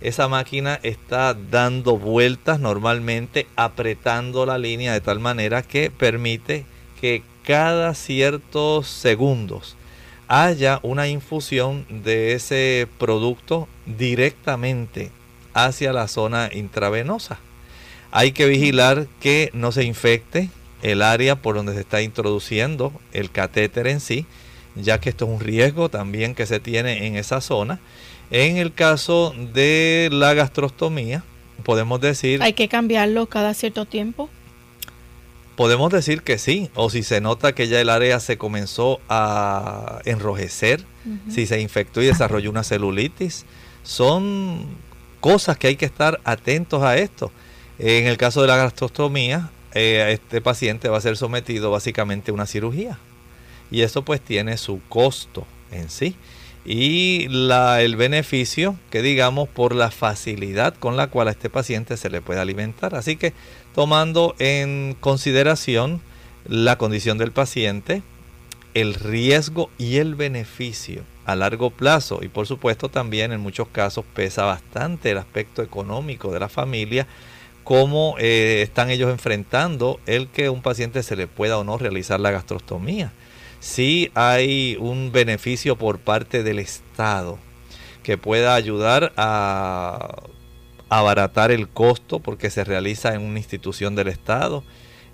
Esa 0.00 0.28
máquina 0.28 0.78
está 0.82 1.34
dando 1.34 1.96
vueltas 1.96 2.60
normalmente, 2.60 3.46
apretando 3.56 4.44
la 4.44 4.58
línea 4.58 4.92
de 4.92 5.00
tal 5.00 5.20
manera 5.20 5.62
que 5.62 5.90
permite 5.90 6.66
que 7.00 7.22
cada 7.44 7.94
ciertos 7.94 8.88
segundos 8.88 9.76
haya 10.28 10.80
una 10.82 11.08
infusión 11.08 11.86
de 11.88 12.32
ese 12.32 12.88
producto 12.98 13.68
directamente 13.86 15.10
hacia 15.54 15.92
la 15.92 16.08
zona 16.08 16.50
intravenosa. 16.52 17.38
Hay 18.10 18.32
que 18.32 18.46
vigilar 18.46 19.06
que 19.20 19.50
no 19.52 19.72
se 19.72 19.84
infecte 19.84 20.50
el 20.82 21.02
área 21.02 21.36
por 21.36 21.56
donde 21.56 21.74
se 21.74 21.80
está 21.80 22.02
introduciendo 22.02 22.92
el 23.12 23.30
catéter 23.30 23.86
en 23.86 24.00
sí, 24.00 24.26
ya 24.74 25.00
que 25.00 25.08
esto 25.08 25.24
es 25.24 25.30
un 25.30 25.40
riesgo 25.40 25.88
también 25.88 26.34
que 26.34 26.46
se 26.46 26.60
tiene 26.60 27.06
en 27.06 27.16
esa 27.16 27.40
zona. 27.40 27.80
En 28.30 28.56
el 28.56 28.72
caso 28.74 29.34
de 29.54 30.08
la 30.12 30.34
gastrostomía, 30.34 31.22
podemos 31.62 32.00
decir... 32.00 32.42
¿Hay 32.42 32.54
que 32.54 32.68
cambiarlo 32.68 33.26
cada 33.26 33.54
cierto 33.54 33.84
tiempo? 33.84 34.28
Podemos 35.54 35.90
decir 35.92 36.22
que 36.22 36.38
sí, 36.38 36.70
o 36.74 36.90
si 36.90 37.02
se 37.02 37.20
nota 37.20 37.54
que 37.54 37.68
ya 37.68 37.80
el 37.80 37.88
área 37.88 38.20
se 38.20 38.36
comenzó 38.36 39.00
a 39.08 40.00
enrojecer, 40.04 40.84
si 41.30 41.46
se 41.46 41.60
infectó 41.60 42.02
y 42.02 42.06
desarrolló 42.06 42.50
una 42.50 42.64
celulitis, 42.64 43.46
son 43.82 44.66
cosas 45.20 45.56
que 45.56 45.68
hay 45.68 45.76
que 45.76 45.86
estar 45.86 46.20
atentos 46.24 46.82
a 46.82 46.98
esto. 46.98 47.30
En 47.78 48.06
el 48.06 48.16
caso 48.16 48.42
de 48.42 48.48
la 48.48 48.56
gastrostomía, 48.56 49.50
eh, 49.72 50.12
este 50.12 50.40
paciente 50.40 50.88
va 50.88 50.98
a 50.98 51.00
ser 51.00 51.16
sometido 51.16 51.70
básicamente 51.70 52.30
a 52.30 52.34
una 52.34 52.46
cirugía 52.46 52.98
y 53.70 53.82
eso 53.82 54.02
pues 54.02 54.20
tiene 54.20 54.56
su 54.56 54.80
costo 54.88 55.46
en 55.70 55.90
sí 55.90 56.16
y 56.66 57.28
la, 57.28 57.80
el 57.80 57.94
beneficio 57.94 58.76
que 58.90 59.00
digamos 59.00 59.48
por 59.48 59.72
la 59.72 59.92
facilidad 59.92 60.74
con 60.74 60.96
la 60.96 61.06
cual 61.06 61.28
a 61.28 61.30
este 61.30 61.48
paciente 61.48 61.96
se 61.96 62.10
le 62.10 62.20
puede 62.20 62.40
alimentar. 62.40 62.96
Así 62.96 63.16
que 63.16 63.32
tomando 63.74 64.34
en 64.40 64.96
consideración 64.98 66.00
la 66.44 66.76
condición 66.76 67.18
del 67.18 67.30
paciente, 67.30 68.02
el 68.74 68.94
riesgo 68.94 69.70
y 69.78 69.98
el 69.98 70.16
beneficio 70.16 71.04
a 71.24 71.36
largo 71.36 71.70
plazo 71.70 72.20
y 72.22 72.28
por 72.28 72.46
supuesto 72.46 72.88
también 72.88 73.32
en 73.32 73.40
muchos 73.40 73.68
casos 73.68 74.04
pesa 74.14 74.44
bastante 74.44 75.12
el 75.12 75.18
aspecto 75.18 75.62
económico 75.62 76.32
de 76.32 76.40
la 76.40 76.48
familia, 76.48 77.06
cómo 77.62 78.16
eh, 78.18 78.60
están 78.62 78.90
ellos 78.90 79.10
enfrentando 79.10 80.00
el 80.06 80.28
que 80.28 80.50
un 80.50 80.62
paciente 80.62 81.04
se 81.04 81.14
le 81.14 81.28
pueda 81.28 81.58
o 81.58 81.64
no 81.64 81.78
realizar 81.78 82.18
la 82.18 82.32
gastrostomía 82.32 83.12
si 83.60 84.10
hay 84.14 84.76
un 84.80 85.12
beneficio 85.12 85.76
por 85.76 85.98
parte 85.98 86.42
del 86.42 86.58
Estado 86.58 87.38
que 88.02 88.18
pueda 88.18 88.54
ayudar 88.54 89.12
a 89.16 90.22
abaratar 90.88 91.50
el 91.50 91.68
costo 91.68 92.20
porque 92.20 92.50
se 92.50 92.64
realiza 92.64 93.14
en 93.14 93.22
una 93.22 93.38
institución 93.38 93.94
del 93.94 94.08
Estado. 94.08 94.62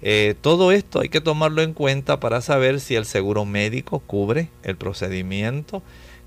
Eh, 0.03 0.35
todo 0.41 0.73
esto 0.73 1.01
hay 1.01 1.09
que 1.09 1.21
tomarlo 1.21 1.63
en 1.63 1.73
cuenta 1.75 2.21
para 2.21 2.41
saber 2.41 2.81
si 2.81 2.97
el 2.97 3.07
seguro 3.07 3.45
médico 3.45 4.01
cubre 4.01 4.51
el 4.63 4.77
procedimiento, 4.77 5.83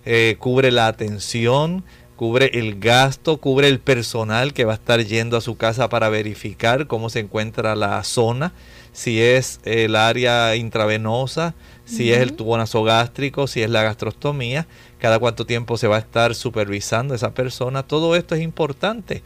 eh, 0.06 0.38
cubre 0.40 0.72
la 0.72 0.88
atención, 0.88 1.84
cubre 2.16 2.52
el 2.54 2.80
gasto, 2.80 3.38
cubre 3.38 3.68
el 3.68 3.80
personal 3.80 4.54
que 4.54 4.66
va 4.66 4.74
a 4.74 4.76
estar 4.76 5.04
yendo 5.04 5.36
a 5.36 5.42
su 5.42 5.58
casa 5.58 5.90
para 5.90 6.10
verificar 6.10 6.88
cómo 6.88 7.10
se 7.10 7.20
encuentra 7.20 7.76
la 7.76 8.02
zona, 8.04 8.54
si 8.94 9.22
es 9.22 9.60
el 9.66 9.98
área 9.98 10.56
intravenosa, 10.56 11.54
si 11.86 12.12
es 12.12 12.20
el 12.20 12.34
tubo 12.34 12.58
nasogástrico, 12.58 13.48
si 13.48 13.62
es 13.62 13.70
la 13.70 13.84
gastrostomía, 13.84 14.68
cada 15.00 15.20
cuánto 15.20 15.46
tiempo 15.46 15.78
se 15.78 15.88
va 15.88 15.98
a 15.98 16.00
estar 16.00 16.34
supervisando 16.36 17.14
esa 17.14 17.34
persona. 17.34 17.84
Todo 17.84 18.16
esto 18.16 18.36
es 18.36 18.42
importante. 18.42 19.22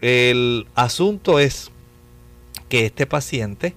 El 0.00 0.66
asunto 0.74 1.38
es 1.38 1.70
que 2.68 2.86
este 2.86 3.06
paciente 3.06 3.74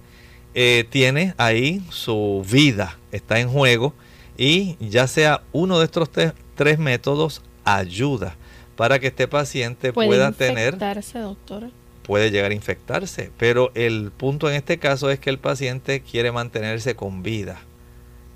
eh, 0.54 0.86
tiene 0.88 1.34
ahí 1.36 1.82
su 1.90 2.44
vida, 2.50 2.98
está 3.12 3.38
en 3.38 3.48
juego 3.48 3.94
y 4.36 4.76
ya 4.80 5.06
sea 5.06 5.42
uno 5.52 5.78
de 5.78 5.84
estos 5.84 6.10
tres 6.54 6.78
métodos 6.78 7.42
ayuda 7.64 8.36
para 8.76 8.98
que 8.98 9.08
este 9.08 9.28
paciente 9.28 9.92
pueda 9.92 10.32
tener... 10.32 10.78
doctora? 11.20 11.70
Puede 12.02 12.30
llegar 12.30 12.50
a 12.50 12.54
infectarse, 12.54 13.30
pero 13.36 13.70
el 13.74 14.10
punto 14.10 14.48
en 14.48 14.56
este 14.56 14.78
caso 14.78 15.10
es 15.10 15.20
que 15.20 15.30
el 15.30 15.38
paciente 15.38 16.00
quiere 16.00 16.32
mantenerse 16.32 16.96
con 16.96 17.22
vida 17.22 17.60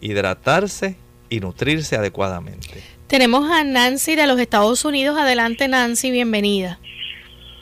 hidratarse 0.00 0.96
y 1.28 1.40
nutrirse 1.40 1.96
adecuadamente. 1.96 2.82
Tenemos 3.06 3.50
a 3.50 3.62
Nancy 3.64 4.16
de 4.16 4.26
los 4.26 4.38
Estados 4.40 4.84
Unidos. 4.84 5.16
Adelante 5.18 5.68
Nancy, 5.68 6.10
bienvenida. 6.10 6.78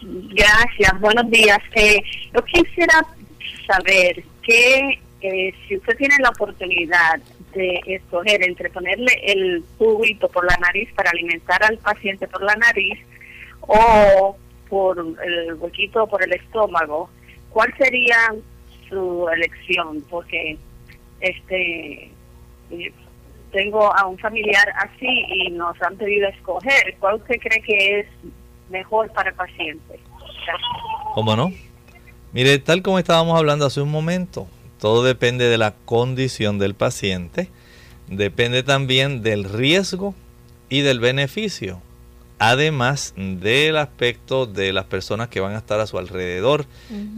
Gracias, 0.03 1.01
buenos 1.01 1.30
días. 1.30 1.59
Eh, 1.74 2.01
yo 2.35 2.43
quisiera 2.45 3.07
saber 3.66 4.22
que 4.43 5.01
eh, 5.20 5.55
si 5.66 5.76
usted 5.76 5.97
tiene 5.97 6.16
la 6.20 6.30
oportunidad 6.30 7.20
de 7.55 7.80
escoger 7.87 8.43
entre 8.43 8.68
ponerle 8.70 9.12
el 9.24 9.64
tubito 9.78 10.28
por 10.28 10.45
la 10.45 10.57
nariz 10.59 10.91
para 10.95 11.11
alimentar 11.11 11.62
al 11.64 11.78
paciente 11.78 12.26
por 12.26 12.43
la 12.43 12.55
nariz 12.57 12.99
o 13.61 14.37
por 14.68 14.99
el 14.99 15.55
huequito 15.55 16.07
por 16.07 16.22
el 16.22 16.32
estómago, 16.32 17.09
¿cuál 17.51 17.72
sería 17.78 18.35
su 18.89 19.26
elección? 19.28 20.03
Porque 20.11 20.59
este 21.20 22.11
tengo 23.54 23.96
a 23.96 24.06
un 24.06 24.18
familiar 24.18 24.66
así 24.76 25.06
y 25.28 25.50
nos 25.50 25.80
han 25.80 25.96
pedido 25.96 26.28
escoger. 26.28 26.96
¿Cuál 26.98 27.16
usted 27.16 27.36
cree 27.40 27.62
que 27.62 28.00
es 28.00 28.06
mejor 28.68 29.10
para 29.12 29.30
el 29.30 29.36
paciente? 29.36 30.00
¿Cómo 31.14 31.36
no? 31.36 31.52
Mire, 32.32 32.58
tal 32.58 32.82
como 32.82 32.98
estábamos 32.98 33.38
hablando 33.38 33.64
hace 33.64 33.80
un 33.80 33.90
momento, 33.90 34.48
todo 34.80 35.04
depende 35.04 35.44
de 35.44 35.56
la 35.56 35.72
condición 35.84 36.58
del 36.58 36.74
paciente, 36.74 37.48
depende 38.08 38.64
también 38.64 39.22
del 39.22 39.44
riesgo 39.44 40.16
y 40.68 40.80
del 40.80 40.98
beneficio, 40.98 41.80
además 42.40 43.14
del 43.16 43.76
aspecto 43.76 44.46
de 44.46 44.72
las 44.72 44.86
personas 44.86 45.28
que 45.28 45.38
van 45.38 45.54
a 45.54 45.58
estar 45.58 45.78
a 45.78 45.86
su 45.86 45.96
alrededor. 45.96 46.66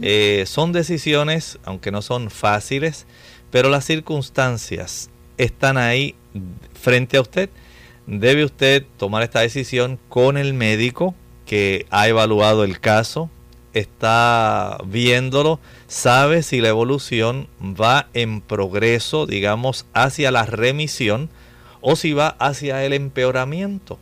Eh, 0.03 0.43
son 0.45 0.71
decisiones, 0.71 1.57
aunque 1.65 1.89
no 1.89 2.03
son 2.03 2.29
fáciles, 2.29 3.07
pero 3.49 3.69
las 3.69 3.85
circunstancias 3.85 5.09
están 5.37 5.77
ahí 5.77 6.15
frente 6.73 7.17
a 7.17 7.21
usted. 7.21 7.49
Debe 8.05 8.45
usted 8.45 8.85
tomar 8.97 9.23
esta 9.23 9.41
decisión 9.41 9.99
con 10.09 10.37
el 10.37 10.53
médico 10.53 11.15
que 11.45 11.85
ha 11.89 12.07
evaluado 12.07 12.63
el 12.63 12.79
caso, 12.79 13.29
está 13.73 14.77
viéndolo, 14.85 15.59
sabe 15.87 16.43
si 16.43 16.61
la 16.61 16.69
evolución 16.69 17.47
va 17.61 18.07
en 18.13 18.41
progreso, 18.41 19.25
digamos, 19.25 19.85
hacia 19.93 20.31
la 20.31 20.45
remisión 20.45 21.29
o 21.81 21.95
si 21.95 22.13
va 22.13 22.29
hacia 22.39 22.83
el 22.85 22.93
empeoramiento. 22.93 23.99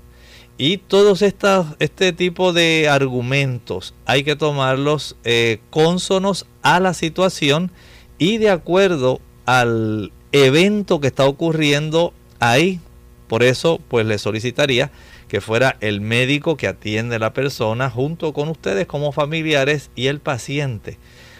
Y 0.57 0.77
todos 0.77 1.21
estos, 1.21 1.67
este 1.79 2.13
tipo 2.13 2.53
de 2.53 2.87
argumentos 2.89 3.93
hay 4.05 4.23
que 4.23 4.35
tomarlos 4.35 5.17
eh, 5.25 5.59
cónsonos 5.69 6.45
a 6.61 6.79
la 6.79 6.93
situación 6.93 7.71
y 8.17 8.37
de 8.37 8.49
acuerdo 8.49 9.19
al 9.45 10.13
evento 10.43 10.99
que 10.99 11.07
está 11.07 11.25
ocurriendo 11.25 12.13
ahí. 12.39 12.79
Por 13.27 13.43
eso, 13.43 13.79
pues 13.87 14.05
le 14.05 14.17
solicitaría 14.17 14.91
que 15.27 15.41
fuera 15.41 15.77
el 15.81 16.01
médico 16.01 16.57
que 16.57 16.67
atiende 16.67 17.15
a 17.15 17.19
la 17.19 17.33
persona 17.33 17.89
junto 17.89 18.33
con 18.33 18.49
ustedes 18.49 18.85
como 18.85 19.11
familiares 19.11 19.89
y 19.95 20.07
el 20.07 20.19
paciente, 20.19 20.97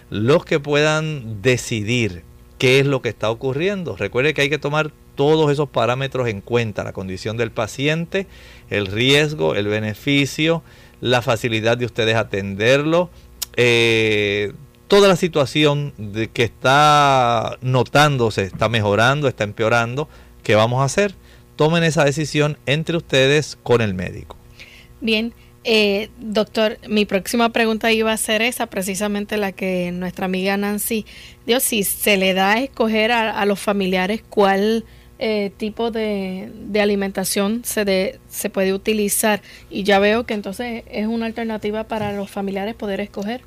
los 0.10 0.46
que 0.46 0.60
puedan 0.60 1.41
decidir 1.41 2.24
qué 2.58 2.80
es 2.80 2.86
lo 2.86 3.02
que 3.02 3.10
está 3.10 3.30
ocurriendo. 3.30 3.96
Recuerde 3.96 4.34
que 4.34 4.41
hay 4.41 4.50
que 4.50 4.58
tomar 4.58 4.91
todos 5.16 5.52
esos 5.52 5.70
parámetros 5.70 6.28
en 6.28 6.41
cuenta, 6.41 6.84
la 6.84 6.93
condición 6.93 7.38
del 7.38 7.52
paciente, 7.52 8.28
el 8.70 8.88
riesgo, 8.88 9.56
el 9.56 9.68
beneficio, 9.68 10.64
la 11.02 11.22
facilidad 11.22 11.78
de 11.78 11.86
ustedes 11.86 12.16
atenderlo, 12.16 13.10
eh, 13.56 14.54
toda 14.88 15.08
la 15.08 15.16
situación 15.16 15.94
de 15.98 16.28
que 16.28 16.44
está 16.44 17.58
notándose, 17.62 18.44
está 18.44 18.70
mejorando, 18.70 19.28
está 19.28 19.44
empeorando, 19.44 20.08
¿qué 20.44 20.56
vamos 20.56 20.82
a 20.82 20.86
hacer? 20.86 21.16
Tomen 21.56 21.84
esa 21.84 22.04
decisión 22.04 22.58
entre 22.66 22.98
ustedes 22.98 23.58
con 23.64 23.82
el 23.82 23.94
médico. 23.94 24.38
Bien, 25.02 25.34
eh, 25.64 26.10
doctor, 26.20 26.78
mi 26.88 27.06
próxima 27.06 27.50
pregunta 27.50 27.92
iba 27.92 28.14
a 28.14 28.18
ser 28.18 28.44
esa, 28.44 28.68
precisamente 28.68 29.38
la 29.38 29.52
que 29.52 29.92
nuestra 29.92 30.26
amiga 30.26 30.58
Nancy 30.58 31.06
dio, 31.48 31.60
si 31.60 31.84
se 31.84 32.18
le 32.18 32.36
da 32.36 32.54
a 32.54 32.60
escoger 32.60 33.12
a, 33.12 33.44
los 33.46 33.60
familiares 33.60 34.22
cuál 34.30 34.86
eh, 35.18 35.52
tipo 35.58 35.90
de, 35.90 36.52
alimentación 36.80 37.64
se, 37.66 38.20
se 38.30 38.50
puede 38.52 38.74
utilizar. 38.74 39.42
Y 39.72 39.84
ya 39.84 39.98
veo 39.98 40.28
que 40.28 40.36
entonces 40.36 40.84
es 40.92 41.08
una 41.08 41.26
alternativa 41.26 41.86
para 41.86 42.12
los 42.12 42.30
familiares 42.30 42.76
poder 42.76 43.00
escoger. 43.00 43.42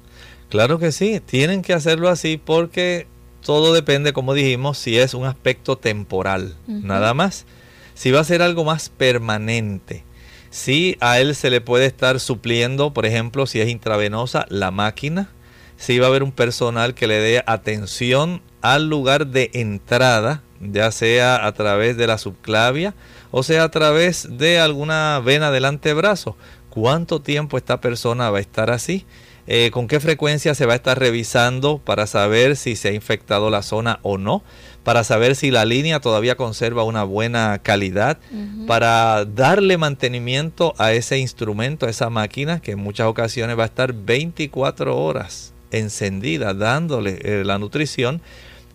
Claro 0.49 0.79
que 0.79 0.93
sí, 0.93 1.21
tienen 1.21 1.63
que 1.63 1.75
hacerlo 1.75 2.09
así 2.09 2.41
porque 2.43 3.07
todo 3.45 3.73
depende, 3.73 4.13
como 4.13 4.35
dijimos, 4.35 4.79
si 4.79 4.99
es 4.99 5.15
un 5.15 5.27
aspecto 5.27 5.77
temporal, 5.77 6.57
nada 6.67 7.15
más. 7.15 7.47
Si 7.95 8.11
va 8.11 8.21
a 8.21 8.25
ser 8.25 8.43
algo 8.43 8.65
más 8.65 8.89
permanente, 8.89 10.05
si 10.51 10.97
a 11.01 11.21
él 11.21 11.35
se 11.35 11.51
le 11.51 11.61
puede 11.61 11.87
estar 11.87 12.21
supliendo, 12.21 12.93
por 12.93 13.07
ejemplo, 13.07 13.47
si 13.47 13.61
es 13.61 13.69
intravenosa, 13.69 14.47
la 14.49 14.71
máquina, 14.71 15.31
si 15.77 15.99
va 15.99 16.07
a 16.07 16.09
haber 16.09 16.23
un 16.23 16.33
personal 16.33 16.95
que 16.95 17.07
le 17.07 17.21
dé 17.21 17.43
atención 17.47 18.43
al 18.63 18.89
lugar 18.89 19.27
de 19.27 19.51
entrada, 19.53 20.43
ya 20.61 20.91
sea 20.91 21.47
a 21.47 21.53
través 21.53 21.97
de 21.97 22.07
la 22.07 22.19
subclavia 22.19 22.95
o 23.31 23.43
sea 23.43 23.65
a 23.65 23.71
través 23.71 24.39
de 24.39 24.59
alguna 24.59 25.21
vena 25.25 25.51
del 25.51 25.65
antebrazo. 25.65 26.37
¿Cuánto 26.71 27.21
tiempo 27.21 27.57
esta 27.57 27.81
persona 27.81 28.31
va 28.31 28.39
a 28.39 28.43
estar 28.43 28.71
así? 28.71 29.05
Eh, 29.51 29.71
con 29.71 29.89
qué 29.89 29.99
frecuencia 29.99 30.55
se 30.55 30.67
va 30.67 30.75
a 30.75 30.77
estar 30.77 30.99
revisando 30.99 31.79
para 31.79 32.07
saber 32.07 32.55
si 32.55 32.77
se 32.77 32.89
ha 32.89 32.93
infectado 32.93 33.49
la 33.49 33.63
zona 33.63 33.99
o 34.03 34.19
no, 34.19 34.43
para 34.85 35.05
saber 35.05 35.37
si 35.37 35.51
la 35.51 35.65
línea 35.65 36.01
todavía 36.01 36.37
conserva 36.37 36.85
una 36.85 37.03
buena 37.03 37.59
calidad, 37.63 38.19
para 38.67 39.25
darle 39.25 39.79
mantenimiento 39.79 40.75
a 40.77 40.93
ese 40.93 41.19
instrumento, 41.19 41.87
a 41.87 41.91
esa 41.91 42.11
máquina 42.11 42.61
que 42.61 42.73
en 42.73 42.79
muchas 42.79 43.07
ocasiones 43.07 43.59
va 43.59 43.63
a 43.63 43.67
estar 43.67 43.95
24 43.95 44.95
horas 44.95 45.55
encendida, 45.71 46.53
dándole 46.53 47.19
eh, 47.23 47.43
la 47.43 47.59
nutrición 47.59 48.21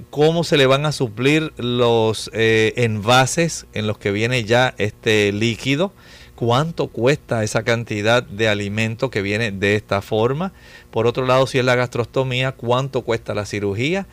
cómo 0.10 0.44
se 0.44 0.58
le 0.58 0.66
van 0.66 0.86
a 0.86 0.92
suplir 0.92 1.54
los 1.58 2.30
eh, 2.34 2.74
envases 2.78 3.68
en 3.74 3.86
los 3.86 4.00
que 4.00 4.12
viene 4.12 4.44
ya 4.44 4.74
este 4.78 5.32
líquido, 5.32 5.94
cuánto 6.36 6.88
cuesta 6.88 7.44
esa 7.44 7.64
cantidad 7.64 8.24
de 8.24 8.48
alimento 8.48 9.10
que 9.10 9.22
viene 9.22 9.52
de 9.52 9.76
esta 9.76 10.02
forma. 10.02 10.54
Por 10.92 11.08
otro 11.08 11.26
lado, 11.26 11.48
si 11.48 11.60
es 11.60 11.66
la 11.66 11.76
gastrostomía, 11.76 12.54
cuánto 12.54 13.02
cuesta 13.04 13.34
la 13.34 13.46
cirugía, 13.46 14.08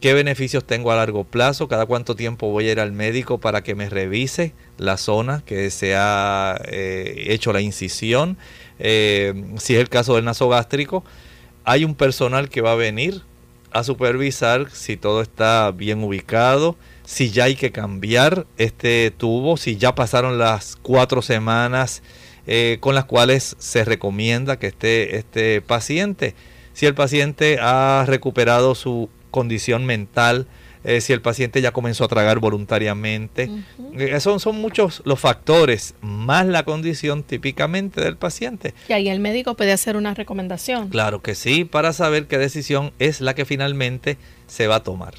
qué 0.00 0.14
beneficios 0.14 0.64
tengo 0.64 0.92
a 0.92 0.96
largo 0.96 1.24
plazo, 1.24 1.68
cada 1.68 1.86
cuánto 1.86 2.14
tiempo 2.14 2.50
voy 2.50 2.68
a 2.68 2.72
ir 2.72 2.80
al 2.80 2.92
médico 2.92 3.38
para 3.38 3.62
que 3.62 3.74
me 3.74 3.88
revise 3.88 4.52
la 4.76 4.96
zona 4.96 5.42
que 5.46 5.70
se 5.70 5.94
ha 5.96 6.60
eh, 6.66 7.26
hecho 7.28 7.52
la 7.52 7.60
incisión. 7.60 8.36
Eh, 8.78 9.32
si 9.56 9.74
es 9.74 9.80
el 9.80 9.88
caso 9.88 10.16
del 10.16 10.24
nasogástrico, 10.24 11.04
hay 11.64 11.84
un 11.84 11.94
personal 11.94 12.50
que 12.50 12.60
va 12.60 12.72
a 12.72 12.76
venir 12.76 13.22
a 13.72 13.82
supervisar 13.82 14.70
si 14.70 14.96
todo 14.96 15.22
está 15.22 15.70
bien 15.72 16.04
ubicado, 16.04 16.76
si 17.04 17.30
ya 17.30 17.44
hay 17.44 17.54
que 17.56 17.70
cambiar 17.70 18.46
este 18.56 19.10
tubo, 19.10 19.56
si 19.56 19.76
ya 19.76 19.94
pasaron 19.94 20.38
las 20.38 20.76
cuatro 20.76 21.22
semanas 21.22 22.02
eh, 22.46 22.78
con 22.80 22.94
las 22.94 23.04
cuales 23.04 23.56
se 23.58 23.84
recomienda 23.84 24.58
que 24.58 24.68
esté 24.68 25.16
este 25.16 25.60
paciente. 25.60 26.34
Si 26.72 26.86
el 26.86 26.94
paciente 26.94 27.58
ha 27.60 28.04
recuperado 28.06 28.74
su 28.74 29.08
condición 29.30 29.86
mental, 29.86 30.46
eh, 30.84 31.00
si 31.00 31.14
el 31.14 31.22
paciente 31.22 31.62
ya 31.62 31.72
comenzó 31.72 32.04
a 32.04 32.08
tragar 32.08 32.38
voluntariamente. 32.40 33.48
Uh 33.78 34.20
son, 34.20 34.56
muchos 34.56 35.02
los 35.04 35.20
factores, 35.20 35.94
más 36.00 36.46
la 36.46 36.64
condición 36.64 37.22
típicamente 37.22 38.00
del 38.00 38.16
paciente. 38.16 38.74
Y 38.88 38.92
ahí 38.92 39.08
el 39.08 39.20
médico 39.20 39.54
puede 39.54 39.72
hacer 39.72 39.96
una 39.96 40.14
recomendación. 40.14 40.88
Claro 40.88 41.22
que 41.22 41.34
sí, 41.34 41.64
para 41.64 41.92
saber 41.92 42.26
qué 42.26 42.38
decisión 42.38 42.92
es 42.98 43.20
la 43.20 43.34
que 43.34 43.44
finalmente 43.44 44.18
se 44.46 44.66
va 44.66 44.76
a 44.76 44.82
tomar. 44.82 45.14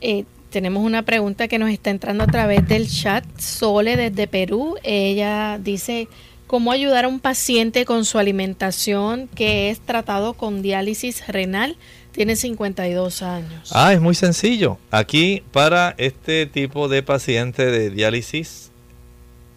Eh, 0.00 0.24
tenemos 0.52 0.84
una 0.84 1.02
pregunta 1.02 1.48
que 1.48 1.58
nos 1.58 1.70
está 1.70 1.90
entrando 1.90 2.22
a 2.22 2.28
través 2.28 2.68
del 2.68 2.88
chat. 2.88 3.24
Sole 3.38 3.96
desde 3.96 4.28
Perú. 4.28 4.76
Ella 4.84 5.58
dice, 5.58 6.06
¿cómo 6.46 6.70
ayudar 6.70 7.06
a 7.06 7.08
un 7.08 7.18
paciente 7.18 7.84
con 7.84 8.04
su 8.04 8.18
alimentación 8.18 9.28
que 9.34 9.70
es 9.70 9.80
tratado 9.80 10.34
con 10.34 10.62
diálisis 10.62 11.26
renal? 11.26 11.76
Tiene 12.12 12.36
52 12.36 13.22
años. 13.22 13.70
Ah, 13.72 13.94
es 13.94 14.00
muy 14.00 14.14
sencillo. 14.14 14.78
Aquí 14.90 15.42
para 15.50 15.94
este 15.96 16.46
tipo 16.46 16.88
de 16.88 17.02
paciente 17.02 17.66
de 17.66 17.90
diálisis 17.90 18.70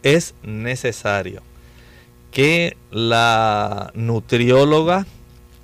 es 0.02 0.34
necesario 0.44 1.44
que 2.32 2.78
la 2.92 3.92
nutrióloga, 3.94 5.06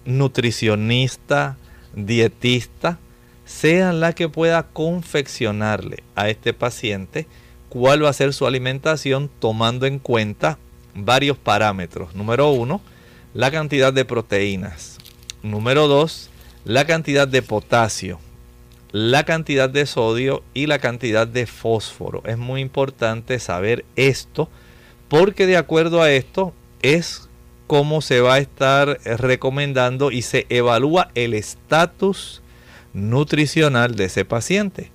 nutricionista, 0.04 1.58
dietista, 1.96 3.00
sea 3.52 3.92
la 3.92 4.14
que 4.14 4.30
pueda 4.30 4.64
confeccionarle 4.64 6.04
a 6.16 6.30
este 6.30 6.54
paciente 6.54 7.28
cuál 7.70 8.04
va 8.04 8.10
a 8.10 8.14
ser 8.14 8.34
su 8.34 8.48
alimentación 8.48 9.30
tomando 9.40 9.86
en 9.86 10.00
cuenta 10.00 10.58
varios 10.96 11.38
parámetros. 11.38 12.16
Número 12.16 12.50
uno, 12.50 12.82
la 13.34 13.52
cantidad 13.52 13.94
de 13.94 14.06
proteínas. 14.06 14.98
Número 15.44 15.88
dos, 15.88 16.30
la 16.64 16.86
cantidad 16.86 17.28
de 17.28 17.42
potasio, 17.42 18.20
la 18.92 19.26
cantidad 19.26 19.70
de 19.70 19.86
sodio 19.86 20.44
y 20.54 20.66
la 20.66 20.80
cantidad 20.80 21.28
de 21.28 21.46
fósforo. 21.46 22.24
Es 22.26 22.38
muy 22.38 22.62
importante 22.62 23.38
saber 23.38 23.86
esto 23.96 24.50
porque 25.08 25.46
de 25.46 25.58
acuerdo 25.58 26.02
a 26.02 26.12
esto 26.12 26.54
es 26.82 27.28
cómo 27.68 28.02
se 28.02 28.22
va 28.22 28.36
a 28.36 28.40
estar 28.40 29.00
recomendando 29.04 30.10
y 30.10 30.22
se 30.24 30.46
evalúa 30.50 31.12
el 31.16 31.34
estatus 31.34 32.42
nutricional 32.94 33.96
de 33.96 34.06
ese 34.06 34.26
paciente. 34.26 34.92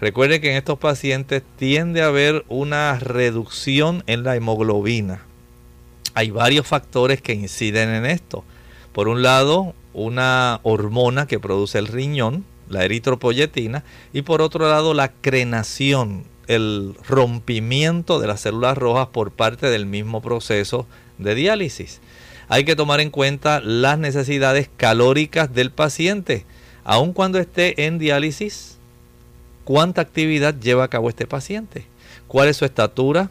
Recuerde 0.00 0.40
que 0.40 0.50
en 0.50 0.56
estos 0.56 0.78
pacientes 0.78 1.42
tiende 1.56 2.02
a 2.02 2.06
haber 2.06 2.44
una 2.48 2.98
reducción 2.98 4.02
en 4.06 4.24
la 4.24 4.36
hemoglobina. 4.36 5.22
Hay 6.14 6.30
varios 6.30 6.66
factores 6.66 7.20
que 7.20 7.34
inciden 7.34 7.90
en 7.90 8.06
esto. 8.06 8.44
Por 8.92 9.08
un 9.08 9.22
lado, 9.22 9.74
una 9.92 10.60
hormona 10.62 11.26
que 11.26 11.38
produce 11.38 11.78
el 11.78 11.86
riñón, 11.86 12.44
la 12.68 12.84
eritropoyetina, 12.84 13.84
y 14.12 14.22
por 14.22 14.40
otro 14.42 14.68
lado, 14.68 14.94
la 14.94 15.12
crenación, 15.12 16.24
el 16.46 16.94
rompimiento 17.06 18.20
de 18.20 18.26
las 18.26 18.40
células 18.40 18.78
rojas 18.78 19.08
por 19.08 19.32
parte 19.32 19.68
del 19.68 19.86
mismo 19.86 20.22
proceso 20.22 20.86
de 21.18 21.34
diálisis. 21.34 22.00
Hay 22.48 22.64
que 22.64 22.74
tomar 22.74 23.00
en 23.00 23.10
cuenta 23.10 23.60
las 23.60 23.98
necesidades 23.98 24.70
calóricas 24.76 25.54
del 25.54 25.70
paciente, 25.70 26.46
aun 26.90 27.12
cuando 27.12 27.38
esté 27.38 27.86
en 27.86 28.00
diálisis, 28.00 28.76
cuánta 29.62 30.00
actividad 30.00 30.56
lleva 30.58 30.82
a 30.82 30.88
cabo 30.88 31.08
este 31.08 31.24
paciente, 31.24 31.84
cuál 32.26 32.48
es 32.48 32.56
su 32.56 32.64
estatura, 32.64 33.30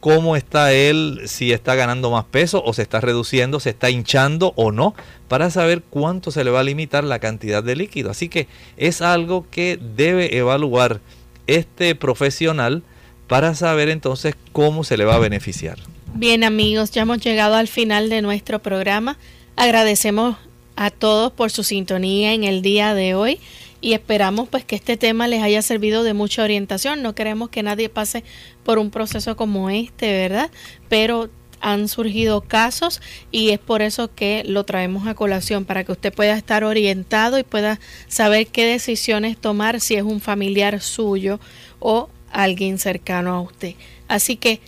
cómo 0.00 0.36
está 0.36 0.74
él, 0.74 1.22
si 1.24 1.52
está 1.52 1.74
ganando 1.74 2.10
más 2.10 2.26
peso 2.26 2.62
o 2.62 2.74
se 2.74 2.82
está 2.82 3.00
reduciendo, 3.00 3.60
se 3.60 3.70
está 3.70 3.88
hinchando 3.88 4.52
o 4.56 4.72
no, 4.72 4.94
para 5.26 5.48
saber 5.48 5.82
cuánto 5.88 6.30
se 6.30 6.44
le 6.44 6.50
va 6.50 6.60
a 6.60 6.64
limitar 6.64 7.02
la 7.02 7.18
cantidad 7.18 7.64
de 7.64 7.76
líquido. 7.76 8.10
Así 8.10 8.28
que 8.28 8.46
es 8.76 9.00
algo 9.00 9.46
que 9.50 9.78
debe 9.96 10.36
evaluar 10.36 11.00
este 11.46 11.94
profesional 11.94 12.82
para 13.26 13.54
saber 13.54 13.88
entonces 13.88 14.34
cómo 14.52 14.84
se 14.84 14.98
le 14.98 15.06
va 15.06 15.14
a 15.14 15.18
beneficiar. 15.18 15.78
Bien 16.12 16.44
amigos, 16.44 16.90
ya 16.90 17.02
hemos 17.02 17.20
llegado 17.20 17.54
al 17.54 17.68
final 17.68 18.10
de 18.10 18.20
nuestro 18.20 18.58
programa. 18.58 19.16
Agradecemos 19.56 20.36
a 20.82 20.90
todos 20.90 21.32
por 21.32 21.52
su 21.52 21.62
sintonía 21.62 22.32
en 22.32 22.42
el 22.42 22.60
día 22.60 22.92
de 22.92 23.14
hoy 23.14 23.38
y 23.80 23.92
esperamos 23.92 24.48
pues 24.48 24.64
que 24.64 24.74
este 24.74 24.96
tema 24.96 25.28
les 25.28 25.40
haya 25.40 25.62
servido 25.62 26.02
de 26.02 26.12
mucha 26.12 26.42
orientación. 26.42 27.02
No 27.02 27.14
queremos 27.14 27.50
que 27.50 27.62
nadie 27.62 27.88
pase 27.88 28.24
por 28.64 28.80
un 28.80 28.90
proceso 28.90 29.36
como 29.36 29.70
este, 29.70 30.12
¿verdad? 30.12 30.50
Pero 30.88 31.30
han 31.60 31.86
surgido 31.86 32.40
casos 32.40 33.00
y 33.30 33.50
es 33.50 33.60
por 33.60 33.80
eso 33.80 34.12
que 34.12 34.42
lo 34.44 34.64
traemos 34.64 35.06
a 35.06 35.14
colación 35.14 35.64
para 35.64 35.84
que 35.84 35.92
usted 35.92 36.12
pueda 36.12 36.36
estar 36.36 36.64
orientado 36.64 37.38
y 37.38 37.44
pueda 37.44 37.78
saber 38.08 38.48
qué 38.48 38.66
decisiones 38.66 39.38
tomar 39.38 39.80
si 39.80 39.94
es 39.94 40.02
un 40.02 40.20
familiar 40.20 40.80
suyo 40.80 41.38
o 41.78 42.10
alguien 42.32 42.78
cercano 42.78 43.34
a 43.34 43.40
usted. 43.40 43.74
Así 44.08 44.34
que 44.34 44.60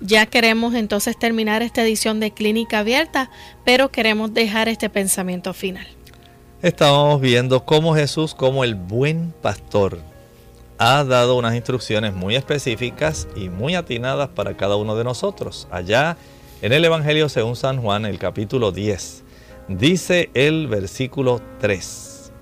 ya 0.00 0.26
queremos 0.26 0.74
entonces 0.74 1.18
terminar 1.18 1.62
esta 1.62 1.82
edición 1.82 2.20
de 2.20 2.32
Clínica 2.32 2.80
Abierta, 2.80 3.30
pero 3.64 3.90
queremos 3.90 4.32
dejar 4.32 4.68
este 4.68 4.88
pensamiento 4.88 5.52
final. 5.52 5.86
Estamos 6.62 7.20
viendo 7.20 7.64
cómo 7.64 7.94
Jesús, 7.94 8.34
como 8.34 8.64
el 8.64 8.74
buen 8.74 9.32
pastor, 9.42 10.00
ha 10.78 11.04
dado 11.04 11.36
unas 11.36 11.54
instrucciones 11.54 12.14
muy 12.14 12.36
específicas 12.36 13.28
y 13.36 13.48
muy 13.48 13.74
atinadas 13.74 14.28
para 14.30 14.56
cada 14.56 14.76
uno 14.76 14.96
de 14.96 15.04
nosotros. 15.04 15.68
Allá 15.70 16.16
en 16.62 16.72
el 16.72 16.84
Evangelio 16.84 17.28
según 17.28 17.56
San 17.56 17.80
Juan, 17.80 18.06
el 18.06 18.18
capítulo 18.18 18.72
10, 18.72 19.22
dice 19.68 20.30
el 20.34 20.66
versículo 20.68 21.40
3. 21.60 22.32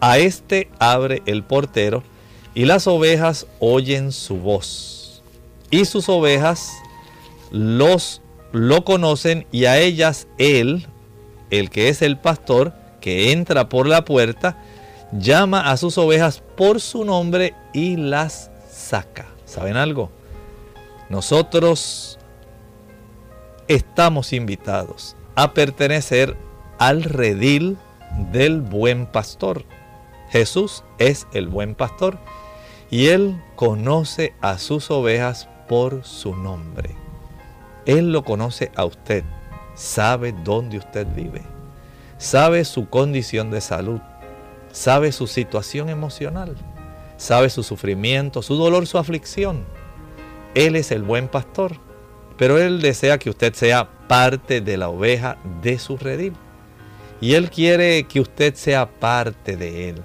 A 0.00 0.18
este 0.18 0.70
abre 0.78 1.22
el 1.26 1.42
portero 1.44 2.02
y 2.54 2.64
las 2.64 2.86
ovejas 2.86 3.46
oyen 3.60 4.12
su 4.12 4.36
voz 4.36 4.99
y 5.70 5.84
sus 5.84 6.08
ovejas 6.08 6.72
los 7.50 8.22
lo 8.52 8.84
conocen 8.84 9.46
y 9.52 9.66
a 9.66 9.78
ellas 9.78 10.26
él, 10.38 10.86
el 11.50 11.70
que 11.70 11.88
es 11.88 12.02
el 12.02 12.18
pastor, 12.18 12.72
que 13.00 13.32
entra 13.32 13.68
por 13.68 13.86
la 13.86 14.04
puerta, 14.04 14.58
llama 15.12 15.70
a 15.70 15.76
sus 15.76 15.98
ovejas 15.98 16.42
por 16.56 16.80
su 16.80 17.04
nombre 17.04 17.54
y 17.72 17.96
las 17.96 18.50
saca. 18.70 19.26
¿Saben 19.44 19.76
algo? 19.76 20.10
Nosotros 21.08 22.18
estamos 23.68 24.32
invitados 24.32 25.16
a 25.34 25.54
pertenecer 25.54 26.36
al 26.78 27.02
redil 27.02 27.78
del 28.32 28.60
buen 28.60 29.06
pastor. 29.06 29.64
Jesús 30.30 30.84
es 30.98 31.26
el 31.32 31.48
buen 31.48 31.74
pastor 31.74 32.18
y 32.90 33.08
él 33.08 33.40
conoce 33.56 34.34
a 34.40 34.58
sus 34.58 34.90
ovejas 34.90 35.48
por 35.70 36.02
su 36.02 36.34
nombre. 36.34 36.96
Él 37.86 38.10
lo 38.10 38.24
conoce 38.24 38.72
a 38.74 38.84
usted, 38.84 39.22
sabe 39.76 40.34
dónde 40.42 40.78
usted 40.78 41.06
vive, 41.14 41.42
sabe 42.18 42.64
su 42.64 42.88
condición 42.88 43.52
de 43.52 43.60
salud, 43.60 44.00
sabe 44.72 45.12
su 45.12 45.28
situación 45.28 45.88
emocional, 45.88 46.56
sabe 47.16 47.50
su 47.50 47.62
sufrimiento, 47.62 48.42
su 48.42 48.56
dolor, 48.56 48.88
su 48.88 48.98
aflicción. 48.98 49.64
Él 50.56 50.74
es 50.74 50.90
el 50.90 51.04
buen 51.04 51.28
pastor, 51.28 51.76
pero 52.36 52.58
Él 52.58 52.82
desea 52.82 53.18
que 53.18 53.30
usted 53.30 53.54
sea 53.54 53.88
parte 54.08 54.60
de 54.60 54.76
la 54.76 54.88
oveja 54.88 55.38
de 55.62 55.78
su 55.78 55.96
redil. 55.96 56.32
Y 57.20 57.34
Él 57.34 57.48
quiere 57.48 58.08
que 58.08 58.18
usted 58.18 58.56
sea 58.56 58.90
parte 58.90 59.56
de 59.56 59.90
Él. 59.90 60.02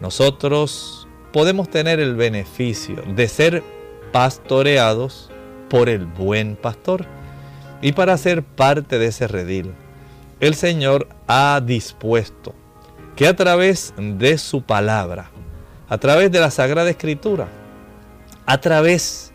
Nosotros 0.00 1.08
podemos 1.32 1.68
tener 1.68 1.98
el 1.98 2.14
beneficio 2.14 3.02
de 3.16 3.26
ser 3.26 3.81
pastoreados 4.12 5.30
por 5.68 5.88
el 5.88 6.06
buen 6.06 6.56
pastor. 6.56 7.06
Y 7.80 7.92
para 7.92 8.16
ser 8.16 8.42
parte 8.42 8.98
de 8.98 9.06
ese 9.06 9.26
redil, 9.26 9.72
el 10.38 10.54
Señor 10.54 11.08
ha 11.26 11.60
dispuesto 11.64 12.54
que 13.16 13.26
a 13.26 13.34
través 13.34 13.94
de 13.96 14.38
su 14.38 14.62
palabra, 14.62 15.30
a 15.88 15.98
través 15.98 16.30
de 16.30 16.40
la 16.40 16.50
Sagrada 16.50 16.90
Escritura, 16.90 17.48
a 18.46 18.60
través 18.60 19.32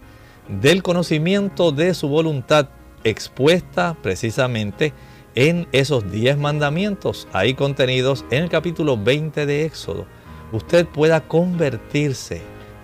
del 0.47 0.83
conocimiento 0.83 1.71
de 1.71 1.93
su 1.93 2.07
voluntad 2.07 2.69
expuesta 3.03 3.95
precisamente 4.01 4.93
en 5.35 5.67
esos 5.71 6.09
diez 6.11 6.37
mandamientos 6.37 7.27
ahí 7.31 7.53
contenidos 7.53 8.25
en 8.31 8.43
el 8.43 8.49
capítulo 8.49 8.97
20 8.97 9.45
de 9.45 9.65
Éxodo, 9.65 10.05
usted 10.51 10.85
pueda 10.87 11.21
convertirse 11.21 12.41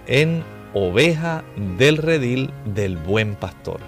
en 0.08 0.44
oveja 0.74 1.44
del 1.78 1.98
redil 1.98 2.52
del 2.66 2.98
buen 2.98 3.36
pastor. 3.36 3.80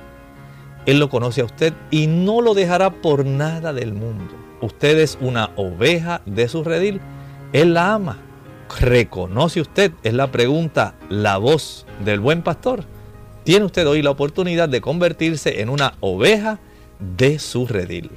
Él 0.86 1.00
lo 1.00 1.10
conoce 1.10 1.42
a 1.42 1.46
usted 1.46 1.74
y 1.90 2.08
no 2.08 2.42
lo 2.42 2.54
dejará 2.54 2.90
por 3.02 3.26
nada 3.26 3.74
del 3.74 3.94
mundo. 3.94 4.34
Usted 4.62 5.00
es 5.00 5.18
una 5.20 5.52
oveja 5.56 6.22
de 6.26 6.48
su 6.48 6.64
redil. 6.64 7.02
Él 7.54 7.74
la 7.74 7.94
ama. 7.94 8.20
¿Reconoce 8.80 9.62
usted? 9.62 9.92
Es 10.04 10.14
la 10.14 10.32
pregunta, 10.32 10.96
la 11.10 11.38
voz 11.38 11.86
del 12.04 12.20
buen 12.20 12.42
pastor. 12.42 12.84
Tiene 13.44 13.66
usted 13.66 13.88
hoy 13.88 14.02
la 14.02 14.12
oportunidad 14.12 14.70
de 14.70 14.82
convertirse 14.82 15.62
en 15.62 15.70
una 15.70 15.94
oveja 16.00 16.60
de 17.00 17.40
su 17.40 17.68
redil. 17.68 18.10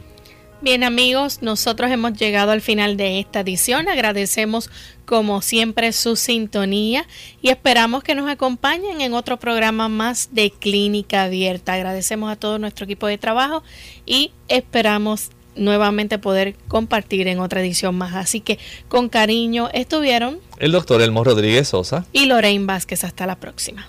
Bien 0.61 0.83
amigos, 0.83 1.41
nosotros 1.41 1.89
hemos 1.89 2.15
llegado 2.15 2.51
al 2.51 2.61
final 2.61 2.97
de 2.97 3.21
esta 3.21 3.41
edición. 3.41 3.89
Agradecemos 3.89 4.71
como 5.05 5.41
siempre 5.41 5.93
su 5.93 6.17
sintonía 6.17 7.07
y 7.41 7.51
esperamos 7.51 8.03
que 8.03 8.17
nos 8.17 8.29
acompañen 8.29 9.01
en 9.01 9.15
otro 9.15 9.39
programa 9.39 9.89
más 9.89 10.31
de 10.33 10.51
Clínica 10.51 11.23
Abierta. 11.23 11.75
Agradecemos 11.75 12.31
a 12.33 12.35
todo 12.35 12.59
nuestro 12.59 12.87
equipo 12.87 13.07
de 13.07 13.19
trabajo 13.19 13.63
y 14.05 14.33
esperamos 14.49 15.31
nuevamente 15.55 16.19
poder 16.19 16.57
compartir 16.67 17.29
en 17.29 17.39
otra 17.39 17.61
edición 17.61 17.95
más. 17.95 18.17
Así 18.17 18.41
que 18.41 18.59
con 18.89 19.09
cariño 19.09 19.69
estuvieron 19.73 20.41
el 20.59 20.73
doctor 20.73 21.01
Elmo 21.03 21.23
Rodríguez 21.23 21.69
Sosa 21.69 22.05
y 22.13 22.27
Lorraine 22.27 22.67
Vázquez. 22.67 23.05
Hasta 23.05 23.27
la 23.27 23.37
próxima. 23.37 23.89